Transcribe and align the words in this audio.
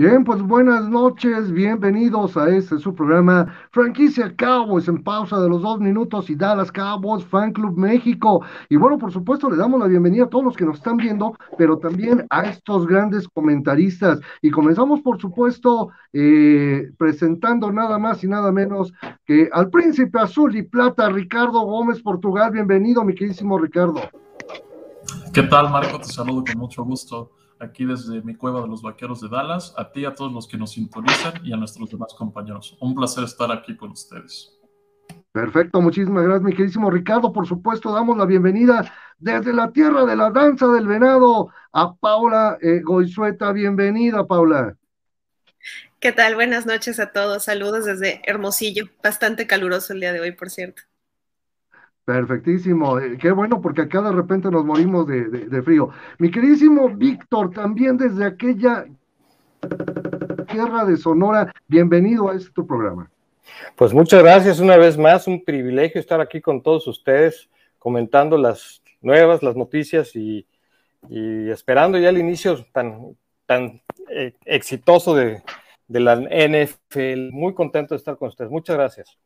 Bien, 0.00 0.24
pues 0.24 0.40
buenas 0.40 0.88
noches, 0.88 1.52
bienvenidos 1.52 2.34
a 2.38 2.48
este 2.48 2.78
su 2.78 2.94
programa 2.94 3.54
Franquicia 3.70 4.34
Cowboys 4.34 4.88
en 4.88 5.04
pausa 5.04 5.38
de 5.38 5.50
los 5.50 5.60
dos 5.60 5.78
minutos 5.78 6.30
y 6.30 6.36
Dallas 6.36 6.72
Cowboys 6.72 7.22
Fan 7.26 7.52
Club 7.52 7.76
México. 7.76 8.42
Y 8.70 8.76
bueno, 8.76 8.96
por 8.96 9.12
supuesto, 9.12 9.50
le 9.50 9.58
damos 9.58 9.78
la 9.78 9.88
bienvenida 9.88 10.24
a 10.24 10.30
todos 10.30 10.42
los 10.42 10.56
que 10.56 10.64
nos 10.64 10.78
están 10.78 10.96
viendo, 10.96 11.36
pero 11.58 11.76
también 11.76 12.26
a 12.30 12.44
estos 12.44 12.86
grandes 12.86 13.28
comentaristas. 13.28 14.20
Y 14.40 14.50
comenzamos, 14.50 15.02
por 15.02 15.20
supuesto, 15.20 15.90
eh, 16.14 16.90
presentando 16.96 17.70
nada 17.70 17.98
más 17.98 18.24
y 18.24 18.26
nada 18.26 18.50
menos 18.52 18.94
que 19.26 19.50
al 19.52 19.68
príncipe 19.68 20.18
azul 20.18 20.56
y 20.56 20.62
plata, 20.62 21.10
Ricardo 21.10 21.60
Gómez 21.60 22.00
Portugal. 22.00 22.52
Bienvenido, 22.52 23.04
mi 23.04 23.14
queridísimo 23.14 23.58
Ricardo. 23.58 24.00
¿Qué 25.34 25.42
tal, 25.42 25.70
Marco? 25.70 25.98
Te 25.98 26.06
saludo 26.06 26.42
con 26.46 26.58
mucho 26.58 26.84
gusto 26.84 27.32
aquí 27.60 27.84
desde 27.84 28.22
mi 28.22 28.34
cueva 28.34 28.62
de 28.62 28.68
los 28.68 28.82
vaqueros 28.82 29.20
de 29.20 29.28
Dallas, 29.28 29.74
a 29.76 29.90
ti, 29.92 30.04
a 30.04 30.14
todos 30.14 30.32
los 30.32 30.48
que 30.48 30.56
nos 30.56 30.72
sintonizan 30.72 31.34
y 31.44 31.52
a 31.52 31.56
nuestros 31.56 31.90
demás 31.90 32.14
compañeros. 32.14 32.76
Un 32.80 32.94
placer 32.94 33.24
estar 33.24 33.52
aquí 33.52 33.76
con 33.76 33.90
ustedes. 33.90 34.56
Perfecto, 35.32 35.80
muchísimas 35.80 36.24
gracias, 36.24 36.42
mi 36.42 36.52
queridísimo 36.52 36.90
Ricardo. 36.90 37.32
Por 37.32 37.46
supuesto, 37.46 37.92
damos 37.92 38.16
la 38.16 38.24
bienvenida 38.24 38.92
desde 39.18 39.52
la 39.52 39.70
tierra 39.70 40.04
de 40.04 40.16
la 40.16 40.30
danza 40.30 40.66
del 40.68 40.86
venado 40.86 41.52
a 41.72 41.94
Paula 41.94 42.58
eh, 42.60 42.80
Goizueta. 42.82 43.52
Bienvenida, 43.52 44.26
Paula. 44.26 44.76
¿Qué 46.00 46.12
tal? 46.12 46.34
Buenas 46.34 46.66
noches 46.66 46.98
a 46.98 47.12
todos. 47.12 47.44
Saludos 47.44 47.84
desde 47.84 48.22
Hermosillo. 48.24 48.86
Bastante 49.02 49.46
caluroso 49.46 49.92
el 49.92 50.00
día 50.00 50.12
de 50.12 50.20
hoy, 50.20 50.32
por 50.32 50.50
cierto. 50.50 50.82
Perfectísimo, 52.04 52.98
eh, 52.98 53.18
qué 53.18 53.30
bueno 53.30 53.60
porque 53.60 53.82
acá 53.82 54.00
de 54.02 54.12
repente 54.12 54.50
nos 54.50 54.64
morimos 54.64 55.06
de, 55.06 55.62
frío. 55.62 55.90
Mi 56.18 56.30
queridísimo 56.30 56.88
Víctor, 56.88 57.50
también 57.50 57.96
desde 57.96 58.24
aquella 58.24 58.86
tierra 60.48 60.84
de 60.84 60.96
Sonora, 60.96 61.52
bienvenido 61.68 62.28
a 62.28 62.34
este 62.34 62.50
tu 62.50 62.66
programa. 62.66 63.10
Pues 63.76 63.92
muchas 63.92 64.22
gracias 64.22 64.58
una 64.60 64.76
vez 64.76 64.96
más, 64.96 65.26
un 65.26 65.44
privilegio 65.44 66.00
estar 66.00 66.20
aquí 66.20 66.40
con 66.40 66.62
todos 66.62 66.86
ustedes 66.86 67.48
comentando 67.78 68.36
las 68.36 68.82
nuevas, 69.00 69.42
las 69.42 69.56
noticias 69.56 70.14
y, 70.16 70.46
esperando 71.10 71.98
ya 71.98 72.10
el 72.10 72.18
inicio 72.18 72.66
tan, 72.72 73.16
eh, 74.10 74.34
exitoso 74.44 75.14
de, 75.14 75.42
de 75.88 76.00
la 76.00 76.16
NFL. 76.16 77.32
Muy 77.32 77.54
contento 77.54 77.94
de 77.94 77.98
estar 77.98 78.16
con 78.16 78.28
ustedes. 78.28 78.50
Muchas 78.50 78.76
gracias. 78.76 79.18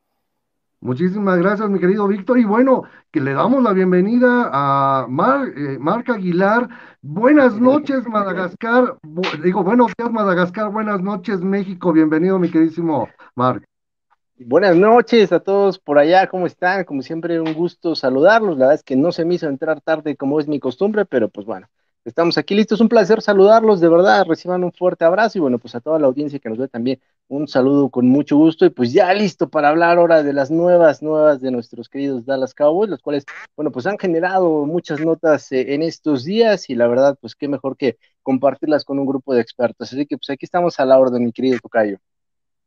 Muchísimas 0.80 1.38
gracias, 1.38 1.68
mi 1.70 1.78
querido 1.80 2.06
Víctor. 2.06 2.38
Y 2.38 2.44
bueno, 2.44 2.82
que 3.10 3.20
le 3.20 3.32
damos 3.32 3.62
la 3.62 3.72
bienvenida 3.72 4.50
a 4.52 5.06
Mar, 5.08 5.48
eh, 5.56 5.78
Marc 5.78 6.10
Aguilar. 6.10 6.68
Buenas 7.00 7.58
noches, 7.58 8.06
Madagascar. 8.08 8.98
digo, 9.42 9.64
buenos 9.64 9.92
días, 9.96 10.10
Madagascar. 10.10 10.70
Buenas 10.70 11.00
noches, 11.00 11.40
México. 11.40 11.92
Bienvenido, 11.92 12.38
mi 12.38 12.50
queridísimo 12.50 13.08
Marc. 13.34 13.64
Buenas 14.36 14.76
noches 14.76 15.32
a 15.32 15.40
todos 15.40 15.78
por 15.78 15.96
allá, 15.96 16.26
¿cómo 16.26 16.46
están? 16.46 16.84
Como 16.84 17.02
siempre, 17.02 17.40
un 17.40 17.54
gusto 17.54 17.94
saludarlos. 17.94 18.58
La 18.58 18.66
verdad 18.66 18.74
es 18.74 18.82
que 18.82 18.96
no 18.96 19.12
se 19.12 19.24
me 19.24 19.36
hizo 19.36 19.48
entrar 19.48 19.80
tarde 19.80 20.16
como 20.16 20.40
es 20.40 20.48
mi 20.48 20.58
costumbre, 20.58 21.04
pero 21.04 21.28
pues 21.28 21.46
bueno, 21.46 21.68
Estamos 22.04 22.36
aquí 22.36 22.54
listos, 22.54 22.82
un 22.82 22.88
placer 22.90 23.22
saludarlos, 23.22 23.80
de 23.80 23.88
verdad, 23.88 24.26
reciban 24.26 24.62
un 24.62 24.72
fuerte 24.72 25.06
abrazo 25.06 25.38
y 25.38 25.40
bueno, 25.40 25.58
pues 25.58 25.74
a 25.74 25.80
toda 25.80 25.98
la 25.98 26.06
audiencia 26.06 26.38
que 26.38 26.50
nos 26.50 26.58
ve 26.58 26.68
también 26.68 27.00
un 27.28 27.48
saludo 27.48 27.88
con 27.88 28.06
mucho 28.06 28.36
gusto 28.36 28.66
y 28.66 28.70
pues 28.70 28.92
ya 28.92 29.12
listo 29.14 29.48
para 29.48 29.70
hablar 29.70 29.96
ahora 29.96 30.22
de 30.22 30.34
las 30.34 30.50
nuevas, 30.50 31.02
nuevas 31.02 31.40
de 31.40 31.50
nuestros 31.50 31.88
queridos 31.88 32.26
Dallas 32.26 32.52
Cowboys, 32.52 32.90
los 32.90 33.00
cuales, 33.00 33.24
bueno, 33.56 33.72
pues 33.72 33.86
han 33.86 33.98
generado 33.98 34.66
muchas 34.66 35.00
notas 35.00 35.50
eh, 35.52 35.72
en 35.74 35.82
estos 35.82 36.24
días 36.24 36.68
y 36.68 36.74
la 36.74 36.88
verdad, 36.88 37.16
pues 37.18 37.34
qué 37.34 37.48
mejor 37.48 37.74
que 37.76 37.96
compartirlas 38.22 38.84
con 38.84 38.98
un 38.98 39.06
grupo 39.06 39.32
de 39.34 39.40
expertos. 39.40 39.90
Así 39.90 40.04
que 40.04 40.18
pues 40.18 40.28
aquí 40.28 40.44
estamos 40.44 40.78
a 40.80 40.84
la 40.84 40.98
orden, 40.98 41.24
mi 41.24 41.32
querido 41.32 41.58
Tocayo. 41.62 41.98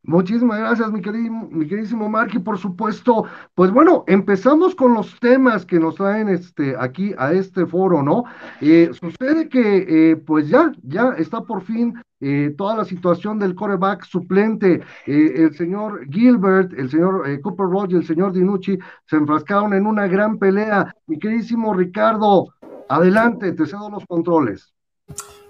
Muchísimas 0.07 0.59
gracias, 0.59 0.89
mi, 0.89 1.01
queridísimo, 1.01 1.49
mi 1.51 1.67
queridísimo 1.67 2.07
Mark, 2.07 2.31
y 2.33 2.39
por 2.39 2.57
supuesto, 2.57 3.25
pues 3.53 3.71
bueno, 3.71 4.05
empezamos 4.07 4.73
con 4.73 4.93
los 4.93 5.19
temas 5.19 5.65
que 5.65 5.81
nos 5.81 5.95
traen 5.95 6.29
este, 6.29 6.77
aquí 6.79 7.13
a 7.17 7.33
este 7.33 7.65
foro, 7.65 8.01
¿no? 8.01 8.23
Eh, 8.61 8.89
sucede 8.93 9.49
que, 9.49 10.11
eh, 10.11 10.15
pues 10.15 10.47
ya, 10.47 10.71
ya 10.83 11.09
está 11.17 11.41
por 11.41 11.61
fin 11.61 11.93
eh, 12.21 12.55
toda 12.57 12.77
la 12.77 12.85
situación 12.85 13.37
del 13.37 13.53
coreback 13.53 14.05
suplente. 14.05 14.81
el 15.05 15.53
señor 15.53 16.07
Gilbert, 16.09 16.71
el 16.77 16.89
señor 16.89 17.41
Cooper 17.41 17.65
Roger, 17.65 17.97
el 17.97 18.07
señor 18.07 18.31
Dinucci 18.31 18.79
se 19.07 19.17
enfrascaron 19.17 19.73
en 19.73 19.85
una 19.85 20.07
gran 20.07 20.37
pelea. 20.37 20.89
Mi 21.07 21.19
queridísimo 21.19 21.73
Ricardo, 21.73 22.47
adelante, 22.87 23.51
te 23.51 23.65
cedo 23.65 23.89
los 23.89 24.05
controles. 24.05 24.73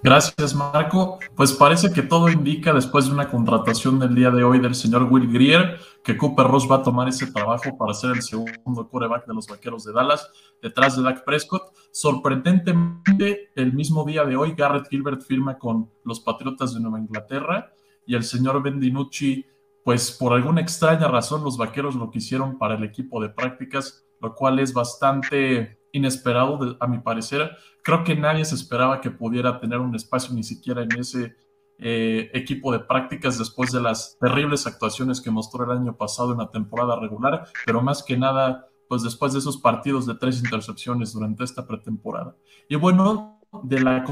Gracias, 0.03 0.53
Marco. 0.53 1.19
Pues 1.35 1.51
parece 1.53 1.91
que 1.91 2.03
todo 2.03 2.29
indica, 2.29 2.71
después 2.71 3.07
de 3.07 3.13
una 3.13 3.29
contratación 3.29 3.99
del 3.99 4.15
día 4.15 4.29
de 4.29 4.43
hoy 4.43 4.59
del 4.59 4.75
señor 4.75 5.03
Will 5.03 5.31
Greer, 5.31 5.79
que 6.03 6.15
Cooper 6.15 6.47
Ross 6.47 6.67
va 6.69 6.77
a 6.77 6.83
tomar 6.83 7.09
ese 7.09 7.31
trabajo 7.31 7.77
para 7.77 7.93
ser 7.93 8.11
el 8.11 8.21
segundo 8.21 8.87
quarterback 8.87 9.25
de 9.25 9.33
los 9.33 9.47
Vaqueros 9.47 9.83
de 9.83 9.93
Dallas, 9.93 10.29
detrás 10.61 10.95
de 10.95 11.03
Dak 11.03 11.25
Prescott. 11.25 11.73
Sorprendentemente, 11.91 13.51
el 13.55 13.73
mismo 13.73 14.05
día 14.05 14.23
de 14.23 14.37
hoy, 14.37 14.53
Garrett 14.55 14.87
Gilbert 14.87 15.21
firma 15.23 15.57
con 15.57 15.89
los 16.05 16.19
Patriotas 16.19 16.73
de 16.73 16.79
Nueva 16.79 16.99
Inglaterra 16.99 17.73
y 18.05 18.15
el 18.15 18.23
señor 18.23 18.61
Ben 18.61 18.79
DiNucci, 18.79 19.45
pues 19.83 20.11
por 20.11 20.33
alguna 20.33 20.61
extraña 20.61 21.07
razón, 21.07 21.43
los 21.43 21.57
Vaqueros 21.57 21.95
lo 21.95 22.11
quisieron 22.11 22.57
para 22.57 22.75
el 22.75 22.83
equipo 22.83 23.21
de 23.21 23.29
prácticas, 23.29 24.06
lo 24.21 24.35
cual 24.35 24.59
es 24.59 24.73
bastante 24.73 25.79
inesperado, 25.91 26.77
a 26.79 26.87
mi 26.87 26.99
parecer. 26.99 27.51
Creo 27.83 28.03
que 28.03 28.15
nadie 28.15 28.45
se 28.45 28.55
esperaba 28.55 29.01
que 29.01 29.11
pudiera 29.11 29.59
tener 29.59 29.79
un 29.79 29.95
espacio 29.95 30.33
ni 30.33 30.43
siquiera 30.43 30.83
en 30.83 30.91
ese 30.99 31.35
eh, 31.79 32.31
equipo 32.33 32.71
de 32.71 32.79
prácticas 32.79 33.37
después 33.37 33.71
de 33.71 33.81
las 33.81 34.17
terribles 34.19 34.65
actuaciones 34.65 35.21
que 35.21 35.29
mostró 35.29 35.63
el 35.63 35.77
año 35.77 35.95
pasado 35.95 36.31
en 36.31 36.39
la 36.39 36.49
temporada 36.49 36.99
regular, 36.99 37.47
pero 37.65 37.81
más 37.81 38.03
que 38.03 38.17
nada, 38.17 38.67
pues 38.89 39.03
después 39.03 39.33
de 39.33 39.39
esos 39.39 39.57
partidos 39.57 40.05
de 40.05 40.15
tres 40.15 40.39
intercepciones 40.39 41.13
durante 41.13 41.43
esta 41.43 41.67
pretemporada. 41.67 42.35
Y 42.67 42.75
bueno, 42.75 43.39
de 43.63 43.79
la 43.79 44.03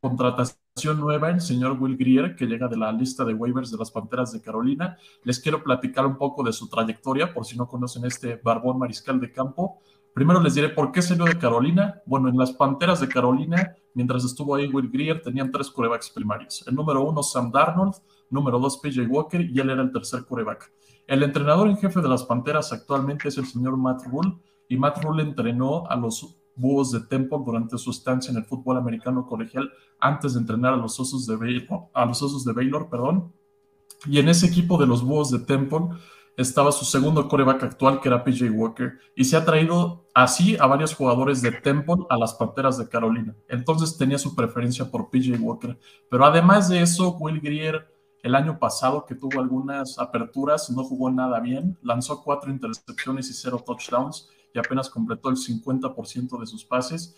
contratación 0.00 0.56
nueva, 0.84 1.30
el 1.30 1.40
señor 1.40 1.76
Will 1.80 1.96
Greer, 1.96 2.34
que 2.34 2.46
llega 2.46 2.66
de 2.66 2.76
la 2.76 2.90
lista 2.90 3.24
de 3.24 3.34
waivers 3.34 3.70
de 3.70 3.76
las 3.76 3.90
Panteras 3.90 4.32
de 4.32 4.40
Carolina. 4.40 4.96
Les 5.22 5.38
quiero 5.38 5.62
platicar 5.62 6.06
un 6.06 6.16
poco 6.16 6.42
de 6.42 6.52
su 6.52 6.68
trayectoria, 6.68 7.32
por 7.32 7.44
si 7.44 7.56
no 7.56 7.68
conocen 7.68 8.04
este 8.04 8.36
barbón 8.42 8.78
mariscal 8.78 9.20
de 9.20 9.30
campo. 9.30 9.78
Primero 10.14 10.40
les 10.40 10.54
diré 10.54 10.70
por 10.70 10.90
qué 10.90 11.02
salió 11.02 11.24
de 11.24 11.38
Carolina. 11.38 12.00
Bueno, 12.06 12.28
en 12.28 12.36
las 12.36 12.52
Panteras 12.52 13.00
de 13.00 13.08
Carolina, 13.08 13.76
mientras 13.94 14.24
estuvo 14.24 14.54
ahí 14.54 14.66
Will 14.66 14.90
Greer, 14.90 15.22
tenían 15.22 15.50
tres 15.50 15.70
corebacks 15.70 16.10
primarios. 16.10 16.64
El 16.66 16.74
número 16.74 17.02
uno, 17.02 17.22
Sam 17.22 17.52
Darnold, 17.52 17.94
número 18.30 18.58
dos, 18.58 18.78
PJ 18.78 19.06
Walker, 19.06 19.40
y 19.40 19.60
él 19.60 19.70
era 19.70 19.82
el 19.82 19.92
tercer 19.92 20.24
coreback. 20.24 20.72
El 21.06 21.22
entrenador 21.22 21.68
en 21.68 21.76
jefe 21.76 22.00
de 22.00 22.08
las 22.08 22.24
Panteras 22.24 22.72
actualmente 22.72 23.28
es 23.28 23.38
el 23.38 23.46
señor 23.46 23.76
Matt 23.76 24.06
Rule, 24.06 24.38
y 24.68 24.76
Matt 24.76 25.02
Rule 25.02 25.22
entrenó 25.22 25.86
a 25.88 25.96
los 25.96 26.39
Búhos 26.54 26.92
de 26.92 27.00
Temple 27.00 27.38
durante 27.44 27.78
su 27.78 27.90
estancia 27.90 28.30
en 28.30 28.38
el 28.38 28.44
fútbol 28.44 28.76
americano 28.76 29.26
colegial 29.26 29.70
antes 29.98 30.34
de 30.34 30.40
entrenar 30.40 30.74
a 30.74 30.76
los 30.76 30.98
Osos 31.00 31.26
de 31.26 31.36
Baylor, 31.36 31.88
a 31.92 32.04
los 32.04 32.22
Osos 32.22 32.44
de 32.44 32.52
Baylor, 32.52 32.88
perdón. 32.88 33.32
Y 34.06 34.18
en 34.18 34.28
ese 34.28 34.46
equipo 34.46 34.78
de 34.78 34.86
los 34.86 35.02
Búhos 35.02 35.30
de 35.30 35.40
Temple 35.40 35.88
estaba 36.36 36.72
su 36.72 36.84
segundo 36.84 37.28
coreback 37.28 37.62
actual, 37.64 38.00
que 38.00 38.08
era 38.08 38.24
PJ 38.24 38.50
Walker, 38.50 38.98
y 39.14 39.24
se 39.24 39.36
ha 39.36 39.44
traído 39.44 40.06
así 40.14 40.56
a 40.58 40.66
varios 40.66 40.94
jugadores 40.94 41.42
de 41.42 41.52
Temple 41.52 42.06
a 42.08 42.16
las 42.16 42.34
Panteras 42.34 42.78
de 42.78 42.88
Carolina. 42.88 43.36
Entonces 43.48 43.96
tenía 43.96 44.18
su 44.18 44.34
preferencia 44.34 44.90
por 44.90 45.10
PJ 45.10 45.36
Walker. 45.38 45.78
Pero 46.08 46.24
además 46.24 46.68
de 46.68 46.80
eso, 46.80 47.16
Will 47.18 47.40
Greer, 47.40 47.92
el 48.22 48.34
año 48.34 48.58
pasado, 48.58 49.04
que 49.06 49.14
tuvo 49.14 49.40
algunas 49.40 49.98
aperturas, 49.98 50.70
no 50.70 50.84
jugó 50.84 51.10
nada 51.10 51.40
bien, 51.40 51.78
lanzó 51.82 52.22
cuatro 52.22 52.50
intercepciones 52.50 53.28
y 53.30 53.34
cero 53.34 53.62
touchdowns 53.64 54.30
y 54.54 54.58
apenas 54.58 54.90
completó 54.90 55.28
el 55.28 55.36
50% 55.36 56.38
de 56.38 56.46
sus 56.46 56.64
pases. 56.64 57.14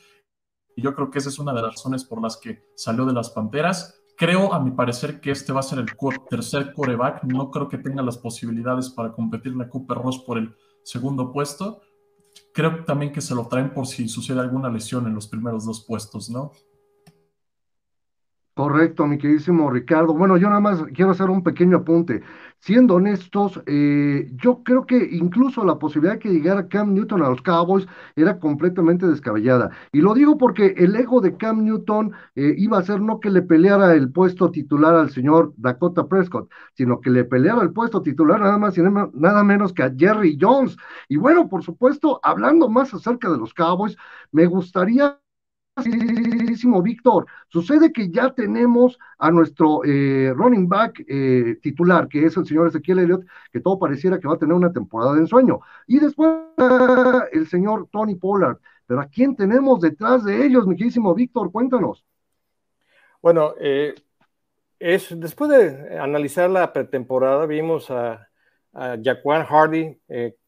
Y 0.76 0.82
yo 0.82 0.94
creo 0.94 1.10
que 1.10 1.18
esa 1.18 1.28
es 1.28 1.38
una 1.38 1.52
de 1.52 1.62
las 1.62 1.72
razones 1.72 2.04
por 2.04 2.20
las 2.20 2.36
que 2.36 2.64
salió 2.76 3.04
de 3.04 3.12
las 3.12 3.30
Panteras. 3.30 4.00
Creo, 4.16 4.52
a 4.52 4.60
mi 4.60 4.70
parecer, 4.70 5.20
que 5.20 5.30
este 5.30 5.52
va 5.52 5.60
a 5.60 5.64
ser 5.64 5.78
el 5.78 5.86
tercer 6.28 6.72
coreback. 6.72 7.24
No 7.24 7.50
creo 7.50 7.68
que 7.68 7.78
tenga 7.78 8.02
las 8.02 8.18
posibilidades 8.18 8.90
para 8.90 9.12
competirle 9.12 9.64
a 9.64 9.68
Cooper 9.68 9.98
Ross 9.98 10.18
por 10.20 10.38
el 10.38 10.54
segundo 10.82 11.32
puesto. 11.32 11.82
Creo 12.52 12.84
también 12.84 13.12
que 13.12 13.20
se 13.20 13.34
lo 13.34 13.46
traen 13.48 13.72
por 13.72 13.86
si 13.86 14.08
sucede 14.08 14.40
alguna 14.40 14.70
lesión 14.70 15.06
en 15.06 15.14
los 15.14 15.26
primeros 15.26 15.64
dos 15.64 15.84
puestos, 15.84 16.30
¿no? 16.30 16.52
Correcto, 18.54 19.06
mi 19.06 19.16
queridísimo 19.16 19.70
Ricardo. 19.70 20.12
Bueno, 20.12 20.36
yo 20.36 20.48
nada 20.48 20.60
más 20.60 20.82
quiero 20.94 21.12
hacer 21.12 21.30
un 21.30 21.42
pequeño 21.42 21.78
apunte. 21.78 22.22
Siendo 22.58 22.96
honestos, 22.96 23.60
eh, 23.66 24.30
yo 24.34 24.62
creo 24.62 24.84
que 24.84 25.08
incluso 25.10 25.64
la 25.64 25.78
posibilidad 25.78 26.14
de 26.14 26.18
que 26.20 26.28
llegara 26.30 26.68
Cam 26.68 26.92
Newton 26.92 27.22
a 27.22 27.30
los 27.30 27.40
Cowboys 27.42 27.86
era 28.14 28.38
completamente 28.38 29.06
descabellada. 29.06 29.70
Y 29.90 30.02
lo 30.02 30.12
digo 30.12 30.36
porque 30.36 30.74
el 30.76 30.94
ego 30.94 31.22
de 31.22 31.36
Cam 31.38 31.64
Newton 31.64 32.12
eh, 32.34 32.54
iba 32.58 32.78
a 32.78 32.82
ser 32.82 33.00
no 33.00 33.20
que 33.20 33.30
le 33.30 33.40
peleara 33.40 33.94
el 33.94 34.12
puesto 34.12 34.50
titular 34.50 34.94
al 34.94 35.10
señor 35.10 35.54
Dakota 35.56 36.06
Prescott, 36.06 36.50
sino 36.74 37.00
que 37.00 37.08
le 37.10 37.24
peleara 37.24 37.62
el 37.62 37.72
puesto 37.72 38.02
titular 38.02 38.38
nada 38.40 38.58
más 38.58 38.76
y 38.76 38.82
nada 38.82 39.42
menos 39.44 39.72
que 39.72 39.82
a 39.82 39.92
Jerry 39.96 40.36
Jones. 40.38 40.76
Y 41.08 41.16
bueno, 41.16 41.48
por 41.48 41.62
supuesto, 41.64 42.20
hablando 42.22 42.68
más 42.68 42.92
acerca 42.92 43.30
de 43.30 43.38
los 43.38 43.54
Cowboys, 43.54 43.96
me 44.30 44.44
gustaría 44.46 45.18
Víctor, 46.82 47.26
sucede 47.48 47.92
que 47.92 48.10
ya 48.10 48.30
tenemos 48.34 48.98
a 49.18 49.30
nuestro 49.30 49.82
eh, 49.84 50.32
running 50.34 50.68
back 50.68 51.04
eh, 51.08 51.58
titular, 51.62 52.08
que 52.08 52.26
es 52.26 52.36
el 52.36 52.46
señor 52.46 52.68
Ezequiel 52.68 52.98
Elliott, 53.00 53.24
que 53.50 53.60
todo 53.60 53.78
pareciera 53.78 54.18
que 54.18 54.28
va 54.28 54.34
a 54.34 54.38
tener 54.38 54.54
una 54.54 54.72
temporada 54.72 55.14
de 55.14 55.20
ensueño. 55.20 55.60
Y 55.86 55.98
después 55.98 56.30
el 57.32 57.48
señor 57.48 57.88
Tony 57.90 58.16
Pollard. 58.16 58.58
Pero 58.86 59.00
¿a 59.00 59.06
quién 59.06 59.34
tenemos 59.36 59.80
detrás 59.80 60.24
de 60.24 60.44
ellos, 60.44 60.66
mi 60.66 60.76
queridísimo 60.76 61.14
Víctor? 61.14 61.50
Cuéntanos. 61.50 62.04
Bueno, 63.22 63.54
eh, 63.58 63.94
es, 64.78 65.18
después 65.18 65.50
de 65.50 65.98
analizar 65.98 66.50
la 66.50 66.72
pretemporada, 66.72 67.46
vimos 67.46 67.90
a, 67.90 68.28
a 68.74 68.96
Jaquan 69.02 69.46
Hardy 69.46 69.98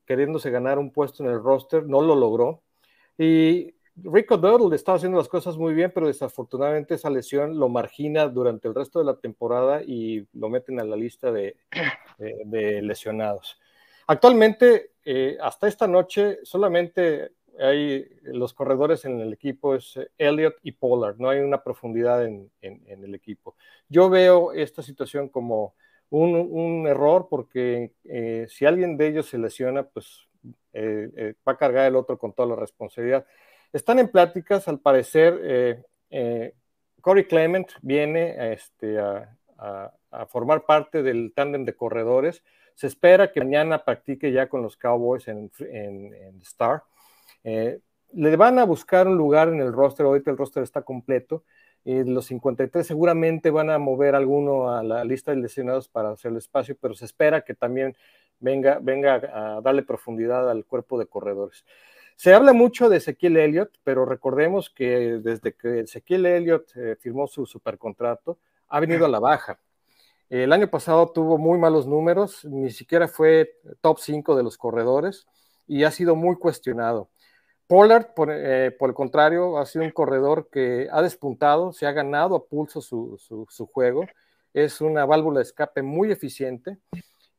queriéndose 0.04 0.50
ganar 0.50 0.78
un 0.78 0.92
puesto 0.92 1.24
en 1.24 1.30
el 1.30 1.42
roster, 1.42 1.86
no 1.86 2.02
lo 2.02 2.14
logró. 2.14 2.62
Y 3.16 3.73
Rico 3.96 4.36
Dowdle 4.36 4.74
estaba 4.74 4.96
haciendo 4.96 5.18
las 5.18 5.28
cosas 5.28 5.56
muy 5.56 5.72
bien, 5.72 5.92
pero 5.94 6.08
desafortunadamente 6.08 6.94
esa 6.94 7.10
lesión 7.10 7.58
lo 7.58 7.68
margina 7.68 8.26
durante 8.28 8.66
el 8.66 8.74
resto 8.74 8.98
de 8.98 9.04
la 9.04 9.16
temporada 9.16 9.82
y 9.82 10.26
lo 10.32 10.48
meten 10.48 10.80
a 10.80 10.84
la 10.84 10.96
lista 10.96 11.30
de, 11.30 11.56
lesionados. 12.82 13.58
Actualmente, 14.06 14.92
eh, 15.04 15.38
hasta 15.40 15.68
esta 15.68 15.86
noche, 15.86 16.40
solamente 16.42 17.30
hay 17.58 18.08
los 18.24 18.52
corredores 18.52 19.04
en 19.04 19.20
el 19.20 19.32
equipo, 19.32 19.76
es 19.76 19.98
Elliott 20.18 20.56
y 20.62 20.72
Pollard, 20.72 21.16
no 21.18 21.28
hay 21.28 21.38
una 21.38 21.62
profundidad 21.62 22.24
en, 22.24 22.50
el 22.60 23.14
equipo. 23.14 23.54
Yo 23.88 24.10
veo 24.10 24.52
esta 24.52 24.82
situación 24.82 25.28
como 25.28 25.74
un, 26.10 26.86
error 26.88 27.28
porque 27.30 27.92
eh, 28.04 28.46
si 28.48 28.66
alguien 28.66 28.96
de 28.96 29.06
ellos 29.06 29.26
se 29.26 29.38
lesiona, 29.38 29.84
pues 29.84 30.26
eh, 30.72 31.34
va 31.46 31.52
a 31.52 31.56
cargar 31.56 31.86
el 31.86 31.96
otro 31.96 32.18
con 32.18 32.32
toda 32.32 32.48
la 32.48 32.56
responsabilidad. 32.56 33.24
Están 33.74 33.98
en 33.98 34.06
pláticas, 34.06 34.68
al 34.68 34.78
parecer, 34.78 35.40
eh, 35.42 35.82
eh, 36.08 36.54
Corey 37.00 37.24
Clement 37.24 37.68
viene 37.82 38.52
este, 38.52 39.00
a, 39.00 39.36
formar 40.28 40.64
parte 40.64 41.02
del 41.02 41.32
tándem 41.34 41.64
de 41.64 41.74
corredores. 41.74 42.44
Se 42.76 42.86
espera 42.86 43.32
que 43.32 43.40
mañana 43.40 43.84
practique 43.84 44.30
ya 44.30 44.48
con 44.48 44.62
los 44.62 44.76
Cowboys 44.76 45.26
en, 45.26 45.50
Star. 46.42 46.84
Eh, 47.42 47.80
le 48.12 48.36
van 48.36 48.60
a 48.60 48.64
buscar 48.64 49.08
un 49.08 49.16
lugar 49.16 49.48
en 49.48 49.60
el 49.60 49.72
roster, 49.72 50.06
ahorita 50.06 50.30
el 50.30 50.36
roster 50.36 50.62
está 50.62 50.82
completo, 50.82 51.42
y 51.84 52.04
los 52.04 52.26
53 52.26 52.86
seguramente 52.86 53.50
van 53.50 53.70
a 53.70 53.78
mover 53.80 54.14
alguno 54.14 54.70
a 54.70 54.84
la 54.84 55.02
lista 55.02 55.32
de 55.32 55.38
lesionados 55.38 55.88
para 55.88 56.10
hacer 56.10 56.30
el 56.30 56.36
espacio, 56.36 56.76
pero 56.80 56.94
se 56.94 57.06
espera 57.06 57.40
que 57.40 57.54
también 57.54 57.96
venga 58.38 58.78
a 59.32 59.60
darle 59.62 59.82
profundidad 59.82 60.48
al 60.48 60.64
cuerpo 60.64 60.96
de 60.96 61.06
corredores. 61.06 61.64
Se 62.16 62.32
habla 62.32 62.52
mucho 62.52 62.88
de 62.88 62.98
Ezequiel 62.98 63.36
Elliott, 63.36 63.78
pero 63.82 64.04
recordemos 64.06 64.70
que 64.70 65.18
desde 65.22 65.54
que 65.54 65.80
Ezequiel 65.80 66.26
Elliott 66.26 66.70
eh, 66.76 66.96
firmó 67.00 67.26
su 67.26 67.44
supercontrato, 67.44 68.38
ha 68.68 68.80
venido 68.80 69.06
a 69.06 69.08
la 69.08 69.18
baja. 69.18 69.58
El 70.30 70.52
año 70.52 70.68
pasado 70.70 71.10
tuvo 71.12 71.38
muy 71.38 71.58
malos 71.58 71.86
números, 71.86 72.44
ni 72.44 72.70
siquiera 72.70 73.08
fue 73.08 73.58
top 73.80 73.98
5 73.98 74.36
de 74.36 74.42
los 74.42 74.56
corredores 74.56 75.26
y 75.66 75.84
ha 75.84 75.90
sido 75.90 76.16
muy 76.16 76.36
cuestionado. 76.36 77.10
Pollard, 77.66 78.14
por, 78.14 78.30
eh, 78.30 78.76
el 78.78 78.94
contrario, 78.94 79.58
ha 79.58 79.66
sido 79.66 79.84
un 79.84 79.90
corredor 79.90 80.48
que 80.50 80.88
ha 80.90 81.02
despuntado, 81.02 81.72
se 81.72 81.86
ha 81.86 81.92
ganado 81.92 82.36
a 82.36 82.46
pulso 82.46 82.80
su, 82.80 83.18
su 83.18 83.66
juego, 83.66 84.06
es 84.52 84.80
una 84.80 85.04
válvula 85.04 85.40
de 85.40 85.44
escape 85.44 85.82
muy 85.82 86.12
eficiente 86.12 86.78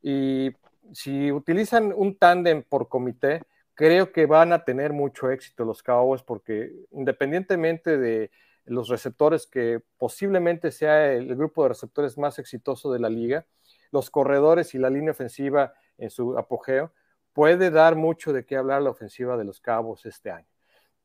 y 0.02 0.52
si 0.94 1.32
utilizan 1.32 1.94
un 1.96 2.16
tándem 2.16 2.62
por 2.62 2.88
comité, 2.90 3.42
creo 3.76 4.12
que 4.12 4.26
van 4.26 4.54
a 4.54 4.64
tener 4.64 4.94
mucho 4.94 5.30
éxito 5.30 5.66
los 5.66 5.84
Cowboys 5.84 6.24
porque 6.24 6.72
independientemente 6.92 7.98
de 7.98 8.32
los 8.66 8.88
receptores 8.90 9.46
que 9.46 9.82
posiblemente 9.98 10.72
sea 10.72 11.14
el 11.14 11.36
grupo 11.36 11.64
de 11.64 11.70
receptores 11.70 12.18
más 12.18 12.40
exitoso 12.40 12.92
de 12.92 13.00
la 13.00 13.10
liga, 13.10 13.46
los 13.92 14.10
corredores 14.10 14.74
y 14.74 14.80
la 14.80 14.90
línea 14.90 15.12
ofensiva 15.12 15.74
en 15.98 16.10
su 16.10 16.38
apogeo, 16.38 16.92
puede 17.34 17.70
dar 17.70 17.96
mucho 17.96 18.34
de 18.34 18.46
qué 18.46 18.56
hablar 18.56 18.82
la 18.82 18.90
ofensiva 18.90 19.38
de 19.38 19.44
los 19.44 19.60
Cowboys 19.60 20.06
este 20.06 20.32
año. 20.32 20.48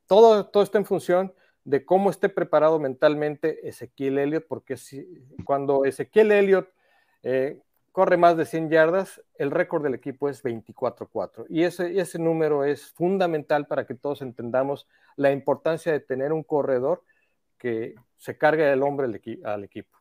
Todo, 0.07 0.47
todo 0.47 0.63
está 0.63 0.79
en 0.79 0.87
función 0.87 1.35
de 1.65 1.85
cómo 1.85 2.09
esté 2.09 2.29
preparado 2.29 2.79
mentalmente 2.79 3.69
Ezequiel 3.69 4.19
Elliott, 4.19 4.47
porque 4.49 4.77
si, 4.77 5.07
cuando 5.45 5.85
Ezequiel 5.85 6.33
Elliott 6.33 6.69
eh, 7.23 7.61
corre 8.00 8.17
más 8.17 8.35
de 8.35 8.47
100 8.47 8.70
yardas, 8.70 9.23
el 9.37 9.50
récord 9.50 9.82
del 9.82 9.93
equipo 9.93 10.31
es 10.31 10.43
24-4. 10.43 11.44
Y 11.50 11.64
ese, 11.64 12.00
ese 12.00 12.19
número 12.19 12.64
es 12.64 12.93
fundamental 12.93 13.67
para 13.67 13.87
que 13.87 13.94
todos 13.94 14.23
entendamos 14.23 14.88
la 15.17 15.32
importancia 15.32 15.93
de 15.93 16.00
tener 16.00 16.32
un 16.32 16.43
corredor 16.43 17.05
que 17.58 17.94
se 18.17 18.38
cargue 18.38 18.73
el 18.73 18.82
hombre 18.82 19.06
al 19.44 19.64
equipo. 19.64 20.00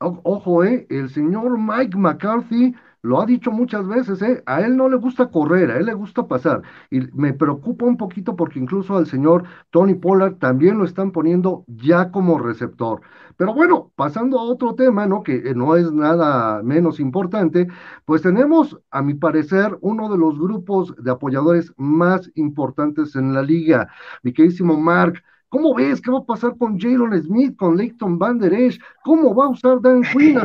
Ojo, 0.00 0.64
eh, 0.64 0.86
el 0.90 1.10
señor 1.10 1.58
Mike 1.58 1.96
McCarthy 1.96 2.74
lo 3.02 3.20
ha 3.20 3.26
dicho 3.26 3.50
muchas 3.50 3.86
veces, 3.86 4.20
¿eh? 4.22 4.42
A 4.46 4.60
él 4.60 4.76
no 4.76 4.88
le 4.88 4.96
gusta 4.96 5.28
correr, 5.30 5.70
a 5.70 5.76
él 5.78 5.86
le 5.86 5.94
gusta 5.94 6.26
pasar. 6.26 6.62
Y 6.90 7.00
me 7.14 7.32
preocupa 7.32 7.84
un 7.86 7.96
poquito 7.96 8.36
porque 8.36 8.58
incluso 8.58 8.96
al 8.96 9.06
señor 9.06 9.44
Tony 9.70 9.94
Pollard 9.94 10.36
también 10.38 10.78
lo 10.78 10.84
están 10.84 11.10
poniendo 11.12 11.64
ya 11.68 12.10
como 12.10 12.38
receptor. 12.38 13.00
Pero 13.36 13.54
bueno, 13.54 13.92
pasando 13.96 14.38
a 14.38 14.42
otro 14.42 14.74
tema, 14.74 15.06
¿no? 15.06 15.22
Que 15.22 15.36
eh, 15.36 15.54
no 15.54 15.76
es 15.76 15.90
nada 15.92 16.62
menos 16.62 17.00
importante, 17.00 17.68
pues 18.04 18.22
tenemos, 18.22 18.78
a 18.90 19.02
mi 19.02 19.14
parecer, 19.14 19.78
uno 19.80 20.08
de 20.10 20.18
los 20.18 20.38
grupos 20.38 20.94
de 20.96 21.10
apoyadores 21.10 21.72
más 21.76 22.30
importantes 22.34 23.14
en 23.16 23.32
la 23.34 23.42
liga. 23.42 23.88
Mi 24.22 24.32
queridísimo 24.32 24.76
Mark. 24.78 25.22
¿Cómo 25.48 25.74
ves? 25.74 26.00
¿Qué 26.00 26.10
va 26.10 26.18
a 26.18 26.24
pasar 26.24 26.56
con 26.58 26.78
Jalen 26.78 27.22
Smith, 27.22 27.56
con 27.56 27.76
Leighton 27.76 28.18
Van 28.18 28.38
Der 28.38 28.52
Esch? 28.52 28.78
¿Cómo 29.02 29.34
va 29.34 29.46
a 29.46 29.48
usar 29.48 29.80
Dan 29.80 30.02
Quinn 30.02 30.38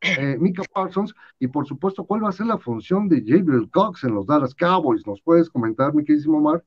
eh, 0.00 0.36
Mika 0.38 0.62
Parsons 0.72 1.14
y 1.38 1.48
por 1.48 1.66
supuesto 1.66 2.04
cuál 2.04 2.24
va 2.24 2.28
a 2.28 2.32
ser 2.32 2.46
la 2.46 2.58
función 2.58 3.08
de 3.08 3.20
Gabriel 3.20 3.68
Cox 3.70 4.04
en 4.04 4.14
los 4.14 4.26
Dallas 4.26 4.54
Cowboys. 4.54 5.06
¿Nos 5.06 5.20
puedes 5.20 5.50
comentar, 5.50 5.94
mi 5.94 6.04
queridísimo 6.04 6.40
Mark? 6.40 6.64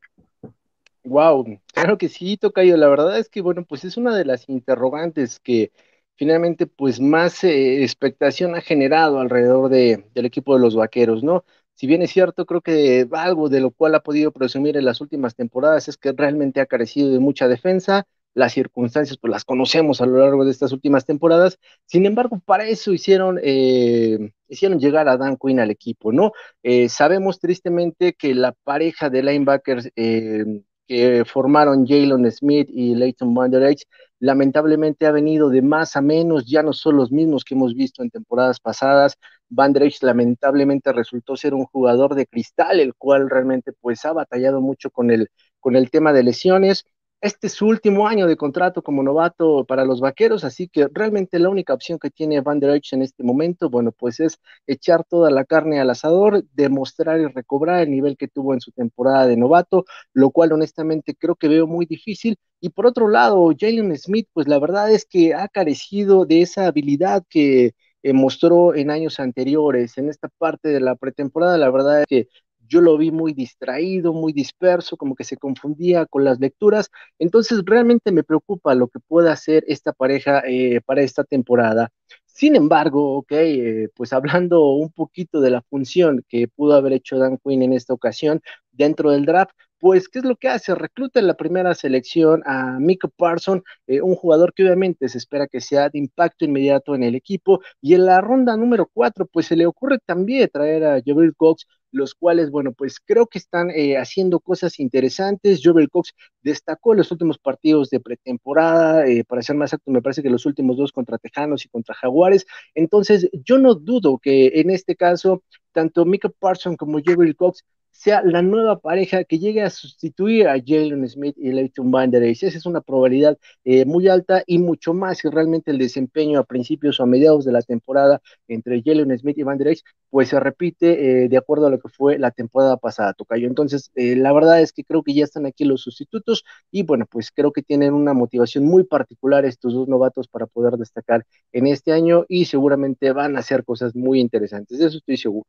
Wow, 1.04 1.60
claro 1.74 1.98
que 1.98 2.10
sí, 2.10 2.38
Tocayo. 2.38 2.78
La 2.78 2.88
verdad 2.88 3.18
es 3.18 3.30
que, 3.30 3.42
bueno, 3.42 3.66
pues 3.66 3.86
es 3.86 3.98
una 3.98 4.16
de 4.16 4.26
las 4.26 4.48
interrogantes 4.50 5.40
que 5.40 5.72
finalmente, 6.16 6.68
pues 6.68 7.00
más 7.00 7.44
eh, 7.44 7.84
expectación 7.84 8.54
ha 8.56 8.62
generado 8.62 9.20
alrededor 9.20 9.70
de, 9.70 10.06
del 10.14 10.26
equipo 10.26 10.54
de 10.54 10.62
los 10.62 10.76
vaqueros, 10.76 11.24
¿no? 11.24 11.44
Si 11.76 11.88
bien 11.88 12.02
es 12.02 12.12
cierto, 12.12 12.46
creo 12.46 12.62
que 12.62 13.08
algo 13.12 13.50
de 13.50 13.60
lo 13.62 13.72
cual 13.72 13.96
ha 13.96 14.02
podido 14.02 14.32
presumir 14.32 14.78
en 14.78 14.86
las 14.86 15.02
últimas 15.02 15.36
temporadas 15.36 15.88
es 15.88 15.98
que 15.98 16.12
realmente 16.12 16.62
ha 16.62 16.66
carecido 16.68 17.12
de 17.12 17.20
mucha 17.20 17.48
defensa, 17.48 18.06
las 18.34 18.54
circunstancias 18.54 19.18
pues 19.18 19.32
las 19.32 19.46
conocemos 19.46 20.00
a 20.02 20.06
lo 20.06 20.20
largo 20.20 20.46
de 20.46 20.52
estas 20.52 20.72
últimas 20.72 21.06
temporadas, 21.06 21.60
sin 21.86 22.06
embargo, 22.06 22.40
para 22.46 22.66
eso 22.68 22.94
hicieron, 22.94 23.40
eh, 23.44 24.32
hicieron 24.48 24.80
llegar 24.80 25.10
a 25.10 25.18
Dan 25.18 25.38
Quinn 25.38 25.60
al 25.60 25.72
equipo, 25.72 26.12
¿no? 26.14 26.32
Eh, 26.64 26.88
sabemos 26.90 27.40
tristemente 27.40 28.14
que 28.14 28.36
la 28.36 28.54
pareja 28.64 29.10
de 29.10 29.24
linebackers 29.24 29.90
eh, 29.96 30.46
que 30.92 31.24
formaron 31.24 31.88
Jalen 31.88 32.30
Smith 32.30 32.68
y 32.70 32.96
Leighton 32.96 33.34
Van 33.34 33.50
Der 33.50 33.78
lamentablemente 34.20 35.06
ha 35.06 35.12
venido 35.12 35.48
de 35.50 35.62
más 35.62 35.96
a 35.96 36.02
menos, 36.02 36.46
ya 36.46 36.64
no 36.64 36.74
son 36.74 36.98
los 36.98 37.14
mismos 37.14 37.46
que 37.46 37.56
hemos 37.56 37.74
visto 37.76 38.04
en 38.04 38.10
temporadas 38.10 38.60
pasadas, 38.60 39.18
Van 39.48 39.72
Der 39.72 39.90
lamentablemente 40.02 40.92
resultó 40.92 41.38
ser 41.38 41.54
un 41.54 41.64
jugador 41.64 42.14
de 42.14 42.26
cristal, 42.26 42.82
el 42.82 42.94
cual 42.94 43.30
realmente 43.30 43.72
pues 43.72 44.04
ha 44.04 44.12
batallado 44.12 44.60
mucho 44.60 44.90
con 44.90 45.12
el, 45.12 45.30
con 45.62 45.78
el 45.78 45.90
tema 45.90 46.12
de 46.12 46.24
lesiones, 46.24 46.84
este 47.22 47.48
es 47.48 47.54
su 47.54 47.68
último 47.68 48.08
año 48.08 48.28
de 48.28 48.36
contrato 48.36 48.82
como 48.82 49.04
novato 49.04 49.64
para 49.66 49.86
los 49.86 50.02
vaqueros, 50.02 50.44
así 50.44 50.68
que 50.68 50.88
realmente 50.92 51.38
la 51.40 51.50
única 51.50 51.74
opción 51.74 52.00
que 52.00 52.10
tiene 52.10 52.42
Van 52.42 52.60
der 52.60 52.72
Eich 52.72 52.94
en 52.94 53.04
este 53.04 53.24
momento, 53.24 53.70
bueno, 53.70 53.92
pues 53.92 54.20
es 54.20 54.40
echar 54.68 55.04
toda 55.04 55.30
la 55.30 55.46
carne 55.46 55.80
al 55.80 55.90
asador, 55.92 56.44
demostrar 56.54 57.20
y 57.20 57.28
recobrar 57.28 57.82
el 57.82 57.92
nivel 57.92 58.18
que 58.18 58.28
tuvo 58.28 58.54
en 58.54 58.62
su 58.62 58.72
temporada 58.72 59.28
de 59.28 59.38
novato, 59.38 59.86
lo 60.14 60.32
cual 60.32 60.52
honestamente 60.54 61.16
creo 61.16 61.36
que 61.36 61.48
veo 61.48 61.68
muy 61.68 61.86
difícil. 61.86 62.38
Y 62.60 62.70
por 62.70 62.88
otro 62.88 63.08
lado, 63.08 63.52
Jalen 63.58 63.96
Smith, 63.98 64.28
pues 64.34 64.48
la 64.48 64.60
verdad 64.60 64.92
es 64.92 65.06
que 65.06 65.34
ha 65.36 65.48
carecido 65.48 66.26
de 66.26 66.42
esa 66.42 66.68
habilidad 66.68 67.24
que 67.30 67.74
eh, 68.04 68.14
mostró 68.14 68.74
en 68.76 68.90
años 68.92 69.20
anteriores. 69.20 69.98
En 69.98 70.10
esta 70.10 70.28
parte 70.40 70.70
de 70.70 70.80
la 70.82 70.96
pretemporada, 70.96 71.58
la 71.58 71.70
verdad 71.70 72.02
es 72.02 72.08
que 72.08 72.28
yo 72.72 72.80
lo 72.82 72.98
vi 72.98 73.12
muy 73.12 73.34
distraído, 73.34 74.14
muy 74.14 74.32
disperso, 74.32 74.96
como 74.96 75.14
que 75.16 75.26
se 75.26 75.36
confundía 75.38 76.06
con 76.06 76.24
las 76.24 76.40
lecturas. 76.40 76.90
Entonces, 77.20 77.62
realmente 77.66 78.12
me 78.14 78.24
preocupa 78.24 78.74
lo 78.76 78.88
que 78.88 79.00
pueda 79.00 79.34
hacer 79.34 79.66
esta 79.68 79.92
pareja 79.92 80.42
eh, 80.48 80.80
para 80.86 81.02
esta 81.02 81.26
temporada. 81.26 81.92
Sin 82.26 82.56
embargo, 82.56 83.18
ok, 83.18 83.32
eh, 83.34 83.90
pues 83.94 84.14
hablando 84.14 84.72
un 84.72 84.90
poquito 84.92 85.42
de 85.42 85.52
la 85.52 85.62
función 85.64 86.24
que 86.30 86.48
pudo 86.48 86.74
haber 86.76 86.94
hecho 86.94 87.18
Dan 87.18 87.38
Quinn 87.44 87.62
en 87.62 87.74
esta 87.74 87.94
ocasión 87.94 88.42
dentro 88.72 89.12
del 89.12 89.26
draft, 89.26 89.52
pues, 89.82 90.08
¿qué 90.08 90.20
es 90.20 90.26
lo 90.26 90.36
que 90.38 90.48
hace? 90.48 90.76
Recluta 90.76 91.20
en 91.20 91.28
la 91.28 91.36
primera 91.36 91.74
selección 91.74 92.44
a 92.46 92.80
Mika 92.80 93.10
Parson, 93.10 93.64
eh, 93.88 94.02
un 94.02 94.16
jugador 94.16 94.54
que 94.54 94.64
obviamente 94.64 95.10
se 95.10 95.18
espera 95.18 95.48
que 95.48 95.60
sea 95.60 95.90
de 95.90 96.00
impacto 96.00 96.46
inmediato 96.46 96.96
en 96.96 97.04
el 97.04 97.16
equipo, 97.16 97.62
y 97.82 97.96
en 97.96 98.06
la 98.06 98.22
ronda 98.22 98.56
número 98.56 98.90
cuatro, 98.94 99.26
pues 99.26 99.48
se 99.48 99.56
le 99.56 99.66
ocurre 99.66 99.98
también 100.06 100.50
traer 100.54 100.84
a 100.86 101.02
Jabril 101.06 101.34
Cox, 101.36 101.66
los 101.92 102.16
cuales, 102.16 102.52
bueno, 102.52 102.74
pues 102.74 103.00
creo 103.04 103.28
que 103.28 103.40
están 103.40 103.70
eh, 103.72 103.98
haciendo 103.98 104.40
cosas 104.40 104.80
interesantes. 104.80 105.62
Jovel 105.64 105.90
Cox 105.90 106.14
destacó 106.42 106.94
los 106.94 107.12
últimos 107.12 107.38
partidos 107.38 107.90
de 107.90 108.00
pretemporada, 108.00 109.08
eh, 109.08 109.24
para 109.26 109.42
ser 109.42 109.56
más 109.56 109.70
exacto, 109.72 109.92
me 109.92 110.02
parece 110.02 110.24
que 110.24 110.30
los 110.30 110.46
últimos 110.46 110.78
dos 110.78 110.92
contra 110.92 111.18
Tejanos 111.18 111.66
y 111.66 111.70
contra 111.70 111.96
Jaguares. 111.96 112.46
Entonces, 112.76 113.30
yo 113.46 113.58
no 113.58 113.76
dudo 113.76 114.20
que 114.20 114.52
en 114.62 114.70
este 114.70 114.96
caso, 114.96 115.44
tanto 115.74 116.06
Mika 116.06 116.30
Parson 116.30 116.76
como 116.78 117.00
Jovel 117.04 117.36
Cox 117.36 117.64
sea 117.92 118.24
la 118.24 118.42
nueva 118.42 118.80
pareja 118.80 119.24
que 119.24 119.40
llegue 119.40 119.62
a 119.62 119.70
sustituir 119.70 120.48
a 120.48 120.56
Jalen 120.66 121.08
Smith 121.08 121.36
y 121.38 121.52
Leighton 121.52 121.92
Van 121.92 122.10
Der 122.12 122.24
Esa 122.24 122.48
es 122.48 122.66
una 122.66 122.82
probabilidad 122.82 123.38
eh, 123.64 123.86
muy 123.86 124.08
alta 124.08 124.44
y 124.48 124.58
mucho 124.60 124.94
más 124.94 125.20
si 125.20 125.30
realmente 125.30 125.72
el 125.72 125.78
desempeño 125.78 126.40
a 126.40 126.44
principios 126.44 127.00
o 127.00 127.04
a 127.04 127.06
mediados 127.06 127.46
de 127.46 127.52
la 127.52 127.62
temporada 127.62 128.22
entre 128.48 128.82
Jalen 128.84 129.18
Smith 129.18 129.38
y 129.38 129.44
Van 129.44 129.58
Der 129.58 129.78
pues 130.10 130.30
se 130.30 130.40
repite 130.40 131.24
eh, 131.24 131.30
de 131.30 131.38
acuerdo 131.38 131.68
a 131.68 131.70
lo 131.70 131.80
que 131.80 131.90
fue 131.90 132.20
la 132.20 132.32
temporada 132.32 132.78
pasada, 132.78 133.14
Tocayo. 133.14 133.48
Entonces, 133.48 133.92
eh, 133.96 134.16
la 134.16 134.34
verdad 134.34 134.62
es 134.62 134.74
que 134.74 134.84
creo 134.84 135.04
que 135.04 135.14
ya 135.14 135.24
están 135.24 135.46
aquí 135.46 135.64
los 135.64 135.82
sustitutos 135.82 136.44
y 136.70 136.84
bueno, 136.84 137.06
pues 137.10 137.32
creo 137.32 137.52
que 137.52 137.62
tienen 137.64 137.94
una 137.94 138.14
motivación 138.14 138.66
muy 138.66 138.84
particular 138.84 139.46
estos 139.46 139.74
dos 139.74 139.88
novatos 139.88 140.28
para 140.28 140.48
poder 140.48 140.74
destacar 140.74 141.26
en 141.54 141.68
este 141.68 141.94
año 141.94 142.26
y 142.28 142.46
seguramente 142.46 143.12
van 143.14 143.36
a 143.38 143.40
hacer 143.40 143.64
cosas 143.64 143.96
muy 143.96 144.20
interesantes, 144.20 144.80
de 144.80 144.88
eso 144.88 144.98
estoy 144.98 145.18
seguro. 145.18 145.48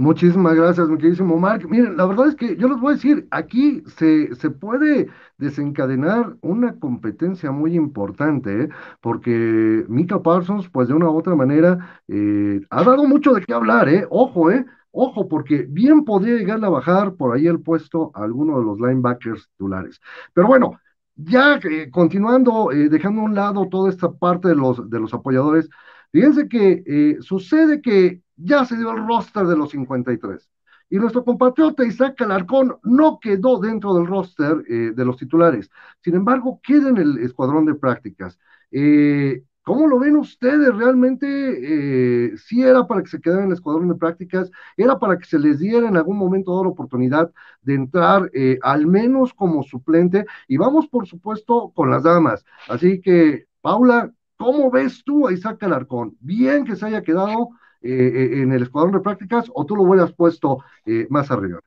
Muchísimas 0.00 0.54
gracias, 0.54 0.88
mi 0.88 0.96
queridísimo 0.96 1.36
Mark. 1.36 1.68
Miren, 1.68 1.94
la 1.98 2.06
verdad 2.06 2.28
es 2.28 2.34
que 2.34 2.56
yo 2.56 2.68
les 2.68 2.80
voy 2.80 2.92
a 2.92 2.94
decir, 2.96 3.28
aquí 3.30 3.82
se, 3.98 4.34
se 4.34 4.48
puede 4.50 5.08
desencadenar 5.36 6.36
una 6.40 6.78
competencia 6.78 7.50
muy 7.50 7.74
importante, 7.76 8.62
¿eh? 8.62 8.68
porque 9.02 9.84
Mika 9.88 10.22
Parsons, 10.22 10.70
pues 10.70 10.88
de 10.88 10.94
una 10.94 11.10
u 11.10 11.18
otra 11.18 11.34
manera, 11.34 12.00
eh, 12.08 12.62
ha 12.70 12.82
dado 12.82 13.04
mucho 13.06 13.34
de 13.34 13.42
qué 13.42 13.52
hablar, 13.52 13.90
¿eh? 13.90 14.06
Ojo, 14.08 14.50
¿eh? 14.50 14.64
Ojo, 14.90 15.28
porque 15.28 15.66
bien 15.68 16.06
podría 16.06 16.36
llegar 16.36 16.64
a 16.64 16.70
bajar 16.70 17.14
por 17.16 17.36
ahí 17.36 17.46
el 17.46 17.60
puesto 17.60 18.10
a 18.14 18.24
alguno 18.24 18.58
de 18.58 18.64
los 18.64 18.80
linebackers 18.80 19.50
titulares. 19.50 20.00
Pero 20.32 20.46
bueno, 20.46 20.80
ya 21.14 21.60
eh, 21.62 21.90
continuando, 21.90 22.70
dejando 22.72 23.20
a 23.20 23.24
un 23.24 23.34
lado 23.34 23.68
toda 23.68 23.90
esta 23.90 24.10
parte 24.10 24.48
de 24.48 24.54
los, 24.56 24.88
de 24.88 24.98
los 24.98 25.12
apoyadores, 25.12 25.68
fíjense 26.10 26.48
que 26.48 27.18
sucede 27.20 27.82
que 27.82 28.22
ya 28.42 28.64
se 28.64 28.76
dio 28.76 28.90
el 28.92 29.06
roster 29.06 29.46
de 29.46 29.56
los 29.56 29.70
53. 29.70 30.50
Y 30.90 30.98
nuestro 30.98 31.24
compatriota 31.24 31.84
Isaac 31.84 32.20
Alarcón 32.20 32.76
no 32.82 33.20
quedó 33.20 33.60
dentro 33.60 33.94
del 33.94 34.08
roster 34.08 34.64
eh, 34.68 34.92
de 34.94 35.04
los 35.04 35.16
titulares. 35.16 35.70
Sin 36.02 36.16
embargo, 36.16 36.60
queda 36.62 36.88
en 36.88 36.98
el 36.98 37.18
escuadrón 37.18 37.64
de 37.64 37.74
prácticas. 37.76 38.38
Eh, 38.72 39.44
¿Cómo 39.62 39.86
lo 39.86 40.00
ven 40.00 40.16
ustedes? 40.16 40.74
¿Realmente 40.74 41.26
eh, 41.28 42.36
sí 42.36 42.62
era 42.62 42.88
para 42.88 43.02
que 43.02 43.08
se 43.08 43.20
quedara 43.20 43.42
en 43.42 43.48
el 43.48 43.54
escuadrón 43.54 43.88
de 43.88 43.94
prácticas? 43.94 44.50
¿Era 44.76 44.98
para 44.98 45.16
que 45.16 45.26
se 45.26 45.38
les 45.38 45.60
diera 45.60 45.86
en 45.86 45.96
algún 45.96 46.16
momento 46.16 46.50
dado 46.50 46.64
la 46.64 46.70
oportunidad 46.70 47.30
de 47.62 47.74
entrar 47.74 48.28
al 48.62 48.86
menos 48.88 49.32
como 49.32 49.62
suplente? 49.62 50.26
Y 50.48 50.56
vamos, 50.56 50.88
por 50.88 51.06
supuesto, 51.06 51.70
con 51.72 51.90
las 51.90 52.02
damas. 52.02 52.44
Así 52.68 53.00
que, 53.00 53.46
Paula, 53.60 54.12
¿cómo 54.36 54.70
ves 54.72 55.04
tú 55.04 55.28
a 55.28 55.32
Isaac 55.32 55.62
Alarcón? 55.62 56.16
Bien 56.20 56.64
que 56.64 56.74
se 56.74 56.86
haya 56.86 57.02
quedado 57.02 57.50
eh, 57.82 58.42
en 58.42 58.52
el 58.52 58.62
escuadrón 58.62 58.92
de 58.92 59.00
prácticas 59.00 59.46
o 59.54 59.64
tú 59.64 59.76
lo 59.76 59.82
hubieras 59.82 60.12
puesto 60.12 60.64
eh, 60.84 61.06
más 61.08 61.30
arriba? 61.30 61.60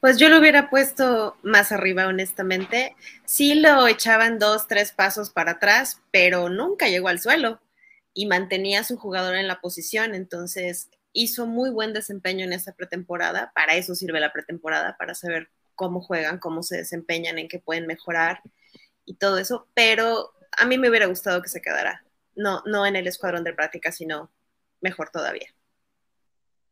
Pues 0.00 0.16
yo 0.16 0.28
lo 0.28 0.38
hubiera 0.38 0.70
puesto 0.70 1.36
más 1.42 1.72
arriba, 1.72 2.06
honestamente. 2.06 2.94
Sí 3.24 3.56
lo 3.56 3.88
echaban 3.88 4.38
dos, 4.38 4.68
tres 4.68 4.92
pasos 4.92 5.30
para 5.30 5.52
atrás, 5.52 6.00
pero 6.12 6.48
nunca 6.48 6.88
llegó 6.88 7.08
al 7.08 7.18
suelo 7.18 7.60
y 8.14 8.26
mantenía 8.26 8.80
a 8.80 8.84
su 8.84 8.96
jugador 8.96 9.34
en 9.34 9.48
la 9.48 9.60
posición. 9.60 10.14
Entonces 10.14 10.88
hizo 11.12 11.46
muy 11.46 11.70
buen 11.70 11.92
desempeño 11.92 12.44
en 12.44 12.52
esta 12.52 12.72
pretemporada. 12.72 13.50
Para 13.56 13.74
eso 13.74 13.96
sirve 13.96 14.20
la 14.20 14.32
pretemporada, 14.32 14.96
para 14.96 15.14
saber 15.14 15.50
cómo 15.74 16.00
juegan, 16.00 16.38
cómo 16.38 16.62
se 16.62 16.76
desempeñan, 16.76 17.38
en 17.38 17.48
qué 17.48 17.58
pueden 17.58 17.86
mejorar 17.86 18.40
y 19.04 19.14
todo 19.14 19.38
eso. 19.38 19.66
Pero 19.74 20.32
a 20.56 20.64
mí 20.64 20.78
me 20.78 20.88
hubiera 20.88 21.06
gustado 21.06 21.42
que 21.42 21.48
se 21.48 21.60
quedara. 21.60 22.04
No, 22.36 22.62
no 22.66 22.86
en 22.86 22.94
el 22.94 23.08
escuadrón 23.08 23.42
de 23.42 23.52
prácticas, 23.52 23.96
sino 23.96 24.30
mejor 24.80 25.10
todavía. 25.10 25.46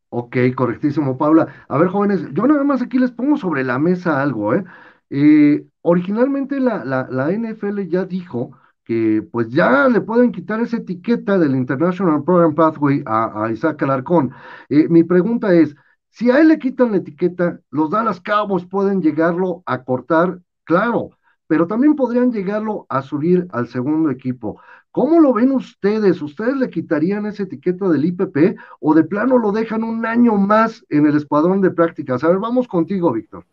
Ok, 0.09 0.37
correctísimo, 0.55 1.17
Paula. 1.17 1.65
A 1.67 1.77
ver, 1.77 1.89
jóvenes, 1.89 2.21
yo 2.33 2.47
nada 2.47 2.63
más 2.63 2.81
aquí 2.81 2.97
les 2.97 3.11
pongo 3.11 3.37
sobre 3.37 3.63
la 3.63 3.77
mesa 3.77 4.21
algo, 4.21 4.53
¿eh? 4.55 4.63
eh 5.09 5.65
originalmente 5.81 6.59
la, 6.59 6.83
la, 6.85 7.31
NFL 7.31 7.81
ya 7.87 8.05
dijo 8.05 8.51
que 8.83 9.21
pues 9.31 9.49
ya 9.49 9.87
le 9.89 10.01
pueden 10.01 10.31
quitar 10.31 10.61
esa 10.61 10.77
etiqueta 10.77 11.37
del 11.37 11.55
International 11.55 12.23
Program 12.23 12.55
Pathway 12.55 13.03
a, 13.05 13.49
Isaac 13.51 13.83
Alarcón. 13.83 14.31
Eh, 14.69 14.87
mi 14.89 15.03
pregunta 15.03 15.53
es, 15.53 15.75
si 16.09 16.31
a 16.31 16.39
él 16.39 16.47
le 16.49 16.59
quitan 16.59 16.91
la 16.91 16.97
etiqueta, 16.97 17.59
los 17.69 17.89
Dallas 17.89 18.21
Cowboys 18.21 18.65
pueden 18.65 19.01
llegarlo 19.01 19.61
a 19.65 19.83
cortar, 19.83 20.39
claro, 20.63 21.11
pero 21.47 21.67
también 21.67 21.95
podrían 21.95 22.31
llegarlo 22.31 22.85
a 22.89 23.01
subir 23.01 23.47
al 23.51 23.67
segundo 23.67 24.09
equipo. 24.09 24.61
¿Cómo 24.97 25.19
lo 25.19 25.31
ven 25.31 25.51
ustedes? 25.51 26.23
¿Ustedes 26.23 26.55
le 26.55 26.71
quitarían 26.71 27.27
esa 27.27 27.43
etiqueta 27.43 27.87
del 27.87 28.03
IPP 28.03 28.57
o 28.79 28.95
de 28.95 29.03
plano 29.03 29.37
lo 29.37 29.51
dejan 29.51 29.83
un 29.83 30.03
año 30.07 30.33
más 30.37 30.83
en 30.89 31.05
el 31.05 31.15
escuadrón 31.15 31.61
de 31.61 31.69
prácticas? 31.69 32.23
A 32.23 32.29
ver, 32.29 32.39
vamos 32.39 32.67
contigo, 32.67 33.11
Víctor. 33.11 33.45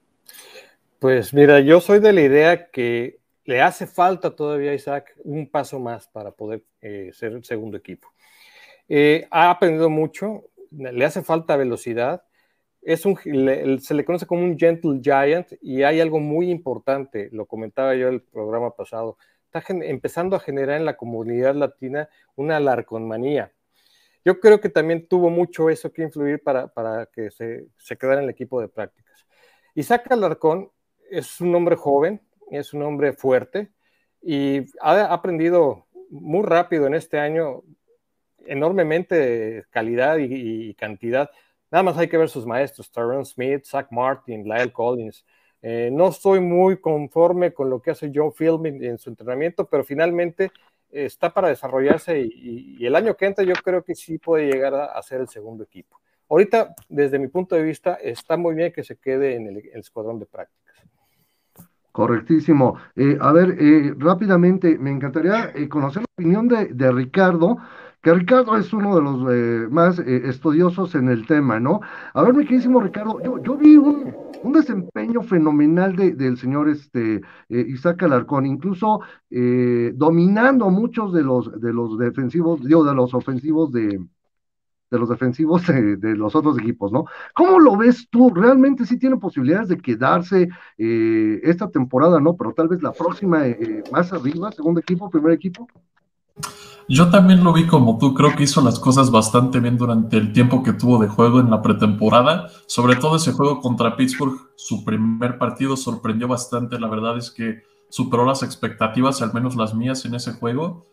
Pues 0.99 1.35
mira, 1.35 1.61
yo 1.61 1.83
soy 1.83 2.01
de 2.01 2.15
la 2.15 2.23
idea 2.23 2.71
que 2.71 3.19
le 3.45 3.61
hace 3.61 3.87
falta 3.87 4.35
todavía 4.35 4.71
a 4.71 4.75
Isaac 4.75 5.15
un 5.23 5.47
paso 5.51 5.79
más 5.79 6.09
para 6.09 6.31
poder 6.31 6.65
eh, 6.81 7.11
ser 7.13 7.35
el 7.35 7.45
segundo 7.45 7.77
equipo. 7.77 8.09
Eh, 8.89 9.29
ha 9.31 9.51
aprendido 9.51 9.91
mucho, 9.91 10.45
le 10.71 11.05
hace 11.05 11.23
falta 11.23 11.59
velocidad, 11.59 12.23
es 12.81 13.05
un, 13.05 13.19
se 13.83 13.93
le 13.93 14.05
conoce 14.07 14.27
como 14.27 14.43
un 14.45 14.59
gentle 14.59 14.99
giant 15.03 15.49
y 15.61 15.83
hay 15.83 16.01
algo 16.01 16.21
muy 16.21 16.51
importante, 16.51 17.29
lo 17.33 17.45
comentaba 17.45 17.95
yo 17.97 18.09
el 18.09 18.23
programa 18.23 18.71
pasado, 18.71 19.19
está 19.55 19.73
empezando 19.75 20.37
a 20.37 20.41
generar 20.41 20.77
en 20.77 20.85
la 20.85 20.97
comunidad 20.97 21.55
latina 21.55 22.09
una 22.35 22.59
larconmanía. 22.61 23.53
Yo 24.25 24.41
creo 24.41 24.61
que 24.61 24.69
también 24.69 25.07
tuvo 25.07 25.31
mucho 25.31 25.69
eso 25.71 25.93
que 25.93 26.03
influir 26.03 26.43
para, 26.43 26.69
para 26.69 27.07
que 27.07 27.31
se, 27.31 27.67
se, 27.77 27.97
quedara 27.97 28.19
en 28.19 28.25
el 28.25 28.31
equipo 28.31 28.61
de 28.61 28.69
prácticas. 28.69 29.27
Isaac 29.75 30.11
Alarcón 30.11 30.71
es 31.11 31.41
un 31.41 31.55
hombre 31.55 31.77
joven, 31.77 32.21
es 32.51 32.73
un 32.73 32.83
hombre 32.83 33.13
fuerte 33.13 33.71
y 34.23 34.65
ha 34.81 35.13
aprendido 35.13 35.87
muy 36.09 36.43
rápido 36.43 36.87
en 36.87 36.95
este 36.95 37.19
año 37.19 37.63
enormemente 38.47 39.65
calidad 39.71 40.17
y, 40.19 40.75
cantidad. 40.75 41.31
Nada 41.71 41.83
más 41.83 41.99
hay 41.99 42.09
que 42.09 42.17
ver 42.17 42.29
sus 42.29 42.47
maestros, 42.47 42.91
Tyrone 42.91 43.25
Smith, 43.25 43.65
Zach 43.65 43.89
Martin, 43.91 44.45
Lyle 44.45 44.73
Collins, 44.73 45.25
eh, 45.67 45.89
no 45.91 46.09
estoy 46.09 46.41
muy 46.41 46.77
conforme 46.77 47.55
con 47.55 47.71
lo 47.71 47.81
que 47.81 47.91
hace 47.91 48.13
John 48.15 48.35
Fielding 48.35 48.85
en 48.85 48.99
su 48.99 49.09
entrenamiento, 49.09 49.65
pero 49.65 49.83
finalmente 49.83 50.53
eh, 50.93 51.07
está 51.07 51.33
para 51.33 51.49
desarrollarse 51.49 52.21
y, 52.21 52.85
el 52.85 52.95
año 52.95 53.17
que 53.17 53.25
entra 53.25 53.45
yo 53.45 53.55
creo 53.55 53.83
que 53.83 53.95
sí 53.95 54.19
puede 54.19 54.53
llegar 54.53 54.75
a, 54.75 55.01
ser 55.01 55.23
el 55.23 55.29
segundo 55.29 55.65
equipo. 55.65 55.99
Ahorita, 56.29 56.75
desde 56.91 57.19
mi 57.19 57.29
punto 57.29 57.55
de 57.55 57.63
vista, 57.63 57.95
está 57.95 58.37
muy 58.37 58.55
bien 58.55 58.73
que 58.75 58.85
se 58.85 58.97
quede 58.97 59.37
en 59.37 59.47
el, 59.47 59.57
escuadrón 59.73 60.19
de 60.19 60.27
prácticas. 60.27 60.77
Correctísimo. 61.93 62.77
Eh, 62.95 63.17
a 63.19 63.33
ver, 63.33 63.57
rápidamente, 63.97 64.77
me 64.77 64.91
encantaría 64.91 65.51
conocer 65.71 66.03
la 66.03 66.09
opinión 66.15 66.47
de 66.47 66.93
Ricardo 66.93 67.57
que 68.05 68.13
Ricardo 68.13 68.55
es 68.59 68.71
uno 68.75 68.97
de 68.97 69.03
los 69.03 69.33
eh, 69.33 69.67
más 69.71 69.99
eh, 69.99 70.23
estudiosos 70.27 70.95
en 70.95 71.09
el 71.09 71.27
tema, 71.27 71.59
¿no? 71.59 71.81
A 72.13 72.23
ver, 72.23 72.35
mi 72.35 72.45
queridísimo 72.45 72.83
Ricardo, 72.83 73.19
yo, 73.43 73.57
vi 73.57 73.79
un, 73.79 74.53
desempeño 74.53 75.23
fenomenal 75.23 75.97
del 75.97 76.37
señor 76.37 76.69
este, 76.69 77.23
eh, 77.49 77.65
Isaac 77.67 78.03
Alarcón, 78.03 78.45
incluso 78.45 79.01
dominando 79.95 80.69
muchos 80.69 81.15
de 81.15 81.23
los, 81.23 81.51
de 81.61 81.73
los 81.73 81.99
defensivos, 81.99 82.63
digo, 82.63 82.85
de 82.85 82.95
los 82.95 83.15
ofensivos 83.15 83.73
de, 83.73 83.99
de 84.91 84.99
los 84.99 85.09
defensivos 85.09 85.67
de, 85.67 86.15
los 86.15 86.37
otros 86.37 86.59
equipos, 86.59 86.93
¿no? 86.93 87.07
¿Cómo 87.35 87.59
lo 87.59 87.77
ves 87.77 88.07
tú? 88.11 88.31
¿Realmente 88.35 88.85
sí 88.85 88.99
tiene 88.99 89.17
posibilidades 89.17 89.69
de 89.69 89.79
quedarse 89.79 90.49
esta 90.77 91.71
temporada, 91.71 92.21
no? 92.21 92.37
Pero 92.37 92.53
tal 92.53 92.69
vez 92.69 92.83
la 92.83 92.93
próxima 92.93 93.45
más 93.91 94.13
arriba, 94.13 94.53
segundo 94.53 94.81
equipo, 94.81 95.11
primer 95.11 95.33
equipo. 95.33 95.67
Yo 96.87 97.09
también 97.09 97.43
lo 97.43 97.55
vi 97.55 97.67
como 97.67 97.97
tú, 97.97 98.13
creo 98.13 98.37
que 98.37 98.43
hizo 98.43 98.61
las 98.61 98.79
cosas 98.79 99.11
bastante 99.11 99.59
bien 99.59 99.79
durante 99.79 100.19
el 100.19 100.35
tiempo 100.35 100.63
que 100.63 100.75
tuvo 100.75 100.99
de 100.99 101.09
juego 101.09 101.41
en 101.41 101.51
la 101.51 101.63
pretemporada, 101.63 102.51
sobre 102.67 102.97
todo 102.97 103.17
ese 103.17 103.33
juego 103.33 103.61
contra 103.61 103.97
Pittsburgh, 103.97 104.51
su 104.55 104.85
primer 104.85 105.39
partido 105.39 105.79
sorprendió 105.79 106.29
bastante, 106.29 106.79
la 106.79 106.89
verdad 106.89 107.17
es 107.17 107.31
que 107.31 107.63
superó 107.89 108.27
las 108.27 108.43
expectativas, 108.43 109.23
al 109.23 109.33
menos 109.33 109.57
las 109.57 109.75
mías 109.75 110.05
en 110.05 110.15
ese 110.15 110.35
juego. 110.35 110.85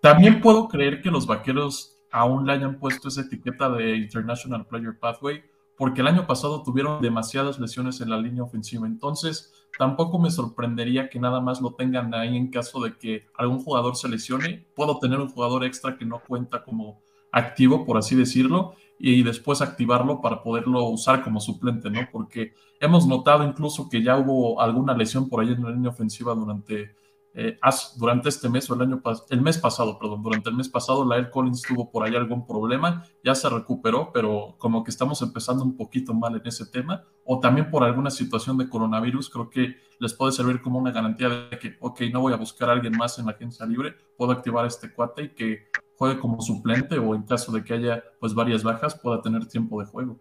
También 0.00 0.40
puedo 0.40 0.68
creer 0.68 1.02
que 1.02 1.10
los 1.10 1.26
vaqueros 1.26 1.98
aún 2.12 2.46
le 2.46 2.52
hayan 2.52 2.78
puesto 2.78 3.08
esa 3.08 3.22
etiqueta 3.22 3.68
de 3.68 3.96
International 3.96 4.66
Player 4.66 4.96
Pathway, 4.96 5.42
porque 5.76 6.02
el 6.02 6.06
año 6.06 6.26
pasado 6.26 6.62
tuvieron 6.62 7.02
demasiadas 7.02 7.58
lesiones 7.58 8.00
en 8.00 8.10
la 8.10 8.18
línea 8.18 8.44
ofensiva. 8.44 8.86
Entonces, 8.86 9.52
tampoco 9.78 10.18
me 10.18 10.30
sorprendería 10.30 11.08
que 11.08 11.18
nada 11.18 11.40
más 11.40 11.60
lo 11.60 11.74
tengan 11.74 12.14
ahí 12.14 12.36
en 12.36 12.50
caso 12.50 12.80
de 12.82 12.96
que 12.96 13.26
algún 13.36 13.62
jugador 13.62 13.96
se 13.96 14.08
lesione. 14.08 14.66
Puedo 14.74 14.98
tener 14.98 15.20
un 15.20 15.28
jugador 15.28 15.64
extra 15.64 15.96
que 15.96 16.04
no 16.04 16.20
cuenta 16.26 16.64
como 16.64 17.00
activo, 17.30 17.84
por 17.84 17.96
así 17.96 18.14
decirlo, 18.14 18.74
y 18.98 19.22
después 19.22 19.62
activarlo 19.62 20.20
para 20.20 20.42
poderlo 20.42 20.84
usar 20.84 21.24
como 21.24 21.40
suplente, 21.40 21.90
¿no? 21.90 22.00
Porque 22.12 22.54
hemos 22.78 23.06
notado 23.06 23.44
incluso 23.44 23.88
que 23.88 24.02
ya 24.02 24.16
hubo 24.16 24.60
alguna 24.60 24.94
lesión 24.94 25.28
por 25.28 25.42
ahí 25.42 25.52
en 25.52 25.64
la 25.64 25.70
línea 25.70 25.90
ofensiva 25.90 26.34
durante 26.34 26.94
eh, 27.34 27.58
durante 27.96 28.28
este 28.28 28.48
mes 28.50 28.70
o 28.70 28.74
el 28.74 28.82
año 28.82 29.02
el 29.30 29.40
mes 29.40 29.56
pasado, 29.56 29.98
perdón, 29.98 30.22
durante 30.22 30.50
el 30.50 30.56
mes 30.56 30.68
pasado 30.68 31.04
la 31.04 31.16
Air 31.16 31.30
Collins 31.30 31.62
tuvo 31.62 31.90
por 31.90 32.04
ahí 32.04 32.14
algún 32.14 32.46
problema, 32.46 33.04
ya 33.24 33.34
se 33.34 33.48
recuperó, 33.48 34.10
pero 34.12 34.54
como 34.58 34.84
que 34.84 34.90
estamos 34.90 35.22
empezando 35.22 35.64
un 35.64 35.76
poquito 35.76 36.12
mal 36.12 36.36
en 36.36 36.46
ese 36.46 36.66
tema, 36.66 37.04
o 37.24 37.40
también 37.40 37.70
por 37.70 37.84
alguna 37.84 38.10
situación 38.10 38.58
de 38.58 38.68
coronavirus, 38.68 39.30
creo 39.30 39.48
que 39.48 39.76
les 39.98 40.12
puede 40.12 40.32
servir 40.32 40.60
como 40.60 40.78
una 40.78 40.90
garantía 40.90 41.28
de 41.28 41.58
que, 41.58 41.76
ok, 41.80 42.02
no 42.12 42.20
voy 42.20 42.34
a 42.34 42.36
buscar 42.36 42.68
a 42.68 42.72
alguien 42.72 42.96
más 42.98 43.18
en 43.18 43.26
la 43.26 43.32
agencia 43.32 43.64
libre, 43.64 43.94
puedo 44.18 44.32
activar 44.32 44.66
este 44.66 44.92
cuate 44.92 45.22
y 45.22 45.28
que 45.30 45.68
juegue 45.96 46.18
como 46.18 46.40
suplente 46.42 46.98
o 46.98 47.14
en 47.14 47.22
caso 47.22 47.52
de 47.52 47.64
que 47.64 47.74
haya 47.74 48.02
pues 48.20 48.34
varias 48.34 48.62
bajas 48.62 48.98
pueda 48.98 49.22
tener 49.22 49.46
tiempo 49.46 49.80
de 49.80 49.86
juego. 49.86 50.18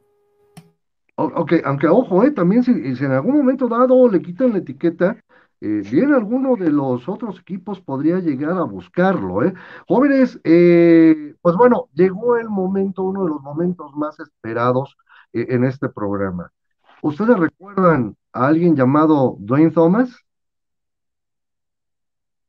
Ok, 1.16 1.54
aunque 1.66 1.88
ojo, 1.88 2.24
eh, 2.24 2.32
también 2.32 2.64
si, 2.64 2.96
si 2.96 3.04
en 3.04 3.12
algún 3.12 3.38
momento 3.38 3.68
dado 3.68 4.08
le 4.10 4.22
quitan 4.22 4.54
la 4.54 4.60
etiqueta, 4.60 5.18
eh, 5.64 5.84
bien 5.92 6.12
alguno 6.12 6.56
de 6.56 6.72
los 6.72 7.08
otros 7.08 7.40
equipos 7.40 7.80
podría 7.80 8.18
llegar 8.18 8.58
a 8.58 8.64
buscarlo. 8.64 9.44
¿eh? 9.44 9.54
Jóvenes, 9.88 10.40
eh, 10.44 11.36
pues 11.40 11.56
bueno, 11.56 11.88
llegó 11.94 12.36
el 12.36 12.50
momento, 12.50 13.04
uno 13.04 13.24
de 13.24 13.30
los 13.30 13.42
momentos 13.42 13.94
más 13.96 14.20
esperados 14.20 14.98
eh, 15.34 15.46
en 15.50 15.64
este 15.64 15.88
programa. 15.88 16.52
¿Ustedes 17.04 17.38
recuerdan 17.38 18.16
a 18.34 18.48
alguien 18.48 18.76
llamado 18.76 19.36
Dwayne 19.38 19.70
Thomas? 19.70 20.10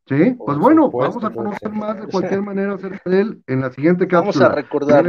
Sí, 0.06 0.34
pues 0.38 0.56
bueno, 0.56 0.90
vamos 0.90 1.22
a 1.22 1.30
conocer 1.30 1.70
más 1.70 2.00
de 2.00 2.06
cualquier 2.10 2.40
manera 2.40 2.74
acerca 2.74 3.10
de 3.10 3.20
él 3.20 3.42
en 3.46 3.60
la 3.60 3.70
siguiente 3.70 4.08
cápsula. 4.08 4.48
Vamos 4.48 4.58
a 4.58 4.62
recordar. 4.62 5.04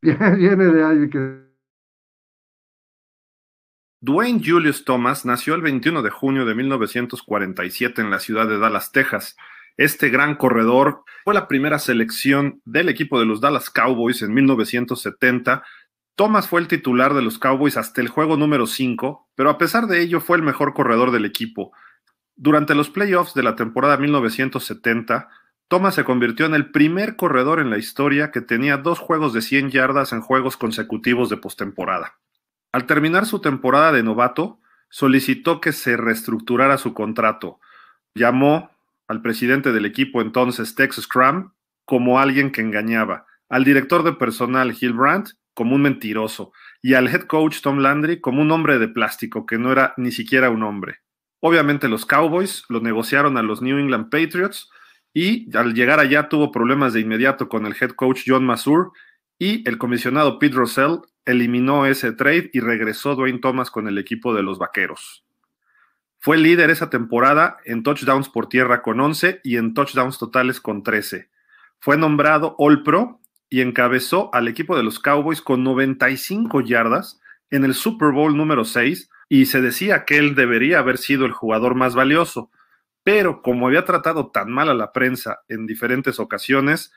Viene 0.00 0.36
viene 0.36 0.64
de 0.66 0.84
alguien 0.84 1.10
que 1.10 1.43
Dwayne 4.06 4.42
Julius 4.44 4.84
Thomas 4.84 5.24
nació 5.24 5.54
el 5.54 5.62
21 5.62 6.02
de 6.02 6.10
junio 6.10 6.44
de 6.44 6.54
1947 6.54 8.02
en 8.02 8.10
la 8.10 8.18
ciudad 8.18 8.46
de 8.46 8.58
Dallas, 8.58 8.92
Texas. 8.92 9.34
Este 9.78 10.10
gran 10.10 10.34
corredor 10.34 11.04
fue 11.24 11.32
la 11.32 11.48
primera 11.48 11.78
selección 11.78 12.60
del 12.66 12.90
equipo 12.90 13.18
de 13.18 13.24
los 13.24 13.40
Dallas 13.40 13.70
Cowboys 13.70 14.20
en 14.20 14.34
1970. 14.34 15.64
Thomas 16.16 16.48
fue 16.48 16.60
el 16.60 16.68
titular 16.68 17.14
de 17.14 17.22
los 17.22 17.38
Cowboys 17.38 17.78
hasta 17.78 18.02
el 18.02 18.08
juego 18.08 18.36
número 18.36 18.66
5, 18.66 19.30
pero 19.34 19.48
a 19.48 19.56
pesar 19.56 19.86
de 19.86 20.02
ello 20.02 20.20
fue 20.20 20.36
el 20.36 20.42
mejor 20.42 20.74
corredor 20.74 21.10
del 21.10 21.24
equipo. 21.24 21.72
Durante 22.36 22.74
los 22.74 22.90
playoffs 22.90 23.32
de 23.32 23.42
la 23.42 23.56
temporada 23.56 23.96
1970, 23.96 25.30
Thomas 25.68 25.94
se 25.94 26.04
convirtió 26.04 26.44
en 26.44 26.54
el 26.54 26.70
primer 26.70 27.16
corredor 27.16 27.58
en 27.58 27.70
la 27.70 27.78
historia 27.78 28.30
que 28.30 28.42
tenía 28.42 28.76
dos 28.76 28.98
juegos 28.98 29.32
de 29.32 29.40
100 29.40 29.70
yardas 29.70 30.12
en 30.12 30.20
juegos 30.20 30.58
consecutivos 30.58 31.30
de 31.30 31.38
postemporada. 31.38 32.18
Al 32.74 32.86
terminar 32.86 33.24
su 33.24 33.38
temporada 33.38 33.92
de 33.92 34.02
novato, 34.02 34.58
solicitó 34.90 35.60
que 35.60 35.70
se 35.70 35.96
reestructurara 35.96 36.76
su 36.76 36.92
contrato. 36.92 37.60
Llamó 38.16 38.68
al 39.06 39.22
presidente 39.22 39.70
del 39.70 39.86
equipo 39.86 40.20
entonces, 40.20 40.74
Tex 40.74 40.96
Scrum, 40.96 41.52
como 41.84 42.18
alguien 42.18 42.50
que 42.50 42.62
engañaba, 42.62 43.26
al 43.48 43.62
director 43.62 44.02
de 44.02 44.14
personal, 44.14 44.76
Hill 44.80 44.92
Brandt, 44.92 45.34
como 45.54 45.76
un 45.76 45.82
mentiroso, 45.82 46.50
y 46.82 46.94
al 46.94 47.06
head 47.06 47.28
coach, 47.28 47.60
Tom 47.60 47.78
Landry, 47.78 48.20
como 48.20 48.42
un 48.42 48.50
hombre 48.50 48.80
de 48.80 48.88
plástico 48.88 49.46
que 49.46 49.56
no 49.56 49.70
era 49.70 49.94
ni 49.96 50.10
siquiera 50.10 50.50
un 50.50 50.64
hombre. 50.64 50.96
Obviamente 51.38 51.86
los 51.86 52.04
Cowboys 52.04 52.64
lo 52.68 52.80
negociaron 52.80 53.36
a 53.38 53.44
los 53.44 53.62
New 53.62 53.78
England 53.78 54.10
Patriots 54.10 54.68
y 55.12 55.56
al 55.56 55.74
llegar 55.74 56.00
allá 56.00 56.28
tuvo 56.28 56.50
problemas 56.50 56.92
de 56.92 57.02
inmediato 57.02 57.48
con 57.48 57.66
el 57.66 57.76
head 57.80 57.90
coach 57.90 58.22
John 58.26 58.44
Masur 58.44 58.90
y 59.38 59.62
el 59.68 59.78
comisionado 59.78 60.40
Pete 60.40 60.56
Russell 60.56 60.96
eliminó 61.26 61.86
ese 61.86 62.12
trade 62.12 62.50
y 62.52 62.60
regresó 62.60 63.14
Dwayne 63.14 63.38
Thomas 63.38 63.70
con 63.70 63.88
el 63.88 63.98
equipo 63.98 64.34
de 64.34 64.42
los 64.42 64.58
Vaqueros. 64.58 65.24
Fue 66.18 66.38
líder 66.38 66.70
esa 66.70 66.88
temporada 66.88 67.58
en 67.64 67.82
touchdowns 67.82 68.28
por 68.28 68.48
tierra 68.48 68.82
con 68.82 68.98
11 68.98 69.40
y 69.44 69.56
en 69.56 69.74
touchdowns 69.74 70.18
totales 70.18 70.60
con 70.60 70.82
13. 70.82 71.28
Fue 71.80 71.98
nombrado 71.98 72.54
All 72.58 72.82
Pro 72.82 73.20
y 73.50 73.60
encabezó 73.60 74.34
al 74.34 74.48
equipo 74.48 74.76
de 74.76 74.82
los 74.82 74.98
Cowboys 74.98 75.42
con 75.42 75.62
95 75.62 76.62
yardas 76.62 77.20
en 77.50 77.64
el 77.64 77.74
Super 77.74 78.10
Bowl 78.10 78.36
número 78.36 78.64
6 78.64 79.10
y 79.28 79.46
se 79.46 79.60
decía 79.60 80.04
que 80.04 80.16
él 80.16 80.34
debería 80.34 80.78
haber 80.78 80.98
sido 80.98 81.26
el 81.26 81.32
jugador 81.32 81.74
más 81.74 81.94
valioso, 81.94 82.50
pero 83.02 83.42
como 83.42 83.66
había 83.66 83.84
tratado 83.84 84.30
tan 84.30 84.50
mal 84.50 84.70
a 84.70 84.74
la 84.74 84.92
prensa 84.92 85.40
en 85.48 85.66
diferentes 85.66 86.18
ocasiones, 86.18 86.92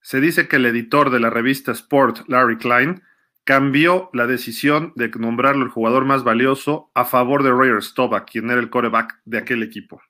se 0.00 0.20
dice 0.20 0.48
que 0.48 0.56
el 0.56 0.66
editor 0.66 1.10
de 1.10 1.20
la 1.20 1.30
revista 1.30 1.72
Sport, 1.72 2.28
Larry 2.28 2.58
Klein, 2.58 3.02
cambió 3.46 4.10
la 4.12 4.26
decisión 4.26 4.92
de 4.96 5.08
nombrarlo 5.08 5.64
el 5.64 5.70
jugador 5.70 6.04
más 6.04 6.24
valioso 6.24 6.90
a 6.94 7.04
favor 7.04 7.44
de 7.44 7.50
Roger 7.50 7.80
Staubach, 7.80 8.28
quien 8.28 8.50
era 8.50 8.60
el 8.60 8.70
coreback 8.70 9.20
de 9.24 9.38
aquel 9.38 9.62
equipo. 9.62 10.02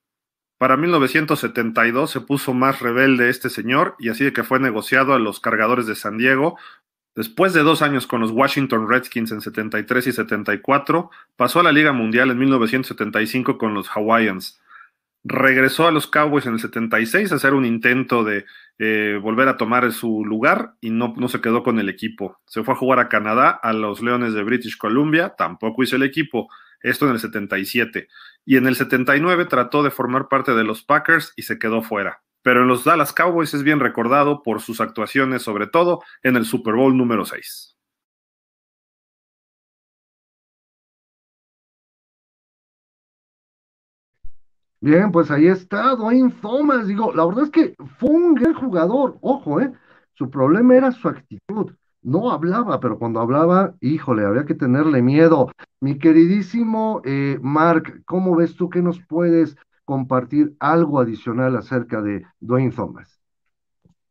Para 0.57 0.79
1972 0.79 2.11
se 2.11 2.23
puso 2.23 2.55
más 2.55 2.81
rebelde 2.81 3.29
este 3.29 3.51
señor 3.51 3.95
y 3.99 4.09
así 4.09 4.25
de 4.25 4.33
que 4.33 4.43
fue 4.43 4.59
negociado 4.59 5.13
a 5.13 5.19
los 5.19 5.39
cargadores 5.39 5.87
de 5.87 5.97
San 5.97 6.17
Diego. 6.17 6.57
Después 7.15 7.53
de 7.53 7.63
dos 7.63 7.83
años 7.83 8.07
con 8.07 8.23
los 8.23 8.31
Washington 8.31 8.89
Redskins 8.89 9.31
en 9.33 9.43
73 9.43 10.07
y 10.07 10.13
74, 10.13 11.11
pasó 11.37 11.61
a 11.61 11.63
la 11.63 11.73
Liga 11.73 11.93
Mundial 11.93 12.31
en 12.31 12.39
1975 12.39 13.59
con 13.59 13.75
los 13.75 13.91
Hawaiians. 13.95 14.63
Regresó 15.29 15.89
a 15.89 15.91
los 15.91 16.07
Cowboys 16.07 16.47
en 16.47 16.53
el 16.53 16.61
76 16.61 17.33
a 17.33 17.35
hacer 17.35 17.53
un 17.53 17.65
intento 17.65 18.23
de 18.23 18.45
eh, 18.79 19.19
volver 19.21 19.49
a 19.49 19.57
tomar 19.57 19.91
su 19.91 20.25
lugar 20.25 20.75
y 20.81 20.91
no, 20.91 21.15
no 21.17 21.27
se 21.27 21.41
quedó 21.41 21.65
con 21.65 21.81
el 21.81 21.89
equipo. 21.89 22.39
Se 22.47 22.63
fue 22.63 22.75
a 22.75 22.77
jugar 22.77 23.01
a 23.01 23.09
Canadá, 23.09 23.51
a 23.51 23.73
los 23.73 24.03
Leones 24.03 24.35
de 24.35 24.45
British 24.45 24.77
Columbia, 24.79 25.35
tampoco 25.37 25.83
hizo 25.83 25.97
el 25.97 26.05
equipo. 26.05 26.49
Esto 26.81 27.07
en 27.07 27.13
el 27.13 27.19
77. 27.19 28.07
Y 28.45 28.57
en 28.57 28.69
el 28.69 28.77
79 28.77 29.47
trató 29.47 29.83
de 29.83 29.91
formar 29.91 30.29
parte 30.29 30.55
de 30.55 30.63
los 30.63 30.85
Packers 30.85 31.33
y 31.35 31.43
se 31.43 31.59
quedó 31.59 31.83
fuera. 31.83 32.23
Pero 32.43 32.63
en 32.63 32.69
los 32.69 32.85
Dallas 32.85 33.13
Cowboys 33.13 33.53
es 33.55 33.65
bien 33.65 33.81
recordado 33.81 34.45
por 34.45 34.61
sus 34.61 34.81
actuaciones, 34.81 35.43
sobre 35.43 35.67
todo 35.67 36.05
en 36.23 36.37
el 36.37 36.47
Super 36.47 36.75
Bowl 36.75 36.97
número 36.97 37.25
6. 37.25 37.76
Bien, 44.87 45.11
pues 45.11 45.33
ahí 45.33 45.49
está 45.49 45.97
Dwayne 45.97 46.33
Thomas. 46.41 46.87
Digo, 46.87 47.13
la 47.13 47.27
verdad 47.27 47.43
es 47.43 47.51
que 47.51 47.75
fue 47.99 48.09
un 48.09 48.35
gran 48.37 48.55
jugador. 48.55 49.19
Ojo, 49.21 49.61
¿eh? 49.61 49.73
Su 50.15 50.31
problema 50.31 50.77
era 50.77 50.93
su 50.93 51.09
actitud. 51.09 51.73
No 52.03 52.31
hablaba, 52.31 52.79
pero 52.79 52.97
cuando 52.97 53.19
hablaba, 53.19 53.75
híjole, 53.81 54.25
había 54.25 54.45
que 54.45 54.55
tenerle 54.55 55.03
miedo. 55.03 55.51
Mi 55.81 55.99
queridísimo 55.99 57.03
eh, 57.05 57.37
Mark, 57.43 58.05
¿cómo 58.07 58.37
ves 58.37 58.55
tú 58.55 58.71
que 58.71 58.81
nos 58.81 59.01
puedes 59.01 59.57
compartir 59.85 60.55
algo 60.61 61.01
adicional 61.01 61.57
acerca 61.57 62.01
de 62.01 62.25
Dwayne 62.39 62.71
Thomas? 62.71 63.21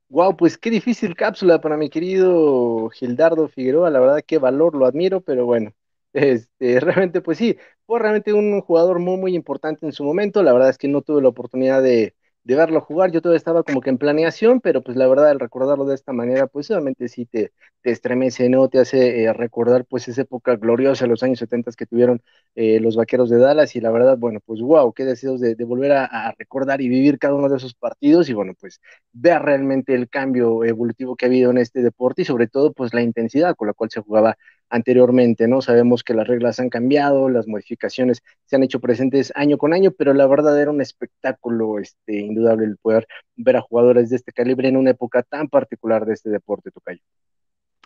Wow, 0.10 0.36
pues 0.36 0.58
qué 0.58 0.70
difícil 0.70 1.16
cápsula 1.16 1.62
para 1.62 1.78
mi 1.78 1.90
querido 1.90 2.90
Gildardo 2.90 3.48
Figueroa. 3.48 3.90
La 3.90 4.02
verdad, 4.02 4.24
qué 4.28 4.40
valor, 4.40 4.76
lo 4.76 4.86
admiro, 4.86 5.22
pero 5.22 5.46
bueno, 5.46 5.72
este, 6.12 6.82
realmente, 6.82 7.22
pues 7.22 7.38
sí, 7.38 7.56
fue 7.86 8.00
realmente 8.00 8.34
un 8.34 8.62
jugador 8.62 9.00
muy, 9.00 9.18
muy 9.18 9.36
importante 9.36 9.86
en 9.86 9.92
su 9.94 10.04
momento. 10.04 10.44
La 10.44 10.54
verdad 10.54 10.70
es 10.70 10.78
que 10.78 10.88
no 10.88 11.02
tuve 11.02 11.22
la 11.22 11.30
oportunidad 11.30 11.82
de, 11.84 12.16
verlo 12.44 12.82
jugar. 12.82 13.12
Yo 13.12 13.22
todavía 13.22 13.38
estaba 13.38 13.64
como 13.64 13.82
que 13.82 13.90
en 13.90 13.98
planeación, 13.98 14.62
pero 14.62 14.84
pues 14.84 14.98
la 14.98 15.08
verdad, 15.08 15.30
al 15.30 15.40
recordarlo 15.40 15.86
de 15.86 15.96
esta 15.96 16.14
manera, 16.14 16.48
pues 16.48 16.68
solamente 16.68 17.08
sí 17.08 17.26
te, 17.26 17.52
te 17.82 17.92
estremece, 17.92 18.50
¿no? 18.50 18.68
Te 18.70 18.80
hace 18.80 19.24
eh, 19.24 19.34
recordar 19.34 19.86
pues 19.86 20.08
esa 20.08 20.22
época 20.24 20.56
gloriosa, 20.56 21.08
los 21.08 21.24
años 21.24 21.40
70 21.40 21.72
que 21.78 21.86
tuvieron 21.86 22.22
eh, 22.56 22.80
los 22.80 22.96
vaqueros 22.96 23.30
de 23.30 23.38
Dallas 23.38 23.76
y 23.76 23.82
la 23.82 23.92
verdad, 23.92 24.18
bueno, 24.18 24.40
pues 24.46 24.62
wow, 24.62 24.92
qué 24.94 25.06
deseos 25.06 25.40
de, 25.40 25.56
volver 25.66 25.92
a, 25.94 26.34
recordar 26.38 26.82
y 26.82 26.90
vivir 26.90 27.20
cada 27.20 27.36
uno 27.36 27.50
de 27.50 27.58
esos 27.58 27.76
partidos 27.76 28.30
y 28.30 28.34
bueno, 28.34 28.54
pues 28.60 28.82
ver 29.12 29.42
realmente 29.42 29.94
el 29.94 30.10
cambio 30.10 30.64
evolutivo 30.64 31.16
que 31.16 31.26
ha 31.26 31.30
habido 31.30 31.52
en 31.52 31.58
este 31.60 31.82
deporte 31.82 32.24
y 32.24 32.26
sobre 32.26 32.48
todo 32.48 32.74
pues 32.74 32.94
la 32.94 33.02
intensidad 33.02 33.56
con 33.56 33.68
la 33.68 33.74
cual 33.74 33.90
se 33.92 34.02
jugaba 34.02 34.38
anteriormente, 34.70 35.48
¿no? 35.48 35.62
Sabemos 35.62 36.04
que 36.04 36.14
las 36.14 36.28
reglas 36.28 36.60
han 36.60 36.70
cambiado, 36.70 37.30
las 37.30 37.48
modificaciones 37.48 38.22
se 38.46 38.56
han 38.56 38.64
hecho 38.64 38.80
presentes 38.80 39.32
año 39.36 39.58
con 39.58 39.74
año, 39.74 39.92
pero 39.92 40.14
la 40.14 40.28
verdad 40.28 40.60
era 40.60 40.72
un 40.72 40.82
espectáculo 40.82 41.80
este, 41.80 42.20
indudable 42.20 42.66
el 42.66 42.78
poder 42.78 43.08
ver 43.36 43.58
a 43.58 43.62
jugadores 43.62 44.10
de 44.10 44.18
este 44.18 44.32
calibre 44.32 44.68
en 44.68 44.78
una 44.78 44.92
época 44.92 45.24
tan 45.24 45.48
particular 45.48 46.06
de 46.06 46.14
este 46.14 46.30
deporte, 46.30 46.72
Tocayo. 46.72 47.02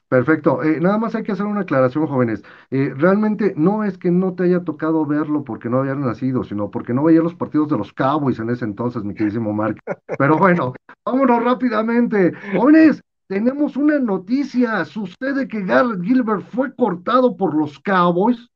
Perfecto. 0.09 0.63
Eh, 0.63 0.79
nada 0.81 0.97
más 0.97 1.13
hay 1.13 1.21
que 1.21 1.33
hacer 1.33 1.45
una 1.45 1.61
aclaración, 1.61 2.07
jóvenes. 2.07 2.43
Eh, 2.71 2.91
realmente 2.97 3.53
no 3.55 3.83
es 3.83 3.99
que 3.99 4.09
no 4.09 4.33
te 4.33 4.43
haya 4.43 4.63
tocado 4.63 5.05
verlo 5.05 5.43
porque 5.43 5.69
no 5.69 5.79
habías 5.79 5.97
nacido, 5.97 6.43
sino 6.43 6.71
porque 6.71 6.95
no 6.95 7.03
veía 7.03 7.21
los 7.21 7.35
partidos 7.35 7.69
de 7.69 7.77
los 7.77 7.93
Cowboys 7.93 8.39
en 8.39 8.49
ese 8.49 8.65
entonces, 8.65 9.03
mi 9.03 9.13
queridísimo 9.13 9.53
Mark. 9.53 9.79
Pero 10.17 10.39
bueno, 10.39 10.73
vámonos 11.05 11.43
rápidamente. 11.43 12.33
Jóvenes, 12.57 13.03
tenemos 13.29 13.77
una 13.77 13.99
noticia. 13.99 14.83
Sucede 14.85 15.47
que 15.47 15.61
Garrett 15.63 16.01
Gilbert 16.03 16.45
fue 16.49 16.75
cortado 16.75 17.37
por 17.37 17.53
los 17.55 17.79
Cowboys 17.79 18.49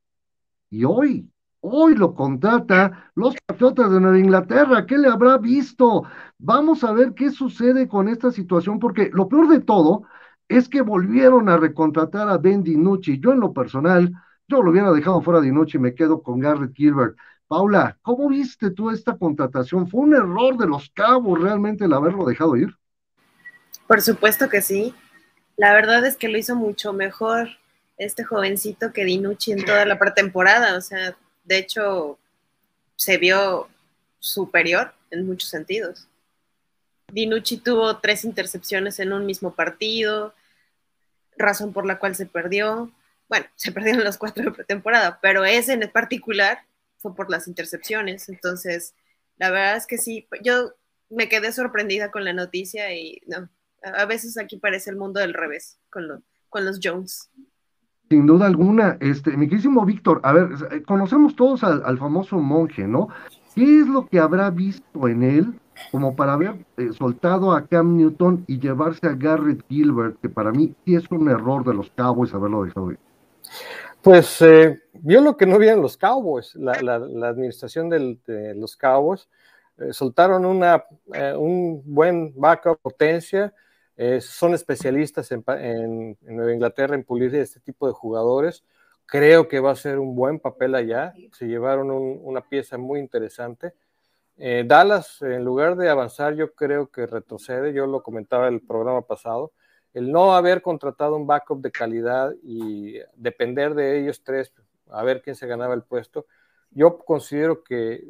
y 0.72 0.84
hoy, 0.84 1.30
hoy 1.62 1.96
lo 1.96 2.16
contrata 2.16 3.12
los 3.14 3.36
Patriotas 3.46 3.92
de 3.92 4.02
Nueva 4.02 4.18
Inglaterra. 4.18 4.88
¿Qué 4.88 4.98
le 4.98 5.08
habrá 5.10 5.38
visto? 5.38 6.04
Vamos 6.40 6.84
a 6.84 6.92
ver 6.92 7.14
qué 7.14 7.30
sucede 7.30 7.88
con 7.88 8.08
esta 8.08 8.32
situación, 8.32 8.80
porque 8.80 9.12
lo 9.14 9.30
peor 9.30 9.48
de 9.48 9.60
todo 9.60 10.04
es 10.48 10.68
que 10.68 10.82
volvieron 10.82 11.50
a 11.50 11.58
recontratar 11.58 12.28
a 12.28 12.40
Ben 12.40 12.64
DiNucci. 12.64 13.20
Yo 13.20 13.32
en 13.32 13.42
lo 13.42 13.54
personal, 13.54 14.12
yo 14.48 14.64
lo 14.64 14.72
hubiera 14.72 14.92
dejado 14.92 15.22
fuera 15.22 15.40
de 15.40 15.48
DiNucci 15.48 15.78
y 15.78 15.82
me 15.82 15.94
quedo 15.94 16.24
con 16.24 16.40
Garrett 16.40 16.74
Gilbert. 16.76 17.16
Paula, 17.48 18.00
¿cómo 18.02 18.28
viste 18.30 18.72
tú 18.72 18.90
esta 18.90 19.16
contratación? 19.20 19.88
¿Fue 19.88 20.02
un 20.02 20.16
error 20.16 20.58
de 20.58 20.66
los 20.66 20.90
cabos 20.90 21.40
realmente 21.40 21.86
el 21.86 21.94
haberlo 21.94 22.26
dejado 22.26 22.56
ir? 22.56 22.76
Por 23.88 24.02
supuesto 24.02 24.50
que 24.50 24.62
sí. 24.62 24.94
La 25.56 25.74
verdad 25.74 26.06
es 26.06 26.18
que 26.18 26.30
lo 26.30 26.38
hizo 26.38 26.56
mucho 26.56 26.94
mejor 26.94 27.50
este 27.98 28.24
jovencito 28.24 28.92
que 28.92 29.06
Dinucci 29.06 29.52
en 29.52 29.66
toda 29.66 29.86
la 29.86 30.00
pretemporada. 30.00 30.78
O 30.78 30.82
sea, 30.82 31.16
de 31.44 31.58
hecho, 31.58 32.18
se 32.96 33.18
vio 33.18 33.70
superior 34.20 34.94
en 35.12 35.26
muchos 35.26 35.50
sentidos. 35.50 36.08
Dinucci 37.12 37.58
tuvo 37.58 37.98
tres 38.00 38.26
intercepciones 38.26 39.00
en 39.00 39.14
un 39.14 39.26
mismo 39.26 39.54
partido, 39.54 40.34
razón 41.38 41.74
por 41.74 41.86
la 41.86 42.00
cual 42.00 42.16
se 42.16 42.26
perdió. 42.26 42.92
Bueno, 43.30 43.46
se 43.56 43.72
perdieron 43.72 44.04
los 44.04 44.18
cuatro 44.18 44.44
de 44.44 44.52
pretemporada, 44.52 45.20
pero 45.22 45.46
ese 45.46 45.74
en 45.74 45.90
particular 45.92 46.60
fue 46.98 47.16
por 47.16 47.30
las 47.30 47.48
intercepciones. 47.48 48.30
Entonces, 48.30 48.96
la 49.38 49.52
verdad 49.52 49.76
es 49.76 49.86
que 49.86 49.98
sí, 49.98 50.28
yo 50.42 50.74
me 51.10 51.30
quedé 51.30 51.52
sorprendida 51.52 52.10
con 52.10 52.24
la 52.24 52.34
noticia 52.34 52.94
y 52.94 53.22
no, 53.28 53.50
a 53.84 54.06
veces 54.06 54.38
aquí 54.38 54.58
parece 54.58 54.90
el 54.90 54.98
mundo 54.98 55.20
del 55.20 55.34
revés 55.34 55.80
con, 55.90 56.24
con 56.50 56.66
los 56.66 56.80
Jones. 56.82 57.30
Sin 58.10 58.28
duda 58.28 58.46
alguna, 58.46 58.98
este, 59.00 59.36
mi 59.36 59.48
querísimo 59.48 59.86
Víctor, 59.86 60.20
a 60.24 60.34
ver, 60.34 60.50
eh, 60.72 60.84
conocemos 60.84 61.36
todos 61.36 61.64
al, 61.64 61.98
famoso 61.98 62.38
monje, 62.38 62.88
¿no? 62.88 63.08
¿Qué 63.56 63.80
es 63.80 63.88
lo 63.88 64.08
que 64.08 64.20
habrá 64.20 64.50
visto 64.50 65.08
en 65.08 65.24
él 65.24 65.60
como 65.92 66.16
para 66.16 66.34
haber 66.34 66.54
eh, 66.78 66.90
soltado 66.96 67.54
a 67.54 67.66
Cam 67.66 67.98
Newton 67.98 68.44
y 68.48 68.60
llevarse 68.60 69.08
a 69.08 69.16
Garrett 69.16 69.66
Gilbert, 69.68 70.20
que 70.22 70.30
para 70.30 70.52
mí 70.52 70.76
sí 70.86 70.96
es 70.96 71.10
un 71.10 71.30
error 71.30 71.66
de 71.66 71.74
los 71.74 71.90
Cowboys 71.92 72.34
haberlo 72.34 72.64
dejado 72.64 72.92
ir? 72.92 73.00
Pues 74.02 74.42
eh, 74.42 74.80
vio 74.94 75.22
lo 75.22 75.36
que 75.36 75.48
no 75.48 75.58
vieron 75.58 75.82
los 75.82 75.98
Cowboys, 75.98 76.54
la, 76.56 76.74
administración 76.94 77.90
de 77.90 78.54
los 78.56 78.76
Cowboys. 78.76 79.28
soltaron 79.92 80.46
una, 80.46 80.84
un 81.38 81.82
buen 81.86 82.34
backup 82.36 82.80
potencia, 82.80 83.54
eh, 83.96 84.22
son 84.22 84.54
especialistas 84.54 85.32
en, 85.32 86.18
Nueva 86.22 86.54
Inglaterra 86.54 86.96
en 86.96 87.04
pulir 87.04 87.34
este 87.36 87.60
tipo 87.60 87.88
de 87.88 87.94
jugadores. 87.94 88.64
Creo 89.06 89.48
que 89.48 89.60
va 89.60 89.72
a 89.72 89.76
ser 89.76 90.00
un 90.00 90.16
buen 90.16 90.40
papel 90.40 90.76
allá. 90.76 91.14
Se 91.34 91.46
llevaron 91.46 91.92
una 91.92 92.42
pieza 92.42 92.78
muy 92.78 93.00
interesante. 93.00 93.74
Eh, 94.38 94.64
Dallas, 94.66 95.22
en 95.22 95.44
lugar 95.44 95.76
de 95.76 95.90
avanzar, 95.90 96.34
yo 96.34 96.54
creo 96.54 96.90
que 96.90 97.06
retrocede. 97.06 97.74
Yo 97.74 97.86
lo 97.86 98.02
comentaba 98.02 98.48
en 98.48 98.56
el 98.56 98.62
programa 98.62 99.02
pasado. 99.02 99.52
El 99.94 100.12
no 100.12 100.34
haber 100.34 100.64
contratado 100.64 101.16
un 101.16 101.28
backup 101.28 101.62
de 101.62 101.72
calidad 101.72 102.34
y 102.42 102.98
depender 103.16 103.76
de 103.76 104.00
ellos 104.00 104.24
tres, 104.24 104.52
a 104.90 105.04
ver 105.04 105.22
quién 105.22 105.36
se 105.36 105.46
ganaba 105.46 105.76
el 105.76 105.84
puesto, 105.84 106.26
yo 106.72 106.98
considero 106.98 107.64
que 107.64 108.04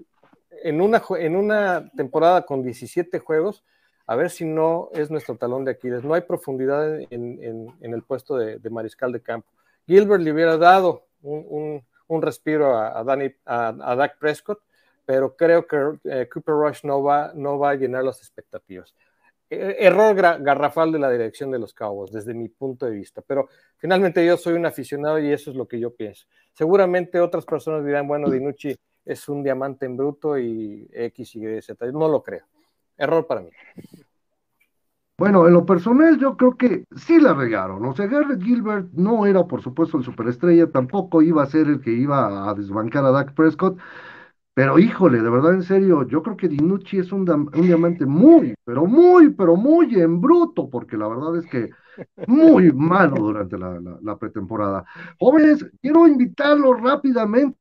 en 0.64 0.80
una, 0.80 1.02
en 1.20 1.36
una 1.36 1.92
temporada 1.92 2.46
con 2.46 2.64
17 2.64 3.20
juegos, 3.20 3.66
a 4.06 4.16
ver 4.16 4.30
si 4.30 4.46
no 4.46 4.90
es 4.94 5.10
nuestro 5.10 5.36
talón 5.36 5.66
de 5.66 5.72
Aquiles. 5.72 6.04
No 6.04 6.14
hay 6.14 6.22
profundidad 6.22 7.00
en, 7.10 7.74
el 7.82 8.04
puesto 8.04 8.38
de, 8.38 8.70
mariscal 8.70 9.12
de 9.12 9.22
campo. 9.22 9.48
Gilbert 9.88 10.22
le 10.22 10.32
hubiera 10.32 10.58
dado 10.58 11.06
un, 11.22 11.82
respiro 12.22 12.76
a, 12.78 13.00
a, 13.00 13.96
Dak 13.96 14.18
Prescott, 14.20 14.62
pero 15.06 15.36
creo 15.36 15.66
que 15.68 16.00
eh, 16.06 16.30
Cooper 16.32 16.56
Rush 16.56 16.84
no 16.84 17.02
va, 17.02 17.32
no 17.34 17.58
va 17.58 17.72
a 17.72 17.76
llenar 17.76 18.04
las 18.04 18.20
expectativas. 18.20 18.94
E, 19.50 19.78
error 19.80 20.16
garrafal 20.16 20.92
de 20.92 21.00
la 21.00 21.10
dirección 21.10 21.52
de 21.52 21.60
los 21.60 21.74
Cowboys, 21.74 22.12
desde 22.12 22.34
mi 22.34 22.50
punto 22.50 22.86
de 22.86 22.92
vista. 22.92 23.22
Pero 23.26 23.50
finalmente 23.78 24.26
yo 24.26 24.38
soy 24.38 24.54
un 24.54 24.66
aficionado 24.66 25.20
y 25.20 25.32
eso 25.32 25.52
es 25.52 25.56
lo 25.56 25.68
que 25.68 25.80
yo 25.80 25.94
pienso. 25.94 26.28
Seguramente 26.54 27.20
otras 27.20 27.46
personas 27.46 27.86
dirán, 27.86 28.08
bueno, 28.08 28.30
Dinucci 28.30 28.76
es 29.06 29.28
un 29.28 29.44
diamante 29.44 29.86
en 29.86 29.98
bruto 29.98 30.38
y 30.38 30.90
X, 30.94 31.36
Y, 31.36 31.62
Z. 31.62 31.86
No 31.92 32.08
lo 32.08 32.22
creo. 32.22 32.46
Error 32.98 33.26
para 33.28 33.42
mí. 33.42 33.50
Bueno, 35.18 35.48
en 35.48 35.54
lo 35.54 35.66
personal 35.66 36.18
yo 36.20 36.36
creo 36.36 36.58
que 36.58 36.86
sí 36.96 37.20
la 37.20 37.34
regaron. 37.34 37.86
O 37.86 37.96
sea, 37.96 38.08
Garrett 38.08 38.42
Gilbert 38.42 38.92
no 38.94 39.26
era, 39.26 39.46
por 39.46 39.62
supuesto, 39.62 39.98
el 39.98 40.04
superestrella, 40.04 40.72
tampoco 40.72 41.22
iba 41.22 41.44
a 41.44 41.46
ser 41.46 41.68
el 41.68 41.82
que 41.82 41.92
iba 41.92 42.50
a 42.50 42.54
desbancar 42.56 43.06
a 43.06 43.12
Dak 43.12 43.34
Prescott. 43.34 43.78
Pero 44.56 44.78
híjole, 44.78 45.22
de 45.22 45.30
verdad, 45.30 45.54
en 45.54 45.64
serio, 45.64 46.08
yo 46.08 46.22
creo 46.22 46.38
que 46.38 46.48
Dinucci 46.48 47.00
es 47.00 47.12
un, 47.12 47.26
diamante 47.54 48.06
muy, 48.06 48.54
pero 48.64 48.86
muy, 48.86 49.32
pero 49.32 49.56
muy 49.56 49.96
en 50.00 50.22
bruto, 50.22 50.70
porque 50.70 50.96
la 50.98 51.08
verdad 51.08 51.38
es 51.38 51.48
que 51.48 51.70
muy 52.28 52.72
malo 52.72 53.16
durante 53.16 53.58
la, 53.58 54.18
pretemporada. 54.18 54.86
Jóvenes, 55.20 55.66
quiero 55.82 56.08
invitarlos 56.08 56.82
rápidamente 56.82 57.58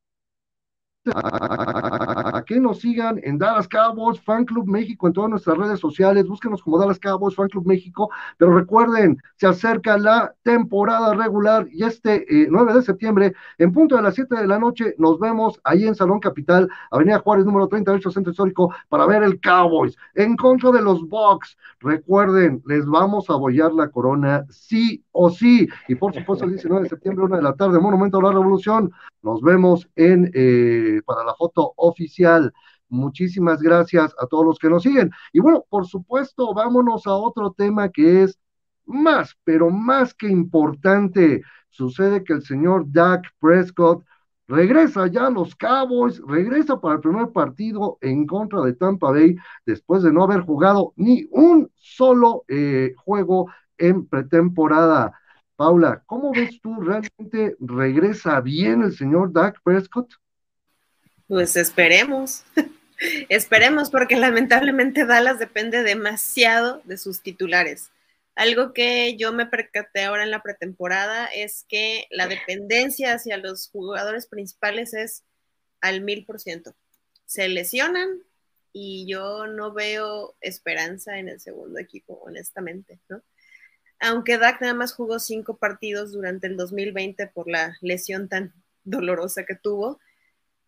que 2.44 2.58
nos 2.58 2.80
sigan 2.80 3.20
en 3.22 3.38
Dallas 3.38 3.68
Cowboys 3.68 4.20
Fan 4.20 4.44
Club 4.44 4.66
México 4.66 5.06
en 5.06 5.12
todas 5.12 5.30
nuestras 5.30 5.56
redes 5.56 5.80
sociales. 5.80 6.26
Búsquenos 6.26 6.62
como 6.62 6.78
Dallas 6.78 6.98
Cowboys 6.98 7.36
Fan 7.36 7.48
Club 7.48 7.66
México. 7.66 8.10
Pero 8.38 8.54
recuerden, 8.54 9.18
se 9.36 9.46
acerca 9.46 9.98
la 9.98 10.34
temporada 10.42 11.14
regular 11.14 11.66
y 11.70 11.84
este 11.84 12.26
9 12.48 12.72
eh, 12.72 12.74
de 12.74 12.82
septiembre, 12.82 13.34
en 13.58 13.72
punto 13.72 13.96
de 13.96 14.02
las 14.02 14.14
7 14.14 14.34
de 14.36 14.46
la 14.46 14.58
noche, 14.58 14.94
nos 14.98 15.18
vemos 15.18 15.60
ahí 15.64 15.86
en 15.86 15.94
Salón 15.94 16.20
Capital, 16.20 16.68
Avenida 16.90 17.18
Juárez, 17.18 17.44
número 17.44 17.68
38, 17.68 18.10
Centro 18.10 18.30
Histórico, 18.30 18.74
para 18.88 19.06
ver 19.06 19.22
el 19.22 19.40
Cowboys 19.40 19.96
en 20.14 20.36
contra 20.36 20.70
de 20.70 20.82
los 20.82 21.06
Bucks. 21.08 21.56
Recuerden, 21.80 22.62
les 22.66 22.86
vamos 22.86 23.28
a 23.28 23.34
abollar 23.34 23.72
la 23.72 23.88
corona 23.88 24.44
sí 24.48 25.04
o 25.12 25.30
sí. 25.30 25.68
Y 25.88 25.94
por 25.94 26.14
supuesto, 26.14 26.44
el 26.44 26.52
19 26.52 26.84
de 26.84 26.88
septiembre, 26.88 27.24
una 27.24 27.36
de 27.36 27.42
la 27.42 27.54
tarde, 27.54 27.78
Monumento 27.78 28.18
a 28.18 28.22
la 28.22 28.32
Revolución. 28.32 28.90
Nos 29.22 29.40
vemos 29.40 29.88
en. 29.94 30.30
Eh, 30.34 31.00
para 31.04 31.24
la 31.24 31.34
foto 31.34 31.72
oficial. 31.76 32.41
Muchísimas 32.88 33.62
gracias 33.62 34.14
a 34.18 34.26
todos 34.26 34.44
los 34.44 34.58
que 34.58 34.68
nos 34.68 34.82
siguen. 34.82 35.10
Y 35.32 35.40
bueno, 35.40 35.64
por 35.68 35.86
supuesto, 35.86 36.52
vámonos 36.54 37.06
a 37.06 37.14
otro 37.14 37.52
tema 37.52 37.88
que 37.88 38.24
es 38.24 38.38
más, 38.84 39.36
pero 39.44 39.70
más 39.70 40.14
que 40.14 40.28
importante. 40.28 41.42
Sucede 41.70 42.22
que 42.24 42.34
el 42.34 42.42
señor 42.42 42.84
Dak 42.88 43.22
Prescott 43.40 44.04
regresa 44.46 45.06
ya 45.06 45.26
a 45.28 45.30
los 45.30 45.54
Cowboys, 45.56 46.20
regresa 46.26 46.80
para 46.80 46.96
el 46.96 47.00
primer 47.00 47.32
partido 47.32 47.96
en 48.02 48.26
contra 48.26 48.60
de 48.60 48.74
Tampa 48.74 49.10
Bay 49.10 49.36
después 49.64 50.02
de 50.02 50.12
no 50.12 50.24
haber 50.24 50.42
jugado 50.42 50.92
ni 50.96 51.26
un 51.30 51.70
solo 51.76 52.44
eh, 52.48 52.92
juego 52.98 53.50
en 53.78 54.06
pretemporada. 54.06 55.18
Paula, 55.56 56.02
¿cómo 56.06 56.32
ves 56.32 56.60
tú? 56.60 56.80
¿Realmente 56.80 57.56
regresa 57.60 58.40
bien 58.40 58.82
el 58.82 58.92
señor 58.92 59.32
Dak 59.32 59.60
Prescott? 59.64 60.12
Pues 61.32 61.56
esperemos, 61.56 62.44
esperemos 63.30 63.88
porque 63.88 64.16
lamentablemente 64.16 65.06
Dallas 65.06 65.38
depende 65.38 65.82
demasiado 65.82 66.82
de 66.84 66.98
sus 66.98 67.22
titulares. 67.22 67.88
Algo 68.34 68.74
que 68.74 69.16
yo 69.16 69.32
me 69.32 69.46
percaté 69.46 70.04
ahora 70.04 70.24
en 70.24 70.30
la 70.30 70.42
pretemporada 70.42 71.24
es 71.24 71.64
que 71.70 72.06
la 72.10 72.26
dependencia 72.26 73.14
hacia 73.14 73.38
los 73.38 73.70
jugadores 73.70 74.26
principales 74.26 74.92
es 74.92 75.24
al 75.80 76.02
mil 76.02 76.26
por 76.26 76.38
ciento. 76.38 76.74
Se 77.24 77.48
lesionan 77.48 78.10
y 78.74 79.06
yo 79.06 79.46
no 79.46 79.72
veo 79.72 80.34
esperanza 80.42 81.16
en 81.18 81.30
el 81.30 81.40
segundo 81.40 81.78
equipo, 81.78 82.20
honestamente, 82.26 82.98
¿no? 83.08 83.22
Aunque 84.00 84.36
Dak 84.36 84.60
nada 84.60 84.74
más 84.74 84.92
jugó 84.92 85.18
cinco 85.18 85.56
partidos 85.56 86.12
durante 86.12 86.46
el 86.46 86.58
2020 86.58 87.26
por 87.28 87.48
la 87.48 87.78
lesión 87.80 88.28
tan 88.28 88.52
dolorosa 88.84 89.46
que 89.46 89.54
tuvo, 89.54 89.98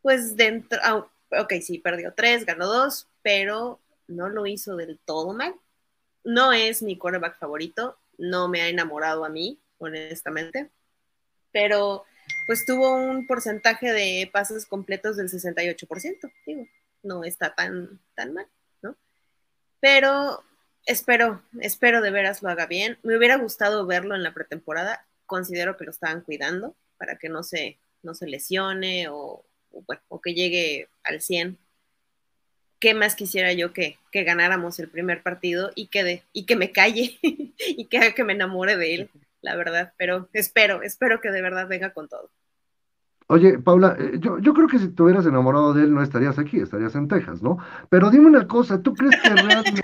pues 0.04 0.36
dentro, 0.36 0.78
ah, 0.82 1.08
ok, 1.30 1.54
sí, 1.62 1.78
perdió 1.78 2.12
tres, 2.12 2.44
ganó 2.44 2.66
dos, 2.66 3.08
pero 3.22 3.80
no 4.06 4.28
lo 4.28 4.46
hizo 4.46 4.76
del 4.76 4.98
todo 4.98 5.32
mal. 5.32 5.54
No 6.24 6.52
es 6.52 6.82
mi 6.82 6.98
quarterback 6.98 7.38
favorito, 7.38 7.98
no 8.18 8.48
me 8.48 8.60
ha 8.60 8.68
enamorado 8.68 9.24
a 9.24 9.30
mí, 9.30 9.58
honestamente, 9.78 10.70
pero 11.52 12.04
pues 12.46 12.66
tuvo 12.66 12.94
un 12.94 13.26
porcentaje 13.26 13.94
de 13.94 14.28
pases 14.30 14.66
completos 14.66 15.16
del 15.16 15.30
68%, 15.30 16.30
digo, 16.44 16.66
no 17.02 17.24
está 17.24 17.54
tan, 17.54 17.98
tan 18.14 18.34
mal, 18.34 18.46
¿no? 18.82 18.96
Pero 19.80 20.44
espero, 20.84 21.42
espero 21.62 22.02
de 22.02 22.10
veras 22.10 22.42
lo 22.42 22.50
haga 22.50 22.66
bien. 22.66 22.98
Me 23.04 23.16
hubiera 23.16 23.38
gustado 23.38 23.86
verlo 23.86 24.14
en 24.14 24.22
la 24.22 24.34
pretemporada, 24.34 25.06
considero 25.24 25.78
que 25.78 25.84
lo 25.86 25.92
estaban 25.92 26.20
cuidando 26.20 26.76
para 26.98 27.16
que 27.16 27.30
no 27.30 27.42
se, 27.42 27.78
no 28.02 28.14
se 28.14 28.26
lesione 28.26 29.08
o, 29.08 29.46
o, 30.08 30.20
que 30.20 30.34
llegue 30.34 30.88
al 31.02 31.20
100. 31.20 31.58
¿qué 32.80 32.92
más 32.92 33.14
quisiera 33.14 33.50
yo 33.54 33.72
que, 33.72 33.98
que 34.12 34.24
ganáramos 34.24 34.78
el 34.78 34.90
primer 34.90 35.22
partido 35.22 35.70
y 35.74 35.86
que, 35.86 36.04
de, 36.04 36.22
y 36.34 36.44
que 36.44 36.54
me 36.54 36.70
calle 36.70 37.18
y 37.22 37.86
que, 37.86 38.14
que 38.14 38.24
me 38.24 38.34
enamore 38.34 38.76
de 38.76 38.94
él, 38.94 39.10
la 39.40 39.56
verdad? 39.56 39.94
Pero 39.96 40.28
espero, 40.34 40.82
espero 40.82 41.18
que 41.20 41.30
de 41.30 41.40
verdad 41.40 41.66
venga 41.66 41.94
con 41.94 42.08
todo. 42.08 42.30
Oye, 43.28 43.58
Paula, 43.58 43.96
eh, 43.98 44.18
yo, 44.18 44.38
yo 44.38 44.52
creo 44.52 44.68
que 44.68 44.78
si 44.78 44.88
te 44.88 45.02
hubieras 45.02 45.24
enamorado 45.24 45.72
de 45.72 45.84
él 45.84 45.94
no 45.94 46.02
estarías 46.02 46.38
aquí, 46.38 46.58
estarías 46.58 46.94
en 46.94 47.08
Texas, 47.08 47.42
¿no? 47.42 47.56
Pero 47.88 48.10
dime 48.10 48.26
una 48.26 48.46
cosa, 48.46 48.82
¿tú 48.82 48.92
crees 48.94 49.18
que 49.22 49.30
realmente, 49.34 49.80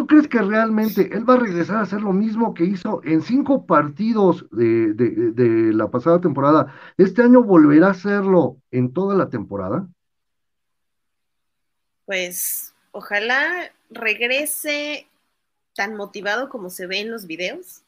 ¿tú 0.00 0.06
crees 0.06 0.28
que 0.28 0.40
realmente 0.40 1.10
él 1.12 1.28
va 1.28 1.34
a 1.34 1.40
regresar 1.40 1.76
a 1.76 1.82
hacer 1.82 2.00
lo 2.00 2.14
mismo 2.14 2.54
que 2.54 2.64
hizo 2.64 3.02
en 3.04 3.20
cinco 3.20 3.66
partidos 3.66 4.46
de, 4.50 5.72
la 5.74 5.90
pasada 5.90 6.22
temporada? 6.22 6.74
¿Este 6.96 7.20
año 7.20 7.42
volverá 7.42 7.88
a 7.88 7.90
hacerlo 7.90 8.56
en 8.70 8.94
toda 8.94 9.14
la 9.14 9.28
temporada? 9.28 9.86
Pues 12.06 12.72
ojalá 12.92 13.70
regrese 13.90 15.06
tan 15.74 15.96
motivado 15.96 16.48
como 16.48 16.70
se 16.70 16.86
ve 16.86 17.00
en 17.00 17.10
los 17.10 17.26
videos 17.26 17.82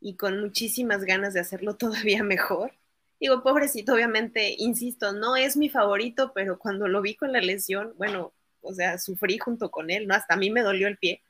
y 0.00 0.14
con 0.14 0.40
muchísimas 0.40 1.04
ganas 1.04 1.34
de 1.34 1.40
hacerlo 1.40 1.76
todavía 1.76 2.24
mejor 2.24 2.72
Digo, 3.20 3.42
pobrecito, 3.42 3.92
obviamente, 3.92 4.54
insisto, 4.56 5.12
no 5.12 5.36
es 5.36 5.58
mi 5.58 5.68
favorito, 5.68 6.32
pero 6.34 6.58
cuando 6.58 6.88
lo 6.88 7.02
vi 7.02 7.14
con 7.14 7.30
la 7.30 7.42
lesión, 7.42 7.92
bueno, 7.98 8.32
o 8.62 8.72
sea, 8.72 8.96
sufrí 8.96 9.36
junto 9.36 9.70
con 9.70 9.90
él, 9.90 10.06
¿no? 10.08 10.14
Hasta 10.14 10.32
a 10.32 10.38
mí 10.38 10.50
me 10.50 10.62
dolió 10.62 10.88
el 10.88 10.96
pie. 10.96 11.22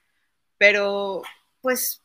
Pero, 0.62 1.22
pues, 1.61 2.01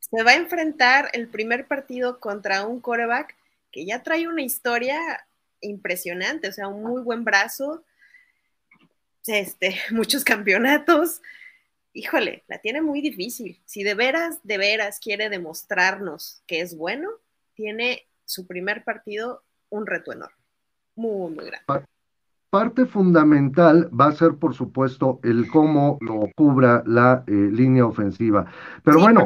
se 0.00 0.22
va 0.24 0.32
a 0.32 0.34
enfrentar 0.34 1.08
el 1.12 1.28
primer 1.28 1.68
partido 1.68 2.18
contra 2.18 2.66
un 2.66 2.80
coreback 2.80 3.36
que 3.70 3.86
ya 3.86 4.02
trae 4.02 4.26
una 4.26 4.42
historia 4.42 4.98
impresionante, 5.60 6.48
o 6.48 6.52
sea, 6.52 6.66
un 6.66 6.82
muy 6.82 7.00
buen 7.02 7.22
brazo, 7.22 7.84
este, 9.24 9.76
muchos 9.92 10.24
campeonatos. 10.24 11.22
Híjole, 11.92 12.42
la 12.48 12.58
tiene 12.58 12.82
muy 12.82 13.00
difícil. 13.00 13.62
Si 13.66 13.84
de 13.84 13.94
veras, 13.94 14.40
de 14.42 14.58
veras 14.58 14.98
quiere 14.98 15.28
demostrarnos 15.28 16.42
que 16.48 16.62
es 16.62 16.76
bueno, 16.76 17.08
tiene 17.54 18.08
su 18.24 18.48
primer 18.48 18.82
partido 18.82 19.44
un 19.68 19.86
reto 19.86 20.12
enorme, 20.12 20.42
muy, 20.96 21.30
muy 21.30 21.44
grande. 21.44 21.86
Parte 22.56 22.86
fundamental 22.86 23.90
va 23.92 24.06
a 24.06 24.12
ser, 24.12 24.36
por 24.36 24.54
supuesto, 24.54 25.20
el 25.22 25.46
cómo 25.50 25.98
lo 26.00 26.20
cubra 26.34 26.82
la 26.86 27.22
eh, 27.26 27.50
línea 27.52 27.84
ofensiva. 27.84 28.46
Pero 28.82 29.00
bueno, 29.00 29.24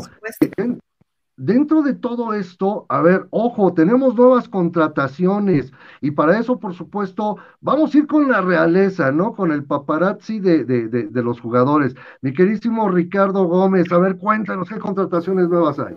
dentro 1.36 1.82
de 1.82 1.94
todo 1.94 2.34
esto, 2.34 2.86
a 2.88 3.00
ver, 3.02 3.28
ojo, 3.30 3.72
tenemos 3.72 4.16
nuevas 4.16 4.48
contrataciones 4.48 5.72
y 6.00 6.10
para 6.10 6.40
eso, 6.40 6.58
por 6.58 6.74
supuesto, 6.74 7.36
vamos 7.60 7.94
a 7.94 7.98
ir 7.98 8.08
con 8.08 8.28
la 8.28 8.40
realeza, 8.40 9.12
¿no? 9.12 9.32
Con 9.32 9.52
el 9.52 9.62
paparazzi 9.62 10.40
de, 10.40 10.64
de, 10.64 10.88
de 10.88 11.22
los 11.22 11.40
jugadores. 11.40 11.94
Mi 12.22 12.32
queridísimo 12.32 12.90
Ricardo 12.90 13.44
Gómez, 13.44 13.92
a 13.92 13.98
ver, 13.98 14.18
cuéntanos 14.18 14.68
qué 14.68 14.80
contrataciones 14.80 15.48
nuevas 15.48 15.78
hay. 15.78 15.94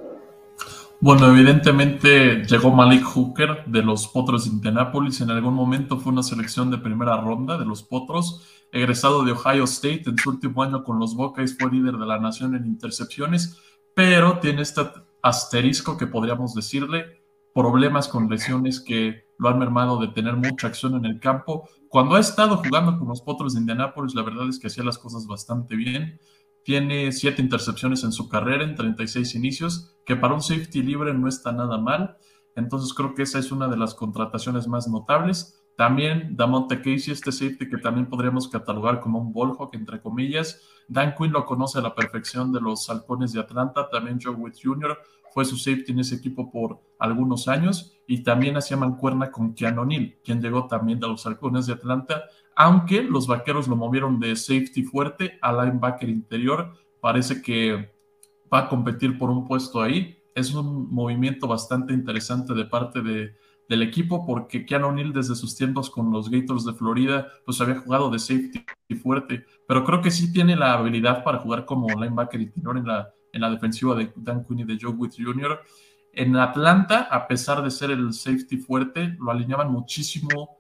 Bueno, 1.04 1.28
evidentemente 1.28 2.46
llegó 2.46 2.72
Malik 2.72 3.04
Hooker 3.04 3.66
de 3.66 3.84
los 3.84 4.08
Potros 4.08 4.46
de 4.46 4.52
Indianapolis. 4.52 5.20
En 5.20 5.32
algún 5.32 5.54
momento 5.54 6.00
fue 6.00 6.14
una 6.14 6.24
selección 6.24 6.72
de 6.72 6.78
primera 6.78 7.20
ronda 7.20 7.58
de 7.58 7.66
los 7.66 7.84
Potros. 7.84 8.42
Egresado 8.72 9.26
de 9.26 9.34
Ohio 9.34 9.66
State, 9.66 10.04
en 10.06 10.18
su 10.18 10.30
último 10.30 10.64
año 10.64 10.86
con 10.86 11.00
los 11.00 11.14
Buckeyes 11.14 11.58
fue 11.60 11.72
líder 11.72 11.98
de 11.98 12.06
la 12.06 12.20
nación 12.20 12.56
en 12.56 12.66
intercepciones, 12.66 13.60
pero 13.94 14.40
tiene 14.40 14.62
este 14.62 14.84
asterisco 15.22 15.98
que 15.98 16.08
podríamos 16.08 16.56
decirle, 16.56 17.22
problemas 17.54 18.08
con 18.08 18.30
lesiones 18.30 18.80
que 18.80 19.26
lo 19.38 19.50
han 19.50 19.60
mermado 19.60 20.00
de 20.00 20.08
tener 20.08 20.38
mucha 20.38 20.68
acción 20.68 20.96
en 20.96 21.04
el 21.04 21.20
campo. 21.20 21.68
Cuando 21.90 22.16
ha 22.16 22.22
estado 22.22 22.56
jugando 22.56 22.98
con 22.98 23.10
los 23.10 23.22
Potros 23.22 23.56
de 23.56 23.60
Indianapolis, 23.60 24.16
la 24.16 24.24
verdad 24.24 24.48
es 24.48 24.58
que 24.58 24.68
hacía 24.68 24.86
las 24.86 25.00
cosas 25.00 25.28
bastante 25.28 25.76
bien. 25.76 26.22
Tiene 26.64 27.12
siete 27.12 27.42
intercepciones 27.42 28.06
en 28.06 28.14
su 28.14 28.30
carrera 28.30 28.64
en 28.64 28.76
36 28.76 29.36
inicios, 29.36 29.93
que 30.06 30.16
para 30.16 30.34
un 30.34 30.42
safety 30.42 30.82
libre 30.82 31.14
no 31.14 31.28
está 31.28 31.52
nada 31.52 31.78
mal. 31.78 32.18
Entonces 32.56 32.94
creo 32.94 33.16
que 33.16 33.24
esa 33.24 33.40
es 33.40 33.52
una 33.52 33.68
de 33.68 33.78
las 33.78 33.96
contrataciones 33.96 34.68
más 34.68 34.88
notables. 34.88 35.60
También 35.76 36.36
Damonte 36.36 36.78
Casey, 36.78 37.14
este 37.14 37.32
safety 37.32 37.68
que 37.68 37.78
también 37.78 38.08
podríamos 38.08 38.48
catalogar 38.48 39.00
como 39.00 39.20
un 39.20 39.34
ballhawk, 39.34 39.74
entre 39.74 40.02
comillas. 40.02 40.62
Dan 40.88 41.16
Quinn 41.16 41.32
lo 41.32 41.46
conoce 41.46 41.80
a 41.80 41.82
la 41.82 41.96
perfección 41.96 42.52
de 42.52 42.62
los 42.62 42.90
halcones 42.90 43.34
de 43.34 43.40
Atlanta. 43.40 43.90
También 43.90 44.20
Joe 44.22 44.36
Witt 44.36 44.56
Jr. 44.62 44.98
fue 45.34 45.46
su 45.46 45.58
safety 45.58 45.94
en 45.94 46.00
ese 46.00 46.16
equipo 46.16 46.52
por 46.52 46.80
algunos 47.00 47.48
años. 47.48 47.98
Y 48.06 48.22
también 48.22 48.58
hacía 48.58 48.78
mancuerna 48.78 49.32
con 49.32 49.56
Keanu 49.56 49.86
Neal, 49.86 50.18
quien 50.24 50.42
llegó 50.42 50.68
también 50.68 51.00
de 51.00 51.08
los 51.08 51.26
halcones 51.26 51.66
de 51.66 51.74
Atlanta 51.74 52.26
aunque 52.56 53.04
los 53.04 53.28
vaqueros 53.28 53.68
lo 53.68 53.76
movieron 53.76 54.20
de 54.20 54.36
safety 54.36 54.84
fuerte 54.84 55.38
a 55.42 55.52
linebacker 55.52 56.10
interior. 56.10 56.74
Parece 57.02 57.42
que 57.42 57.93
va 58.54 58.60
a 58.60 58.70
competir 58.70 59.18
por 59.18 59.30
un 59.30 59.46
puesto 59.46 59.82
ahí. 59.82 60.18
Es 60.36 60.54
un 60.54 60.94
movimiento 60.94 61.48
bastante 61.48 61.94
interesante 61.94 62.54
de 62.54 62.66
parte 62.66 63.02
de, 63.02 63.36
del 63.70 63.82
equipo 63.82 64.26
porque 64.26 64.66
Keanu 64.66 64.92
Neal 64.92 65.14
desde 65.14 65.36
sus 65.36 65.56
tiempos 65.56 65.90
con 65.90 66.12
los 66.12 66.30
Gators 66.30 66.66
de 66.66 66.74
Florida 66.74 67.28
pues 67.46 67.60
había 67.62 67.80
jugado 67.80 68.10
de 68.10 68.20
safety 68.20 68.64
fuerte, 69.02 69.46
pero 69.68 69.84
creo 69.84 70.02
que 70.02 70.12
sí 70.12 70.32
tiene 70.32 70.56
la 70.56 70.74
habilidad 70.74 71.24
para 71.24 71.40
jugar 71.40 71.66
como 71.66 71.88
linebacker 71.90 72.42
interior 72.42 72.78
en 72.78 72.88
la, 72.88 73.12
en 73.32 73.42
la 73.42 73.50
defensiva 73.50 73.96
de 73.96 74.14
Dan 74.16 74.46
Quinn 74.46 74.60
y 74.60 74.64
de 74.66 74.78
Joe 74.80 74.92
Witt 74.92 75.14
Jr. 75.18 75.60
En 76.14 76.36
Atlanta, 76.36 77.08
a 77.10 77.28
pesar 77.28 77.64
de 77.64 77.72
ser 77.72 77.90
el 77.90 78.14
safety 78.14 78.58
fuerte, 78.58 79.16
lo 79.20 79.32
alineaban 79.32 79.72
muchísimo 79.72 80.58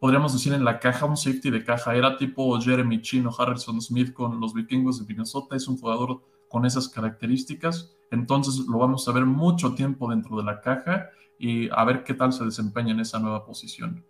podríamos 0.00 0.32
decir 0.32 0.52
en 0.52 0.64
la 0.64 0.78
caja, 0.78 1.06
un 1.06 1.16
safety 1.16 1.50
de 1.50 1.64
caja. 1.64 1.94
Era 1.94 2.16
tipo 2.16 2.60
Jeremy 2.60 3.00
Chin 3.02 3.26
o 3.26 3.34
Harrison 3.36 3.80
Smith 3.80 4.12
con 4.12 4.38
los 4.40 4.54
vikingos 4.54 4.98
de 4.98 5.06
Minnesota. 5.06 5.56
Es 5.56 5.68
un 5.68 5.78
jugador 5.78 6.22
con 6.48 6.66
esas 6.66 6.88
características. 6.88 7.96
Entonces 8.10 8.66
lo 8.66 8.78
vamos 8.78 9.08
a 9.08 9.12
ver 9.12 9.26
mucho 9.26 9.74
tiempo 9.74 10.10
dentro 10.10 10.36
de 10.36 10.44
la 10.44 10.60
caja 10.60 11.10
y 11.38 11.68
a 11.70 11.84
ver 11.84 12.04
qué 12.04 12.14
tal 12.14 12.32
se 12.32 12.44
desempeña 12.44 12.92
en 12.92 13.00
esa 13.00 13.18
nueva 13.18 13.44
posición. 13.44 14.04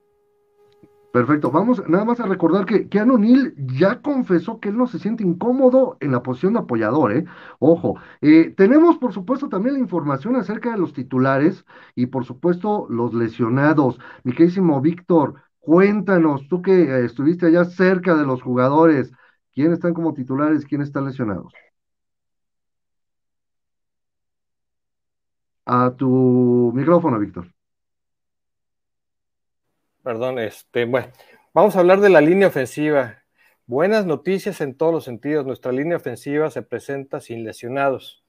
Perfecto. 1.12 1.50
Vamos 1.50 1.82
nada 1.88 2.04
más 2.04 2.20
a 2.20 2.26
recordar 2.26 2.66
que 2.66 2.88
Keanu 2.88 3.16
Neal 3.16 3.54
ya 3.56 4.02
confesó 4.02 4.60
que 4.60 4.68
él 4.68 4.76
no 4.76 4.86
se 4.86 4.98
siente 4.98 5.24
incómodo 5.24 5.96
en 6.00 6.12
la 6.12 6.22
posición 6.22 6.52
de 6.52 6.58
apoyador, 6.58 7.12
¿eh? 7.16 7.24
Ojo. 7.58 7.94
Eh, 8.20 8.52
tenemos, 8.54 8.98
por 8.98 9.14
supuesto, 9.14 9.48
también 9.48 9.74
la 9.76 9.80
información 9.80 10.36
acerca 10.36 10.72
de 10.72 10.78
los 10.78 10.92
titulares 10.92 11.64
y, 11.94 12.06
por 12.06 12.26
supuesto, 12.26 12.86
los 12.90 13.14
lesionados. 13.14 13.98
Mi 14.24 14.32
queridísimo 14.32 14.82
Víctor, 14.82 15.36
Cuéntanos, 15.66 16.46
tú 16.46 16.62
que 16.62 16.70
eh, 16.84 17.04
estuviste 17.06 17.46
allá 17.46 17.64
cerca 17.64 18.14
de 18.14 18.24
los 18.24 18.40
jugadores, 18.40 19.10
¿quiénes 19.52 19.72
están 19.72 19.94
como 19.94 20.14
titulares, 20.14 20.64
quiénes 20.64 20.86
están 20.86 21.06
lesionados? 21.06 21.52
A 25.66 25.92
tu 25.96 26.72
micrófono, 26.74 27.18
Víctor. 27.18 27.52
Perdón, 30.02 30.38
este, 30.38 30.84
bueno, 30.84 31.08
vamos 31.52 31.76
a 31.76 31.80
hablar 31.80 32.00
de 32.00 32.08
la 32.08 32.20
línea 32.20 32.48
ofensiva. 32.48 33.22
Buenas 33.66 34.06
noticias 34.06 34.60
en 34.60 34.76
todos 34.76 34.92
los 34.92 35.04
sentidos. 35.04 35.44
Nuestra 35.44 35.72
línea 35.72 35.96
ofensiva 35.96 36.50
se 36.50 36.62
presenta 36.62 37.20
sin 37.20 37.44
lesionados 37.44 38.24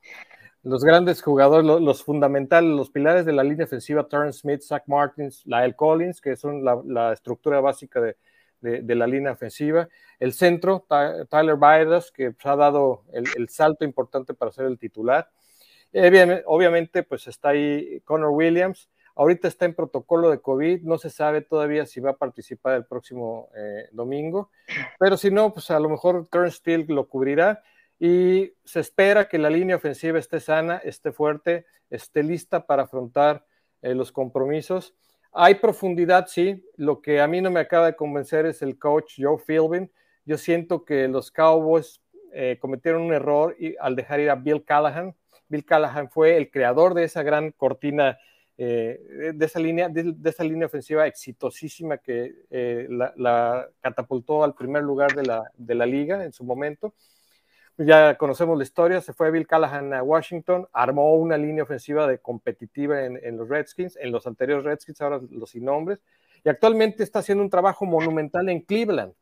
los 0.67 0.84
grandes 0.84 1.21
jugadores, 1.21 1.65
los, 1.65 2.04
fundamentales, 2.04 2.69
los 2.76 2.89
pilares 2.89 3.26
de 3.26 3.32
la 3.32 3.43
línea 3.43 3.65
ofensiva, 3.65 4.08
Turn 4.08 4.34
Smith, 4.34 4.62
Zach 4.62 4.84
Martins, 4.88 5.43
Lyle 5.45 5.73
Collins, 5.73 6.19
que 6.19 6.36
son 6.36 6.63
la, 6.63 7.13
estructura 7.13 7.62
básica 7.62 8.02
de, 8.02 8.15
la 8.95 9.08
línea 9.08 9.32
ofensiva. 9.32 9.88
El 10.19 10.34
centro, 10.34 10.86
Tyler 11.30 11.56
Baidas, 11.56 12.12
que 12.12 12.36
ha 12.43 12.56
dado 12.56 13.04
el, 13.13 13.47
salto 13.50 13.86
importante 13.86 14.34
para 14.34 14.52
ser 14.52 14.65
el 14.65 14.78
titular. 14.78 15.30
Obviamente, 16.46 17.04
pues 17.04 17.28
está 17.28 17.50
ahí 17.50 18.02
Connor 18.06 18.32
Williams. 18.32 18.90
Ahorita 19.16 19.48
está 19.48 19.66
en 19.66 19.74
protocolo 19.74 20.30
de 20.30 20.40
COVID, 20.40 20.84
no 20.84 21.00
se 21.00 21.10
sabe 21.10 21.42
todavía 21.42 21.88
si 21.88 22.00
va 22.00 22.12
a 22.12 22.18
participar 22.18 22.76
el 22.76 22.86
próximo 22.86 23.50
eh, 23.56 23.90
domingo, 23.92 24.52
pero 25.00 25.18
si 25.18 25.32
no, 25.32 25.52
pues 25.52 25.72
a 25.72 25.80
lo 25.80 25.90
mejor 25.90 26.30
Kern 26.30 26.52
Steele 26.52 26.86
lo 26.88 27.08
cubrirá 27.08 27.64
y 28.00 28.54
se 28.64 28.80
espera 28.80 29.28
que 29.28 29.40
la 29.40 29.50
línea 29.50 29.76
ofensiva 29.76 30.20
esté 30.20 30.40
sana, 30.40 30.78
esté 30.78 31.12
fuerte, 31.12 31.66
esté 31.90 32.22
lista 32.22 32.68
para 32.68 32.84
afrontar 32.84 33.44
eh, 33.82 33.96
los 33.96 34.12
compromisos. 34.12 34.94
Hay 35.32 35.56
profundidad, 35.56 36.28
sí. 36.28 36.64
Lo 36.76 37.02
que 37.02 37.20
a 37.20 37.28
mí 37.28 37.42
no 37.42 37.50
me 37.50 37.60
acaba 37.60 37.88
de 37.88 37.96
convencer 37.96 38.46
es 38.46 38.62
el 38.62 38.78
coach 38.78 39.16
Joe 39.18 39.38
Philbin. 39.38 39.92
Yo 40.26 40.38
siento 40.38 40.86
que 40.86 41.08
los 41.08 41.32
Cowboys 41.32 42.02
eh, 42.34 42.58
cometieron 42.60 43.02
un 43.02 43.14
error 43.14 43.56
al 43.80 43.96
dejar 43.96 44.20
ir 44.20 44.30
a 44.30 44.36
Bill 44.36 44.64
Callahan. 44.64 45.16
Bill 45.50 45.66
Callahan 45.66 46.10
fue 46.10 46.38
el 46.38 46.50
creador 46.50 46.94
de 46.94 47.04
esa 47.04 47.24
gran 47.24 47.52
cortina, 47.52 48.18
eh, 48.58 49.32
de, 49.36 49.46
esa 49.46 49.60
línea, 49.60 49.90
de, 49.90 50.16
esa 50.26 50.44
línea 50.44 50.68
ofensiva 50.68 51.08
exitosísima 51.08 51.98
que 51.98 52.34
la, 52.90 53.68
catapultó 53.82 54.44
al 54.44 54.56
primer 54.56 54.84
lugar 54.84 55.14
de 55.16 55.24
la, 55.24 55.52
de 55.56 55.76
la 55.76 55.86
liga 55.86 56.24
en 56.24 56.34
su 56.34 56.44
momento 56.44 56.94
ya 57.78 58.18
conocemos 58.18 58.58
la 58.58 58.64
historia, 58.64 59.02
se 59.02 59.14
fue 59.14 59.30
Bill 59.30 59.46
Callahan 59.46 59.94
a 59.94 60.02
Washington, 60.02 60.68
armó 60.74 61.14
una 61.16 61.38
línea 61.38 61.64
ofensiva 61.64 62.08
de 62.08 62.18
competitiva 62.20 63.06
en, 63.06 63.38
los 63.38 63.48
Redskins, 63.48 63.98
en 63.98 64.12
los 64.12 64.26
anteriores 64.26 64.66
Redskins, 64.66 65.00
ahora 65.02 65.22
los 65.30 65.52
sin 65.52 65.66
nombres, 65.66 66.02
y 66.44 66.50
actualmente 66.50 67.04
está 67.04 67.20
haciendo 67.20 67.44
un 67.44 67.52
trabajo 67.52 67.86
monumental 67.86 68.50
en 68.50 68.62
Cleveland. 68.62 69.14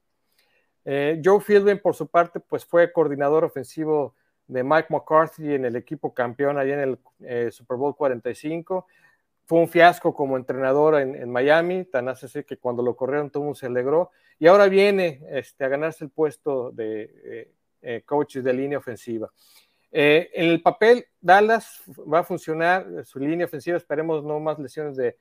Eh, 0.85 1.21
Joe 1.23 1.41
Fielding, 1.41 1.79
por 1.79 1.95
su 1.95 2.07
parte, 2.07 2.39
pues 2.39 2.65
fue 2.65 2.93
coordinador 2.93 3.43
ofensivo 3.43 4.15
de 4.47 4.63
Mike 4.63 4.87
McCarthy 4.89 5.53
en 5.53 5.65
el 5.65 5.75
equipo 5.75 6.13
campeón 6.13 6.57
allá 6.57 6.75
en 6.75 6.79
el 6.89 6.99
eh, 7.21 7.49
Super 7.51 7.77
Bowl 7.77 7.95
45. 7.95 8.87
Fue 9.45 9.59
un 9.59 9.67
fiasco 9.67 10.13
como 10.13 10.37
entrenador 10.37 10.99
en, 10.99 11.29
Miami, 11.29 11.85
tan 11.85 12.09
hace 12.09 12.43
que 12.43 12.57
cuando 12.57 12.81
lo 12.81 12.95
corrieron 12.95 13.29
todo 13.29 13.43
mundo 13.43 13.55
se 13.55 13.67
alegró. 13.67 14.09
Y 14.39 14.47
ahora 14.47 14.67
viene 14.67 15.21
este, 15.29 15.63
a 15.63 15.67
ganarse 15.67 16.03
el 16.03 16.09
puesto 16.09 16.71
de 16.71 17.51
eh, 17.81 18.01
coach 18.05 18.37
de 18.37 18.53
línea 18.53 18.79
ofensiva. 18.79 19.31
en 19.91 20.49
el 20.49 20.61
papel, 20.63 21.05
Dallas 21.21 21.83
va 22.11 22.19
a 22.19 22.23
funcionar, 22.23 23.05
su 23.05 23.19
línea 23.19 23.45
ofensiva, 23.45 23.77
esperemos 23.77 24.23
no 24.23 24.39
más 24.39 24.57
lesiones 24.57 24.97
de 24.97 25.15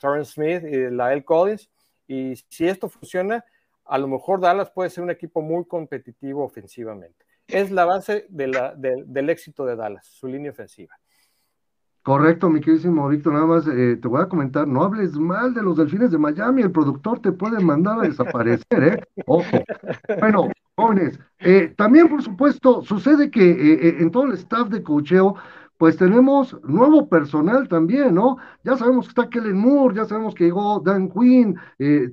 Torrance 0.00 0.32
Smith 0.32 0.64
y 0.64 0.76
de 0.76 0.90
Lael 0.90 1.24
Collins. 1.24 1.70
Y 2.08 2.34
si 2.48 2.66
esto 2.66 2.88
funciona, 2.88 3.44
a 3.84 3.98
lo 3.98 4.08
mejor 4.08 4.40
Dallas 4.40 4.70
puede 4.70 4.90
ser 4.90 5.04
un 5.04 5.10
equipo 5.10 5.40
muy 5.40 5.64
competitivo 5.66 6.44
ofensivamente. 6.44 7.25
Es 7.48 7.70
la 7.70 7.84
base 7.84 8.26
del 8.28 9.30
éxito 9.30 9.64
de 9.64 9.76
Dallas, 9.76 10.06
su 10.06 10.26
línea 10.26 10.50
ofensiva. 10.50 10.98
Correcto, 12.06 12.48
mi 12.48 12.60
queridísimo 12.60 13.08
Víctor, 13.08 13.32
nada 13.32 13.46
más 13.46 13.66
eh, 13.66 13.98
te 14.00 14.06
voy 14.06 14.22
a 14.22 14.28
comentar, 14.28 14.68
no 14.68 14.84
hables 14.84 15.18
mal 15.18 15.52
de 15.52 15.60
los 15.60 15.76
delfines 15.76 16.12
de 16.12 16.18
Miami, 16.18 16.62
el 16.62 16.70
productor 16.70 17.18
te 17.18 17.32
puede 17.32 17.58
mandar 17.58 17.98
a 17.98 18.02
desaparecer, 18.02 18.84
¿eh? 18.84 19.02
Ojo. 19.26 19.58
Bueno, 20.20 20.48
jóvenes, 20.76 21.18
eh, 21.40 21.74
también 21.76 22.08
por 22.08 22.22
supuesto 22.22 22.82
sucede 22.82 23.28
que 23.28 23.50
eh, 23.50 23.96
en 23.98 24.12
todo 24.12 24.26
el 24.26 24.34
staff 24.34 24.68
de 24.68 24.84
cocheo, 24.84 25.34
pues 25.78 25.96
tenemos 25.96 26.56
nuevo 26.62 27.08
personal 27.08 27.66
también, 27.66 28.14
¿no? 28.14 28.36
Ya 28.62 28.76
sabemos 28.76 29.06
que 29.06 29.10
está 29.10 29.28
Kellen 29.28 29.56
Moore, 29.56 29.96
ya 29.96 30.04
sabemos 30.04 30.32
que 30.36 30.44
llegó 30.44 30.78
Dan 30.78 31.10
Quinn, 31.10 31.56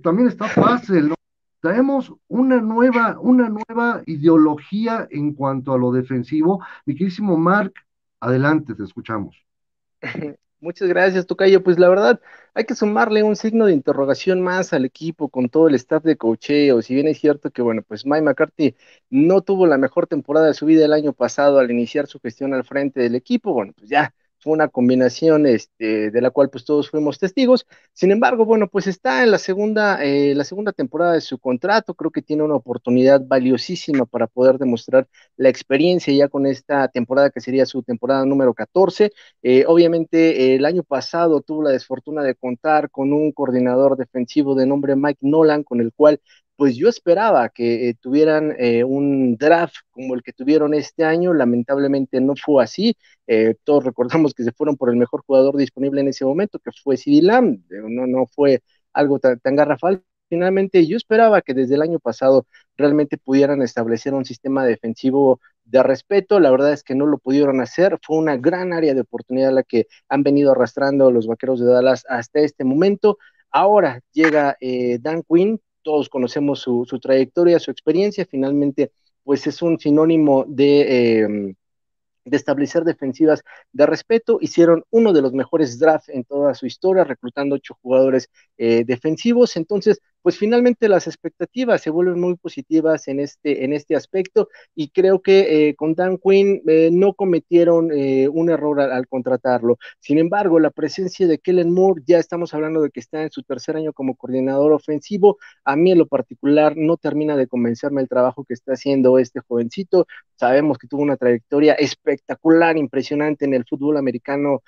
también 0.01 0.27
está 0.27 0.47
Fassel, 0.47 1.09
¿no? 1.09 1.15
Traemos 1.63 2.11
una 2.27 2.59
nueva, 2.59 3.17
una 3.21 3.47
nueva 3.47 4.03
ideología 4.05 5.07
en 5.09 5.33
cuanto 5.33 5.71
a 5.71 5.77
lo 5.77 5.93
defensivo. 5.93 6.61
Mi 6.85 6.93
queridísimo 6.93 7.37
Mark, 7.37 7.71
adelante, 8.19 8.75
te 8.75 8.83
escuchamos. 8.83 9.41
Muchas 10.59 10.89
gracias, 10.89 11.25
Tocayo. 11.25 11.63
Pues 11.63 11.79
la 11.79 11.87
verdad, 11.87 12.19
hay 12.53 12.65
que 12.65 12.75
sumarle 12.75 13.23
un 13.23 13.37
signo 13.37 13.65
de 13.65 13.71
interrogación 13.71 14.41
más 14.41 14.73
al 14.73 14.83
equipo 14.83 15.29
con 15.29 15.47
todo 15.47 15.69
el 15.69 15.75
staff 15.75 16.03
de 16.03 16.17
cocheo. 16.17 16.81
Si 16.81 16.95
bien 16.95 17.07
es 17.07 17.19
cierto 17.21 17.49
que, 17.49 17.61
bueno, 17.61 17.81
pues 17.81 18.05
Mike 18.05 18.23
McCarthy 18.23 18.75
no 19.09 19.39
tuvo 19.39 19.65
la 19.65 19.77
mejor 19.77 20.05
temporada 20.07 20.47
de 20.47 20.55
su 20.55 20.65
vida 20.65 20.83
el 20.83 20.91
año 20.91 21.13
pasado 21.13 21.59
al 21.59 21.71
iniciar 21.71 22.07
su 22.07 22.19
gestión 22.19 22.53
al 22.53 22.65
frente 22.65 22.99
del 22.99 23.15
equipo, 23.15 23.53
bueno, 23.53 23.71
pues 23.73 23.89
ya 23.89 24.13
fue 24.43 24.53
una 24.53 24.67
combinación 24.67 25.45
este, 25.47 26.11
de 26.11 26.21
la 26.21 26.29
cual 26.29 26.49
pues 26.49 26.65
todos 26.65 26.89
fuimos 26.89 27.17
testigos. 27.17 27.65
Sin 27.93 28.11
embargo, 28.11 28.45
bueno, 28.45 28.67
pues 28.67 28.87
está 28.87 29.23
en 29.23 29.31
la 29.31 29.37
segunda, 29.37 30.03
eh, 30.03 30.35
la 30.35 30.43
segunda 30.43 30.73
temporada 30.73 31.13
de 31.13 31.21
su 31.21 31.39
contrato, 31.39 31.93
creo 31.95 32.11
que 32.11 32.21
tiene 32.21 32.43
una 32.43 32.55
oportunidad 32.55 33.21
valiosísima 33.25 34.05
para 34.05 34.27
poder 34.27 34.57
demostrar 34.57 35.07
la 35.37 35.49
experiencia 35.49 36.13
ya 36.13 36.27
con 36.27 36.45
esta 36.45 36.87
temporada 36.89 37.29
que 37.29 37.39
sería 37.41 37.65
su 37.65 37.83
temporada 37.83 38.25
número 38.25 38.53
14. 38.53 39.11
Eh, 39.41 39.63
obviamente 39.67 40.55
el 40.55 40.65
año 40.65 40.83
pasado 40.83 41.41
tuvo 41.41 41.63
la 41.63 41.71
desfortuna 41.71 42.21
de 42.23 42.35
contar 42.35 42.89
con 42.91 43.13
un 43.13 43.31
coordinador 43.31 43.95
defensivo 43.97 44.55
de 44.55 44.65
nombre 44.67 44.95
Mike 44.95 45.19
Nolan, 45.21 45.63
con 45.63 45.79
el 45.79 45.93
cual 45.93 46.19
pues 46.55 46.75
yo 46.75 46.87
esperaba 46.89 47.49
que 47.49 47.89
eh, 47.89 47.95
tuvieran 47.99 48.55
eh, 48.59 48.83
un 48.83 49.35
draft 49.37 49.75
como 49.91 50.13
el 50.15 50.21
que 50.23 50.33
tuvieron 50.33 50.73
este 50.73 51.03
año, 51.03 51.33
lamentablemente 51.33 52.21
no 52.21 52.33
fue 52.35 52.63
así, 52.63 52.95
eh, 53.27 53.55
todos 53.63 53.83
recordamos 53.83 54.33
que 54.33 54.43
se 54.43 54.51
fueron 54.51 54.77
por 54.77 54.89
el 54.89 54.95
mejor 54.97 55.23
jugador 55.25 55.57
disponible 55.57 56.01
en 56.01 56.09
ese 56.09 56.25
momento, 56.25 56.59
que 56.59 56.71
fue 56.83 56.97
CD 56.97 57.21
Lamb, 57.21 57.59
no, 57.69 58.07
no 58.07 58.27
fue 58.27 58.61
algo 58.93 59.19
tan 59.19 59.55
garrafal, 59.55 60.03
finalmente 60.29 60.85
yo 60.85 60.97
esperaba 60.97 61.41
que 61.41 61.53
desde 61.53 61.75
el 61.75 61.81
año 61.81 61.99
pasado 61.99 62.45
realmente 62.77 63.17
pudieran 63.17 63.61
establecer 63.61 64.13
un 64.13 64.25
sistema 64.25 64.65
defensivo 64.65 65.39
de 65.65 65.81
respeto, 65.81 66.39
la 66.39 66.51
verdad 66.51 66.73
es 66.73 66.83
que 66.83 66.95
no 66.95 67.05
lo 67.07 67.17
pudieron 67.17 67.61
hacer, 67.61 67.97
fue 68.03 68.17
una 68.17 68.37
gran 68.37 68.73
área 68.73 68.93
de 68.93 69.01
oportunidad 69.01 69.51
la 69.53 69.63
que 69.63 69.87
han 70.09 70.21
venido 70.23 70.51
arrastrando 70.51 71.11
los 71.11 71.25
Vaqueros 71.27 71.59
de 71.59 71.67
Dallas 71.67 72.03
hasta 72.07 72.41
este 72.41 72.63
momento, 72.63 73.17
ahora 73.49 74.01
llega 74.11 74.57
Dan 74.99 75.23
Quinn, 75.27 75.59
todos 75.83 76.09
conocemos 76.09 76.59
su, 76.59 76.85
trayectoria, 77.01 77.59
su 77.59 77.71
experiencia, 77.71 78.25
finalmente 78.25 78.91
pues 79.23 79.47
es 79.47 79.61
un 79.61 79.79
sinónimo 79.79 80.45
de, 80.47 81.19
em, 81.19 81.55
de 82.25 82.37
establecer 82.37 82.83
defensivas 82.83 83.43
de 83.71 83.85
respeto. 83.85 84.37
Hicieron 84.41 84.83
uno 84.89 85.13
de 85.13 85.21
los 85.21 85.33
mejores 85.33 85.79
drafts 85.79 86.09
en 86.09 86.23
toda 86.23 86.53
su 86.53 86.65
historia, 86.65 87.03
reclutando 87.03 87.55
ocho 87.55 87.77
jugadores 87.81 88.29
eh, 88.57 88.83
defensivos. 88.85 89.55
Entonces, 89.55 89.99
pues 90.23 90.37
finalmente 90.37 90.87
las 90.87 91.05
expectativas 91.05 91.81
se 91.81 91.89
vuelven 91.89 92.19
muy 92.19 92.35
positivas 92.35 93.07
en 93.09 93.19
este, 93.19 93.65
en 93.65 93.73
este 93.73 93.95
aspecto 93.95 94.47
y 94.73 94.89
creo 94.89 95.21
que 95.21 95.69
eh, 95.69 95.75
con 95.75 95.95
Dan 95.95 96.17
Quinn 96.17 96.61
eh, 96.65 96.89
no 96.91 97.13
cometieron 97.13 97.91
eh, 97.91 98.29
un 98.29 98.49
error 98.49 98.79
al, 98.79 99.07
contratarlo. 99.07 99.77
Sin 99.99 100.17
embargo, 100.17 100.59
la 100.59 100.71
presencia 100.71 101.27
de 101.27 101.39
Kellen 101.39 101.73
Moore, 101.73 102.01
ya 102.07 102.19
estamos 102.19 102.53
hablando 102.53 102.81
de 102.81 102.89
que 102.89 103.01
está 103.01 103.21
en 103.21 103.31
su 103.31 103.43
tercer 103.43 103.75
año 103.75 103.91
como 103.91 104.15
coordinador 104.15 104.71
ofensivo, 104.71 105.37
a 105.65 105.75
mí 105.75 105.91
en 105.91 105.97
lo 105.97 106.07
particular 106.07 106.77
no 106.77 106.95
termina 106.95 107.35
de 107.35 107.47
convencerme 107.47 108.01
el 108.01 108.07
trabajo 108.07 108.45
que 108.45 108.53
está 108.53 108.73
haciendo 108.73 109.19
este 109.19 109.41
jovencito. 109.41 110.07
Sabemos 110.35 110.77
que 110.77 110.87
tuvo 110.87 111.01
una 111.01 111.17
trayectoria 111.17 111.73
espectacular, 111.73 112.77
impresionante 112.77 113.43
en 113.43 113.53
el 113.55 113.65
fútbol 113.65 113.97
americano 113.97 114.63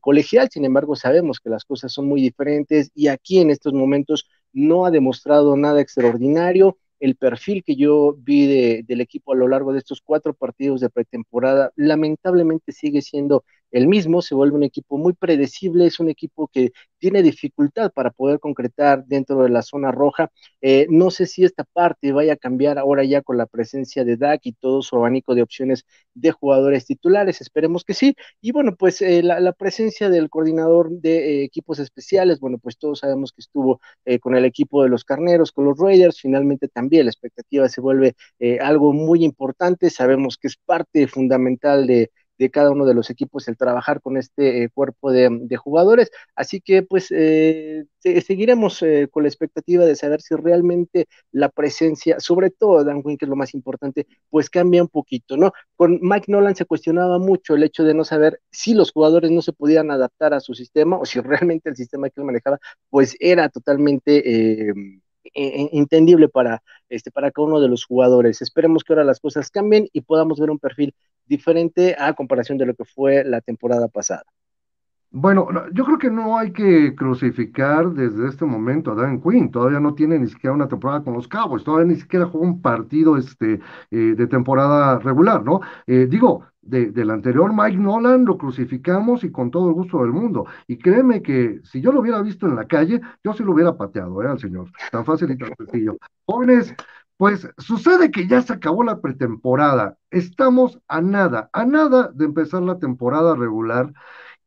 colegial, 0.00 0.48
sin 0.48 0.64
embargo 0.64 0.94
sabemos 0.94 1.40
que 1.40 1.50
las 1.50 1.64
cosas 1.64 1.92
son 1.92 2.06
muy 2.06 2.20
diferentes 2.22 2.92
y 2.94 3.08
aquí 3.08 3.40
en 3.40 3.50
estos 3.50 3.72
momentos 3.72 4.28
no 4.56 4.86
ha 4.86 4.90
demostrado 4.90 5.56
nada 5.56 5.80
extraordinario. 5.80 6.78
El 6.98 7.14
perfil 7.16 7.62
que 7.62 7.76
yo 7.76 8.16
vi 8.18 8.82
del 8.82 9.00
equipo 9.02 9.32
a 9.32 9.36
lo 9.36 9.48
largo 9.48 9.72
de 9.72 9.78
estos 9.78 10.00
cuatro 10.00 10.32
partidos 10.32 10.80
de 10.80 10.88
pretemporada 10.88 11.72
lamentablemente 11.76 12.72
sigue 12.72 13.02
siendo 13.02 13.44
el 13.70 13.88
mismo, 13.88 14.22
se 14.22 14.34
vuelve 14.34 14.56
un 14.56 14.62
equipo 14.62 14.98
muy 14.98 15.12
predecible, 15.12 15.86
es 15.86 16.00
un 16.00 16.08
equipo 16.08 16.48
que 16.48 16.72
tiene 16.98 17.22
dificultad 17.22 17.92
para 17.92 18.10
poder 18.10 18.40
concretar 18.40 19.04
dentro 19.06 19.42
de 19.42 19.50
la 19.50 19.62
zona 19.62 19.92
roja. 19.92 20.30
Eh, 20.60 20.86
no 20.90 21.10
sé 21.10 21.26
si 21.26 21.44
esta 21.44 21.64
parte 21.64 22.12
vaya 22.12 22.34
a 22.34 22.36
cambiar 22.36 22.78
ahora 22.78 23.04
ya 23.04 23.22
con 23.22 23.36
la 23.36 23.46
presencia 23.46 24.04
de 24.04 24.16
Dak 24.16 24.40
y 24.44 24.52
todo 24.52 24.82
su 24.82 24.96
abanico 24.96 25.34
de 25.34 25.42
opciones 25.42 25.84
de 26.14 26.32
jugadores 26.32 26.86
titulares, 26.86 27.40
esperemos 27.40 27.84
que 27.84 27.94
sí. 27.94 28.14
Y 28.40 28.52
bueno, 28.52 28.76
pues 28.76 29.02
eh, 29.02 29.22
la, 29.22 29.52
presencia 29.52 30.10
del 30.10 30.28
coordinador 30.30 30.90
de 30.90 31.42
eh, 31.42 31.44
equipos 31.44 31.78
especiales, 31.78 32.40
bueno, 32.40 32.58
pues 32.58 32.78
todos 32.78 33.00
sabemos 33.00 33.32
que 33.32 33.40
estuvo 33.40 33.80
con 34.20 34.36
el 34.36 34.44
equipo 34.44 34.82
de 34.82 34.88
los 34.88 35.04
Carneros, 35.04 35.52
con 35.52 35.64
los 35.64 35.78
Raiders, 35.78 36.20
finalmente 36.20 36.68
también 36.68 37.06
la 37.06 37.10
expectativa 37.10 37.68
se 37.68 37.80
vuelve 37.80 38.14
algo 38.60 38.92
muy 38.92 39.24
importante, 39.24 39.90
sabemos 39.90 40.36
que 40.36 40.48
es 40.48 40.56
parte 40.56 41.06
fundamental 41.08 41.86
de 41.86 42.10
de 42.38 42.50
cada 42.50 42.70
uno 42.70 42.84
de 42.86 42.94
los 42.94 43.10
equipos 43.10 43.48
el 43.48 43.56
trabajar 43.56 44.00
con 44.00 44.16
este 44.16 44.64
eh, 44.64 44.68
cuerpo 44.70 45.12
de, 45.12 45.56
jugadores. 45.56 46.10
Así 46.34 46.60
que 46.60 46.82
pues 46.82 47.08
eh, 47.10 47.86
seguiremos 48.00 48.82
eh, 48.82 49.08
con 49.10 49.22
la 49.24 49.28
expectativa 49.28 49.84
de 49.84 49.96
saber 49.96 50.20
si 50.20 50.34
realmente 50.34 51.06
la 51.32 51.48
presencia, 51.48 52.20
sobre 52.20 52.50
todo 52.50 52.84
Dan 52.84 53.02
Quinn, 53.02 53.16
que 53.16 53.24
es 53.24 53.28
lo 53.28 53.36
más 53.36 53.54
importante, 53.54 54.06
pues 54.30 54.50
cambia 54.50 54.82
un 54.82 54.88
poquito, 54.88 55.36
¿no? 55.36 55.52
Con 55.76 55.98
Mike 56.02 56.30
Nolan 56.30 56.56
se 56.56 56.66
cuestionaba 56.66 57.18
mucho 57.18 57.54
el 57.54 57.62
hecho 57.62 57.84
de 57.84 57.94
no 57.94 58.04
saber 58.04 58.40
si 58.50 58.74
los 58.74 58.92
jugadores 58.92 59.30
no 59.30 59.42
se 59.42 59.52
podían 59.52 59.90
adaptar 59.90 60.34
a 60.34 60.40
su 60.40 60.54
sistema 60.54 60.98
o 60.98 61.04
si 61.06 61.20
realmente 61.20 61.70
el 61.70 61.76
sistema 61.76 62.08
que 62.10 62.20
él 62.20 62.26
manejaba 62.26 62.58
pues 62.90 63.16
era 63.20 63.48
totalmente 63.48 64.72
entendible 65.34 66.28
para, 66.28 66.62
este, 66.88 67.10
para 67.10 67.30
cada 67.30 67.46
uno 67.46 67.60
de 67.60 67.68
los 67.68 67.84
jugadores. 67.84 68.42
Esperemos 68.42 68.84
que 68.84 68.92
ahora 68.92 69.04
las 69.04 69.20
cosas 69.20 69.50
cambien 69.50 69.88
y 69.92 70.02
podamos 70.02 70.38
ver 70.40 70.50
un 70.50 70.58
perfil 70.58 70.94
diferente 71.26 71.96
a 71.98 72.14
comparación 72.14 72.58
de 72.58 72.66
lo 72.66 72.74
que 72.74 72.84
fue 72.84 73.24
la 73.24 73.40
temporada 73.40 73.88
pasada. 73.88 74.24
Bueno, 75.10 75.48
yo 75.72 75.84
creo 75.84 75.98
que 75.98 76.10
no 76.10 76.36
hay 76.36 76.52
que 76.52 76.94
crucificar 76.94 77.90
desde 77.92 78.28
este 78.28 78.44
momento 78.44 78.92
a 78.92 78.94
Dan 78.94 79.20
Quinn. 79.22 79.50
Todavía 79.50 79.80
no 79.80 79.94
tiene 79.94 80.18
ni 80.18 80.26
siquiera 80.26 80.54
una 80.54 80.68
temporada 80.68 81.02
con 81.02 81.14
los 81.14 81.26
Cowboys. 81.28 81.64
Todavía 81.64 81.86
ni 81.86 81.96
siquiera 82.00 82.26
jugó 82.26 82.44
un 82.44 82.60
partido 82.60 83.16
este, 83.16 83.60
eh, 83.90 83.96
de 84.16 84.26
temporada 84.26 84.98
regular, 84.98 85.42
¿no? 85.42 85.60
Eh, 85.86 86.06
digo, 86.10 86.44
de, 86.60 86.90
del 86.90 87.10
anterior 87.10 87.52
Mike 87.54 87.78
Nolan 87.78 88.24
lo 88.24 88.36
crucificamos 88.36 89.24
y 89.24 89.30
con 89.30 89.50
todo 89.50 89.68
el 89.68 89.74
gusto 89.74 89.98
del 90.02 90.12
mundo. 90.12 90.46
Y 90.66 90.76
créeme 90.78 91.22
que 91.22 91.60
si 91.64 91.80
yo 91.80 91.92
lo 91.92 92.00
hubiera 92.00 92.20
visto 92.20 92.46
en 92.46 92.56
la 92.56 92.66
calle, 92.66 93.00
yo 93.24 93.32
sí 93.32 93.42
lo 93.42 93.52
hubiera 93.52 93.76
pateado, 93.76 94.22
¿eh? 94.22 94.28
Al 94.28 94.38
señor. 94.38 94.70
Tan 94.90 95.04
fácil 95.04 95.30
y 95.30 95.38
tan 95.38 95.54
sencillo. 95.56 95.96
Jóvenes, 96.26 96.74
pues 97.16 97.48
sucede 97.58 98.10
que 98.10 98.26
ya 98.26 98.42
se 98.42 98.52
acabó 98.52 98.82
la 98.84 99.00
pretemporada. 99.00 99.96
Estamos 100.10 100.78
a 100.88 101.00
nada, 101.00 101.48
a 101.52 101.64
nada 101.64 102.10
de 102.12 102.26
empezar 102.26 102.62
la 102.62 102.78
temporada 102.78 103.34
regular. 103.34 103.92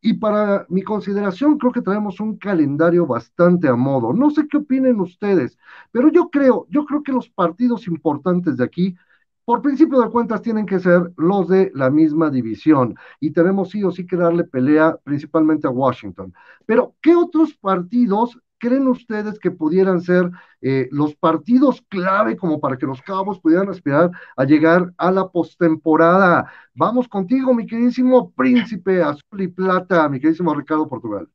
Y 0.01 0.13
para 0.13 0.65
mi 0.69 0.81
consideración, 0.81 1.57
creo 1.57 1.73
que 1.73 1.81
traemos 1.81 2.19
un 2.21 2.37
calendario 2.37 3.05
bastante 3.05 3.67
a 3.67 3.75
modo. 3.75 4.13
No 4.13 4.29
sé 4.29 4.47
qué 4.47 4.57
opinen 4.57 4.99
ustedes, 5.01 5.57
pero 5.91 6.09
yo 6.09 6.29
creo, 6.29 6.67
yo 6.69 6.85
creo 6.85 7.03
que 7.03 7.11
los 7.11 7.29
partidos 7.29 7.87
importantes 7.87 8.57
de 8.57 8.63
aquí, 8.63 8.95
por 9.43 9.61
principio 9.61 9.99
de 9.99 10.09
cuentas, 10.09 10.41
tienen 10.41 10.65
que 10.65 10.79
ser 10.79 11.11
los 11.17 11.49
de 11.49 11.71
la 11.75 11.89
misma 11.89 12.29
división. 12.29 12.95
Y 13.19 13.31
tenemos 13.31 13.71
sí 13.71 13.83
o 13.83 13.91
sí 13.91 14.05
que 14.05 14.15
darle 14.15 14.43
pelea 14.45 14.95
principalmente 15.03 15.67
a 15.67 15.71
Washington. 15.71 16.33
Pero, 16.65 16.95
¿qué 17.01 17.15
otros 17.15 17.55
partidos 17.55 18.39
creen 18.59 18.87
ustedes 18.87 19.39
que 19.39 19.49
pudieran 19.49 20.01
ser 20.01 20.29
eh, 20.61 20.87
los 20.91 21.15
partidos 21.15 21.81
clave 21.89 22.37
como 22.37 22.59
para 22.59 22.77
que 22.77 22.85
los 22.85 23.01
Cabos 23.01 23.39
pudieran 23.39 23.69
aspirar 23.69 24.11
a 24.35 24.43
llegar 24.43 24.93
a 24.97 25.11
la 25.11 25.27
postemporada? 25.29 26.51
Vamos 26.75 27.07
contigo, 27.07 27.53
mi 27.53 27.65
queridísimo 27.65 28.31
príncipe 28.31 29.01
azul 29.01 29.41
y 29.41 29.47
plata, 29.47 30.07
mi 30.09 30.19
queridísimo 30.19 30.53
Ricardo 30.53 30.87
Portugal. 30.87 31.27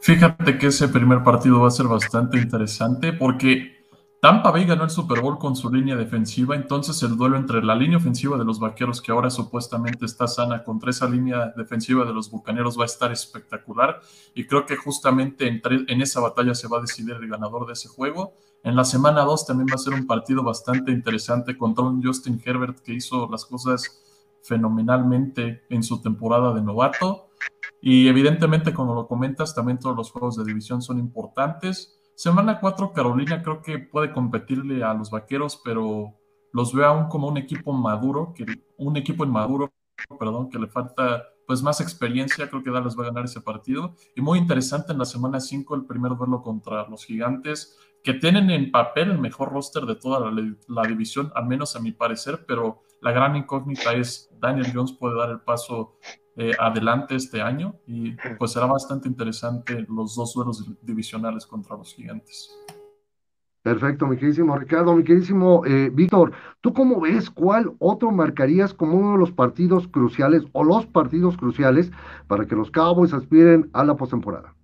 Fíjate 0.00 0.58
que 0.58 0.66
ese 0.66 0.88
primer 0.88 1.22
partido 1.22 1.60
va 1.60 1.68
a 1.68 1.70
ser 1.70 1.86
bastante 1.86 2.38
interesante 2.38 3.12
porque 3.12 3.75
Tampa 4.20 4.50
Bay 4.50 4.64
ganó 4.64 4.84
el 4.84 4.90
Super 4.90 5.20
Bowl 5.20 5.38
con 5.38 5.54
su 5.54 5.70
línea 5.72 5.94
defensiva, 5.94 6.56
entonces 6.56 7.02
el 7.02 7.16
duelo 7.16 7.36
entre 7.36 7.62
la 7.62 7.74
línea 7.74 7.98
ofensiva 7.98 8.38
de 8.38 8.44
los 8.44 8.58
Vaqueros, 8.58 9.00
que 9.00 9.12
ahora 9.12 9.30
supuestamente 9.30 10.06
está 10.06 10.26
sana, 10.26 10.64
contra 10.64 10.90
esa 10.90 11.08
línea 11.08 11.52
defensiva 11.56 12.04
de 12.04 12.14
los 12.14 12.30
Bucaneros 12.30 12.78
va 12.78 12.82
a 12.82 12.86
estar 12.86 13.12
espectacular 13.12 14.00
y 14.34 14.46
creo 14.46 14.64
que 14.66 14.76
justamente 14.76 15.46
en 15.46 16.00
esa 16.00 16.20
batalla 16.20 16.54
se 16.54 16.66
va 16.66 16.78
a 16.78 16.80
decidir 16.80 17.14
el 17.14 17.28
ganador 17.28 17.66
de 17.66 17.74
ese 17.74 17.88
juego. 17.88 18.34
En 18.64 18.74
la 18.74 18.84
semana 18.84 19.22
2 19.22 19.46
también 19.46 19.68
va 19.70 19.74
a 19.74 19.78
ser 19.78 19.94
un 19.94 20.06
partido 20.06 20.42
bastante 20.42 20.90
interesante 20.90 21.56
contra 21.56 21.84
un 21.84 22.02
Justin 22.02 22.42
Herbert 22.44 22.80
que 22.80 22.94
hizo 22.94 23.28
las 23.30 23.44
cosas 23.44 24.02
fenomenalmente 24.42 25.64
en 25.68 25.82
su 25.82 26.00
temporada 26.00 26.52
de 26.52 26.62
novato. 26.62 27.28
Y 27.80 28.08
evidentemente, 28.08 28.72
como 28.72 28.94
lo 28.94 29.06
comentas, 29.06 29.54
también 29.54 29.78
todos 29.78 29.96
los 29.96 30.10
juegos 30.10 30.36
de 30.36 30.44
división 30.44 30.82
son 30.82 30.98
importantes. 30.98 31.95
Semana 32.16 32.60
4, 32.60 32.94
Carolina 32.94 33.42
creo 33.42 33.60
que 33.60 33.78
puede 33.78 34.10
competirle 34.10 34.82
a 34.82 34.94
los 34.94 35.10
vaqueros, 35.10 35.60
pero 35.62 36.14
los 36.50 36.72
veo 36.72 36.86
aún 36.86 37.08
como 37.10 37.28
un 37.28 37.36
equipo 37.36 37.74
maduro, 37.74 38.32
que, 38.34 38.46
un 38.78 38.96
equipo 38.96 39.26
inmaduro, 39.26 39.70
perdón, 40.18 40.48
que 40.48 40.58
le 40.58 40.66
falta 40.66 41.24
pues 41.46 41.62
más 41.62 41.82
experiencia, 41.82 42.48
creo 42.48 42.64
que 42.64 42.70
Dallas 42.70 42.98
va 42.98 43.02
a 43.02 43.08
ganar 43.08 43.26
ese 43.26 43.42
partido. 43.42 43.94
Y 44.14 44.22
muy 44.22 44.38
interesante 44.38 44.92
en 44.92 44.98
la 44.98 45.04
semana 45.04 45.40
5 45.40 45.74
el 45.74 45.84
primer 45.84 46.16
duelo 46.16 46.40
contra 46.40 46.88
los 46.88 47.04
gigantes, 47.04 47.76
que 48.02 48.14
tienen 48.14 48.50
en 48.50 48.70
papel 48.70 49.10
el 49.10 49.18
mejor 49.18 49.52
roster 49.52 49.84
de 49.84 49.96
toda 49.96 50.18
la, 50.18 50.56
la, 50.68 50.88
división, 50.88 51.30
al 51.34 51.46
menos 51.46 51.76
a 51.76 51.80
mi 51.80 51.92
parecer, 51.92 52.46
pero 52.48 52.82
la 53.02 53.12
gran 53.12 53.36
incógnita 53.36 53.92
es 53.92 54.30
Daniel 54.40 54.72
Jones 54.72 54.92
puede 54.92 55.16
dar 55.16 55.28
el 55.28 55.40
paso 55.40 55.98
eh, 56.36 56.52
adelante 56.58 57.14
este 57.14 57.40
año 57.40 57.76
y 57.86 58.14
pues 58.38 58.52
será 58.52 58.66
bastante 58.66 59.08
interesante 59.08 59.86
los 59.88 60.14
dos 60.14 60.34
duelos 60.34 60.64
divisionales 60.82 61.46
contra 61.46 61.76
los 61.76 61.94
gigantes. 61.94 62.50
Perfecto, 63.62 64.06
mi 64.06 64.16
queridísimo 64.16 64.56
Ricardo, 64.56 64.94
mi 64.94 65.02
queridísimo 65.02 65.64
eh, 65.66 65.90
Víctor, 65.92 66.30
¿tú 66.60 66.72
cómo 66.72 67.00
ves 67.00 67.30
cuál 67.30 67.74
otro 67.80 68.12
marcarías 68.12 68.72
como 68.72 68.96
uno 68.96 69.12
de 69.12 69.18
los 69.18 69.32
partidos 69.32 69.88
cruciales 69.88 70.44
o 70.52 70.62
los 70.62 70.86
partidos 70.86 71.36
cruciales 71.36 71.90
para 72.28 72.46
que 72.46 72.54
los 72.54 72.70
Cowboys 72.70 73.12
aspiren 73.12 73.68
a 73.72 73.82
la 73.82 73.96
postemporada? 73.96 74.54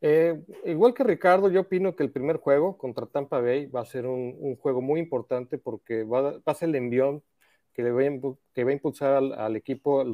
Eh, 0.00 0.38
igual 0.64 0.92
que 0.92 1.04
Ricardo, 1.04 1.48
yo 1.48 1.60
opino 1.60 1.96
que 1.96 2.02
el 2.02 2.10
primer 2.10 2.36
juego 2.36 2.76
contra 2.76 3.06
Tampa 3.06 3.40
Bay 3.40 3.66
va 3.66 3.80
a 3.80 3.86
ser 3.86 4.06
un, 4.06 4.56
juego 4.56 4.82
muy 4.82 5.00
importante 5.00 5.56
porque 5.56 6.04
va, 6.04 6.40
a 6.44 6.54
ser 6.54 6.70
el 6.70 6.74
envión 6.74 7.22
que, 7.74 7.82
que 8.54 8.64
va 8.64 8.70
a 8.70 8.72
impulsar 8.72 9.22
al, 9.36 9.56
equipo 9.56 10.04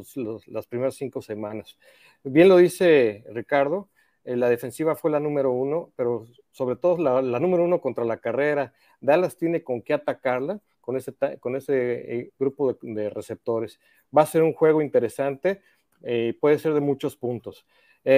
las 0.47 0.67
primeras 0.67 0.97
cinco 0.97 1.23
semanas. 1.23 1.77
Bien 2.25 2.49
lo 2.49 2.57
dice 2.57 3.25
Ricardo, 3.29 3.89
eh, 4.25 4.37
la 4.37 4.49
defensiva 4.49 4.95
fue 4.97 5.11
la 5.11 5.21
número 5.21 5.51
uno, 5.53 5.93
pero 5.97 6.27
sobre 6.51 6.77
todo 6.77 6.99
la, 6.99 7.39
número 7.39 7.65
uno 7.65 7.81
contra 7.81 8.05
la 8.05 8.19
carrera. 8.19 8.73
Dallas 9.01 9.37
tiene 9.37 9.63
con 9.63 9.83
qué 9.83 9.95
atacarla 9.95 10.61
con 10.81 10.97
ese, 10.97 11.15
con 11.39 11.57
ese 11.57 12.19
eh, 12.19 12.31
grupo 12.39 12.77
de, 12.81 13.11
receptores. 13.11 13.79
Va 14.17 14.23
a 14.23 14.27
ser 14.27 14.43
un 14.43 14.53
juego 14.53 14.83
interesante, 14.83 15.63
eh, 16.03 16.37
puede 16.41 16.59
ser 16.59 16.75
de 16.75 16.81
muchos 16.81 17.17
puntos. 17.17 17.67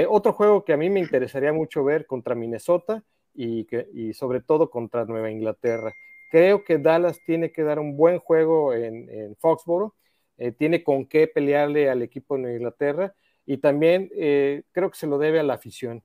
otro 0.08 0.32
juego 0.32 0.64
que 0.64 0.72
a 0.72 0.76
mí 0.76 0.88
me 0.90 1.00
interesaría 1.00 1.52
mucho 1.52 1.84
ver 1.84 2.06
contra 2.06 2.34
Minnesota 2.34 3.02
y, 3.34 3.64
que, 3.64 3.88
y 3.92 4.14
sobre 4.14 4.40
todo 4.40 4.70
contra 4.70 5.04
Nueva 5.04 5.30
Inglaterra. 5.30 5.92
Creo 6.32 6.64
que 6.64 6.78
Dallas 6.78 7.20
tiene 7.26 7.52
que 7.52 7.62
dar 7.62 7.78
un 7.78 7.94
buen 7.94 8.18
juego 8.18 8.72
en, 8.72 9.36
Foxboro, 9.36 9.94
eh, 10.38 10.50
tiene 10.50 10.82
con 10.82 11.04
qué 11.04 11.26
pelearle 11.28 11.90
al 11.90 12.00
equipo 12.00 12.38
de 12.38 12.54
Inglaterra 12.54 13.14
y 13.44 13.58
también 13.58 14.10
eh, 14.14 14.62
creo 14.72 14.90
que 14.90 14.96
se 14.96 15.06
lo 15.06 15.18
debe 15.18 15.40
a 15.40 15.42
la 15.42 15.52
afición. 15.52 16.02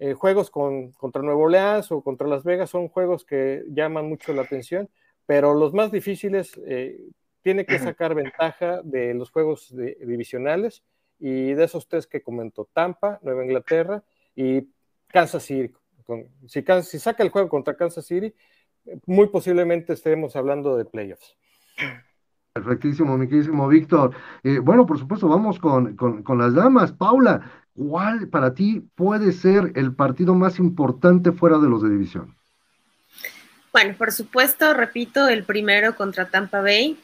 Eh, 0.00 0.14
juegos 0.14 0.50
contra 0.50 1.22
Nuevo 1.22 1.44
Orleans 1.44 1.92
o 1.92 2.02
contra 2.02 2.26
Las 2.26 2.42
Vegas 2.42 2.70
son 2.70 2.88
juegos 2.88 3.24
que 3.24 3.62
llaman 3.68 4.08
mucho 4.08 4.32
la 4.32 4.42
atención, 4.42 4.90
pero 5.26 5.54
los 5.54 5.72
más 5.72 5.92
difíciles 5.92 6.60
tiene 7.42 7.64
que 7.64 7.78
sacar 7.78 8.16
ventaja 8.16 8.82
de 8.82 9.14
los 9.14 9.30
juegos 9.30 9.72
divisionales 9.76 10.82
y 11.20 11.52
de 11.52 11.62
esos 11.62 11.86
tres 11.86 12.08
que 12.08 12.20
comentó, 12.20 12.68
Tampa, 12.72 13.20
Nueva 13.22 13.44
Inglaterra 13.44 14.02
y 14.34 14.72
Kansas 15.06 15.44
City. 15.44 15.72
si, 16.48 16.64
si 16.82 16.98
saca 16.98 17.22
el 17.22 17.30
juego 17.30 17.48
contra 17.48 17.76
Kansas 17.76 18.04
City, 18.04 18.34
muy 19.06 19.28
posiblemente 19.28 19.92
estemos 19.92 20.36
hablando 20.36 20.76
de 20.76 20.84
playoffs. 20.84 21.36
Perfectísimo, 22.52 23.16
mi 23.16 23.28
queridísimo 23.28 23.68
Víctor. 23.68 24.14
Eh, 24.42 24.58
bueno, 24.58 24.84
por 24.84 24.98
supuesto, 24.98 25.28
vamos 25.28 25.58
con, 25.58 25.96
con, 25.96 26.38
las 26.38 26.54
damas. 26.54 26.92
Paula, 26.92 27.64
¿cuál 27.74 28.28
para 28.28 28.54
ti 28.54 28.82
puede 28.94 29.32
ser 29.32 29.72
el 29.76 29.94
partido 29.94 30.34
más 30.34 30.58
importante 30.58 31.32
fuera 31.32 31.58
de 31.58 31.68
los 31.68 31.82
de 31.82 31.90
división? 31.90 32.34
Bueno, 33.72 33.94
por 33.96 34.10
supuesto, 34.12 34.74
repito, 34.74 35.28
el 35.28 35.44
primero 35.44 35.94
contra 35.94 36.30
Tampa 36.30 36.60
Bay 36.60 36.98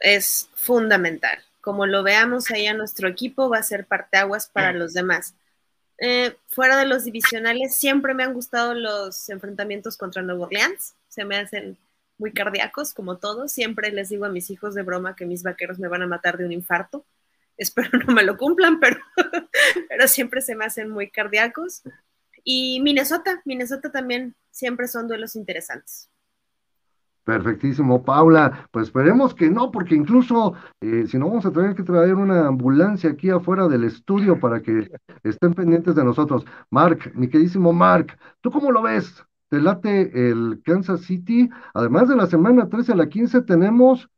es 0.00 0.50
fundamental. 0.54 1.38
Como 1.60 1.86
lo 1.86 2.02
veamos 2.02 2.50
ahí 2.50 2.66
a 2.66 2.74
nuestro 2.74 3.08
equipo, 3.08 3.48
va 3.48 3.58
a 3.58 3.62
ser 3.62 3.86
parteaguas 3.86 4.48
para 4.48 4.72
los 4.72 4.92
demás. 4.92 5.34
Eh, 5.98 6.36
fuera 6.48 6.78
de 6.78 6.86
los 6.86 7.04
divisionales, 7.04 7.74
siempre 7.74 8.14
me 8.14 8.22
han 8.22 8.34
gustado 8.34 8.74
los 8.74 9.28
enfrentamientos 9.28 9.96
contra 9.96 10.22
Nuevo 10.22 10.44
Orleans 10.44 10.94
se 11.16 11.24
me 11.24 11.38
hacen 11.38 11.78
muy 12.18 12.32
cardíacos, 12.32 12.92
como 12.92 13.16
todos. 13.16 13.50
Siempre 13.50 13.90
les 13.90 14.10
digo 14.10 14.26
a 14.26 14.28
mis 14.28 14.50
hijos 14.50 14.74
de 14.74 14.82
broma 14.82 15.16
que 15.16 15.24
mis 15.24 15.42
vaqueros 15.42 15.78
me 15.78 15.88
van 15.88 16.02
a 16.02 16.06
matar 16.06 16.36
de 16.36 16.44
un 16.44 16.52
infarto. 16.52 17.06
Espero 17.56 17.98
no 18.06 18.12
me 18.12 18.22
lo 18.22 18.36
cumplan, 18.36 18.78
pero, 18.78 19.00
pero 19.88 20.08
siempre 20.08 20.42
se 20.42 20.54
me 20.54 20.66
hacen 20.66 20.90
muy 20.90 21.10
cardíacos. 21.10 21.82
Y 22.44 22.80
Minnesota, 22.82 23.40
Minnesota 23.46 23.90
también 23.90 24.36
siempre 24.50 24.88
son 24.88 25.08
duelos 25.08 25.36
interesantes. 25.36 26.10
Perfectísimo, 27.26 28.04
Paula. 28.04 28.68
Pues 28.70 28.86
esperemos 28.86 29.34
que 29.34 29.50
no, 29.50 29.72
porque 29.72 29.96
incluso 29.96 30.54
eh, 30.80 31.06
si 31.08 31.18
no 31.18 31.28
vamos 31.28 31.44
a 31.44 31.50
tener 31.50 31.74
que 31.74 31.82
traer 31.82 32.14
una 32.14 32.46
ambulancia 32.46 33.10
aquí 33.10 33.30
afuera 33.30 33.66
del 33.66 33.82
estudio 33.82 34.38
para 34.38 34.62
que 34.62 34.88
estén 35.24 35.52
pendientes 35.52 35.96
de 35.96 36.04
nosotros. 36.04 36.44
Mark, 36.70 37.10
mi 37.16 37.28
queridísimo 37.28 37.72
Mark, 37.72 38.16
¿tú 38.40 38.52
cómo 38.52 38.70
lo 38.70 38.80
ves? 38.80 39.26
te 39.48 39.60
late 39.60 40.30
el 40.30 40.60
Kansas 40.64 41.02
City. 41.02 41.48
Además 41.74 42.08
de 42.08 42.16
la 42.16 42.26
semana 42.26 42.68
13 42.68 42.92
a 42.92 42.96
la 42.96 43.08
15 43.08 43.42
tenemos 43.42 44.08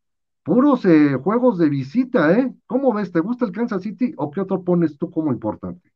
puros 0.43 0.85
eh, 0.85 1.15
juegos 1.23 1.57
de 1.59 1.71
visita, 1.71 2.39
¿eh? 2.39 2.53
¿Cómo 2.67 2.93
ves? 2.93 3.11
¿Te 3.11 3.21
gusta 3.21 3.47
el 3.47 3.53
Kansas 3.53 3.83
City 3.83 4.13
o 4.17 4.31
qué 4.31 4.43
otro 4.43 4.63
pones 4.63 4.99
tú 4.99 5.11
como 5.11 5.33
importante? 5.33 5.91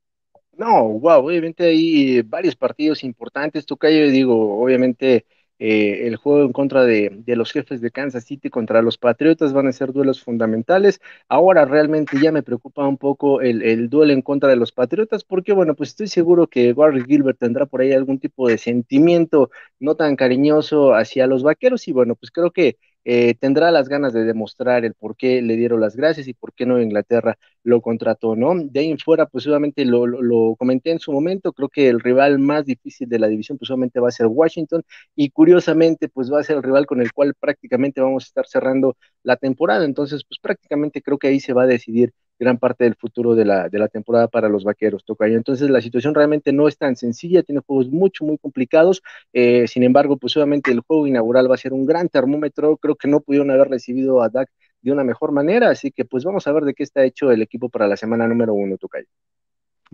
No, 0.56 0.84
wow, 0.84 1.26
obviamente 1.26 1.64
hay 1.64 2.22
varios 2.22 2.54
partidos 2.56 3.04
importantes, 3.04 3.66
tú 3.66 3.78
yo 3.82 3.88
digo, 3.88 4.62
obviamente 4.62 5.26
eh, 5.64 6.08
el 6.08 6.16
juego 6.16 6.44
en 6.44 6.52
contra 6.52 6.82
de, 6.82 7.22
los 7.24 7.52
jefes 7.52 7.80
de 7.80 7.92
Kansas 7.92 8.24
City 8.24 8.50
contra 8.50 8.82
los 8.82 8.98
Patriotas 8.98 9.52
van 9.52 9.68
a 9.68 9.72
ser 9.72 9.92
duelos 9.92 10.20
fundamentales. 10.20 11.00
Ahora 11.28 11.64
realmente 11.64 12.18
ya 12.20 12.32
me 12.32 12.42
preocupa 12.42 12.84
un 12.88 12.98
poco 12.98 13.40
el, 13.40 13.88
duelo 13.88 14.12
en 14.12 14.22
contra 14.22 14.48
de 14.48 14.56
los 14.56 14.72
Patriotas, 14.72 15.22
porque 15.22 15.52
bueno, 15.52 15.76
pues 15.76 15.90
estoy 15.90 16.08
seguro 16.08 16.48
que 16.48 16.72
Warren 16.72 17.04
Gilbert 17.06 17.38
tendrá 17.38 17.66
por 17.66 17.80
ahí 17.80 17.92
algún 17.92 18.18
tipo 18.18 18.48
de 18.48 18.58
sentimiento 18.58 19.50
no 19.78 19.94
tan 19.94 20.16
cariñoso 20.16 20.94
hacia 20.94 21.28
los 21.28 21.44
vaqueros, 21.44 21.86
y 21.86 21.92
bueno, 21.92 22.16
pues 22.16 22.32
creo 22.32 22.50
que 22.50 22.76
eh, 23.04 23.34
tendrá 23.34 23.70
las 23.70 23.88
ganas 23.88 24.12
de 24.12 24.24
demostrar 24.24 24.84
el 24.84 24.94
por 24.94 25.16
qué 25.16 25.42
le 25.42 25.56
dieron 25.56 25.80
las 25.80 25.96
gracias 25.96 26.28
y 26.28 26.34
por 26.34 26.52
qué 26.52 26.66
no 26.66 26.80
Inglaterra 26.80 27.36
lo 27.64 27.80
contrató, 27.80 28.36
¿no? 28.36 28.54
De 28.56 28.80
ahí 28.80 28.90
en 28.90 28.98
fuera, 28.98 29.26
pues 29.26 29.46
obviamente 29.46 29.84
lo, 29.84 30.06
lo, 30.06 30.56
comenté 30.56 30.90
en 30.90 30.98
su 30.98 31.12
momento, 31.12 31.52
creo 31.52 31.68
que 31.68 31.88
el 31.88 32.00
rival 32.00 32.38
más 32.38 32.64
difícil 32.66 33.08
de 33.08 33.18
la 33.18 33.28
división, 33.28 33.58
pues 33.58 33.70
obviamente 33.70 34.00
va 34.00 34.08
a 34.08 34.12
ser 34.12 34.26
Washington 34.26 34.82
y 35.14 35.30
curiosamente, 35.30 36.08
pues 36.08 36.32
va 36.32 36.40
a 36.40 36.42
ser 36.44 36.56
el 36.56 36.62
rival 36.62 36.86
con 36.86 37.00
el 37.00 37.12
cual 37.12 37.34
prácticamente 37.38 38.00
vamos 38.00 38.24
a 38.24 38.26
estar 38.26 38.46
cerrando 38.46 38.96
la 39.22 39.36
temporada, 39.36 39.84
entonces, 39.84 40.24
pues 40.28 40.38
prácticamente 40.40 41.02
creo 41.02 41.18
que 41.18 41.28
ahí 41.28 41.40
se 41.40 41.52
va 41.52 41.64
a 41.64 41.66
decidir 41.66 42.12
gran 42.38 42.58
parte 42.58 42.84
del 42.84 42.96
futuro 42.96 43.34
de 43.34 43.44
la, 43.44 43.68
de 43.68 43.78
la 43.78 43.88
temporada 43.88 44.28
para 44.28 44.48
los 44.48 44.64
vaqueros, 44.64 45.04
Tocayo. 45.04 45.36
Entonces 45.36 45.70
la 45.70 45.80
situación 45.80 46.14
realmente 46.14 46.52
no 46.52 46.68
es 46.68 46.76
tan 46.78 46.96
sencilla, 46.96 47.42
tiene 47.42 47.62
juegos 47.66 47.88
mucho, 47.90 48.24
muy 48.24 48.38
complicados. 48.38 49.02
Eh, 49.32 49.66
sin 49.68 49.82
embargo, 49.84 50.16
pues 50.16 50.36
obviamente 50.36 50.70
el 50.72 50.80
juego 50.80 51.06
inaugural 51.06 51.50
va 51.50 51.54
a 51.54 51.58
ser 51.58 51.72
un 51.72 51.86
gran 51.86 52.08
termómetro. 52.08 52.76
Creo 52.76 52.96
que 52.96 53.08
no 53.08 53.20
pudieron 53.20 53.50
haber 53.50 53.68
recibido 53.68 54.22
a 54.22 54.28
Dak 54.28 54.50
de 54.82 54.92
una 54.92 55.04
mejor 55.04 55.32
manera, 55.32 55.70
así 55.70 55.92
que 55.92 56.04
pues 56.04 56.24
vamos 56.24 56.46
a 56.46 56.52
ver 56.52 56.64
de 56.64 56.74
qué 56.74 56.82
está 56.82 57.04
hecho 57.04 57.30
el 57.30 57.42
equipo 57.42 57.68
para 57.68 57.86
la 57.86 57.96
semana 57.96 58.26
número 58.26 58.54
uno, 58.54 58.76
Tocayo. 58.78 59.06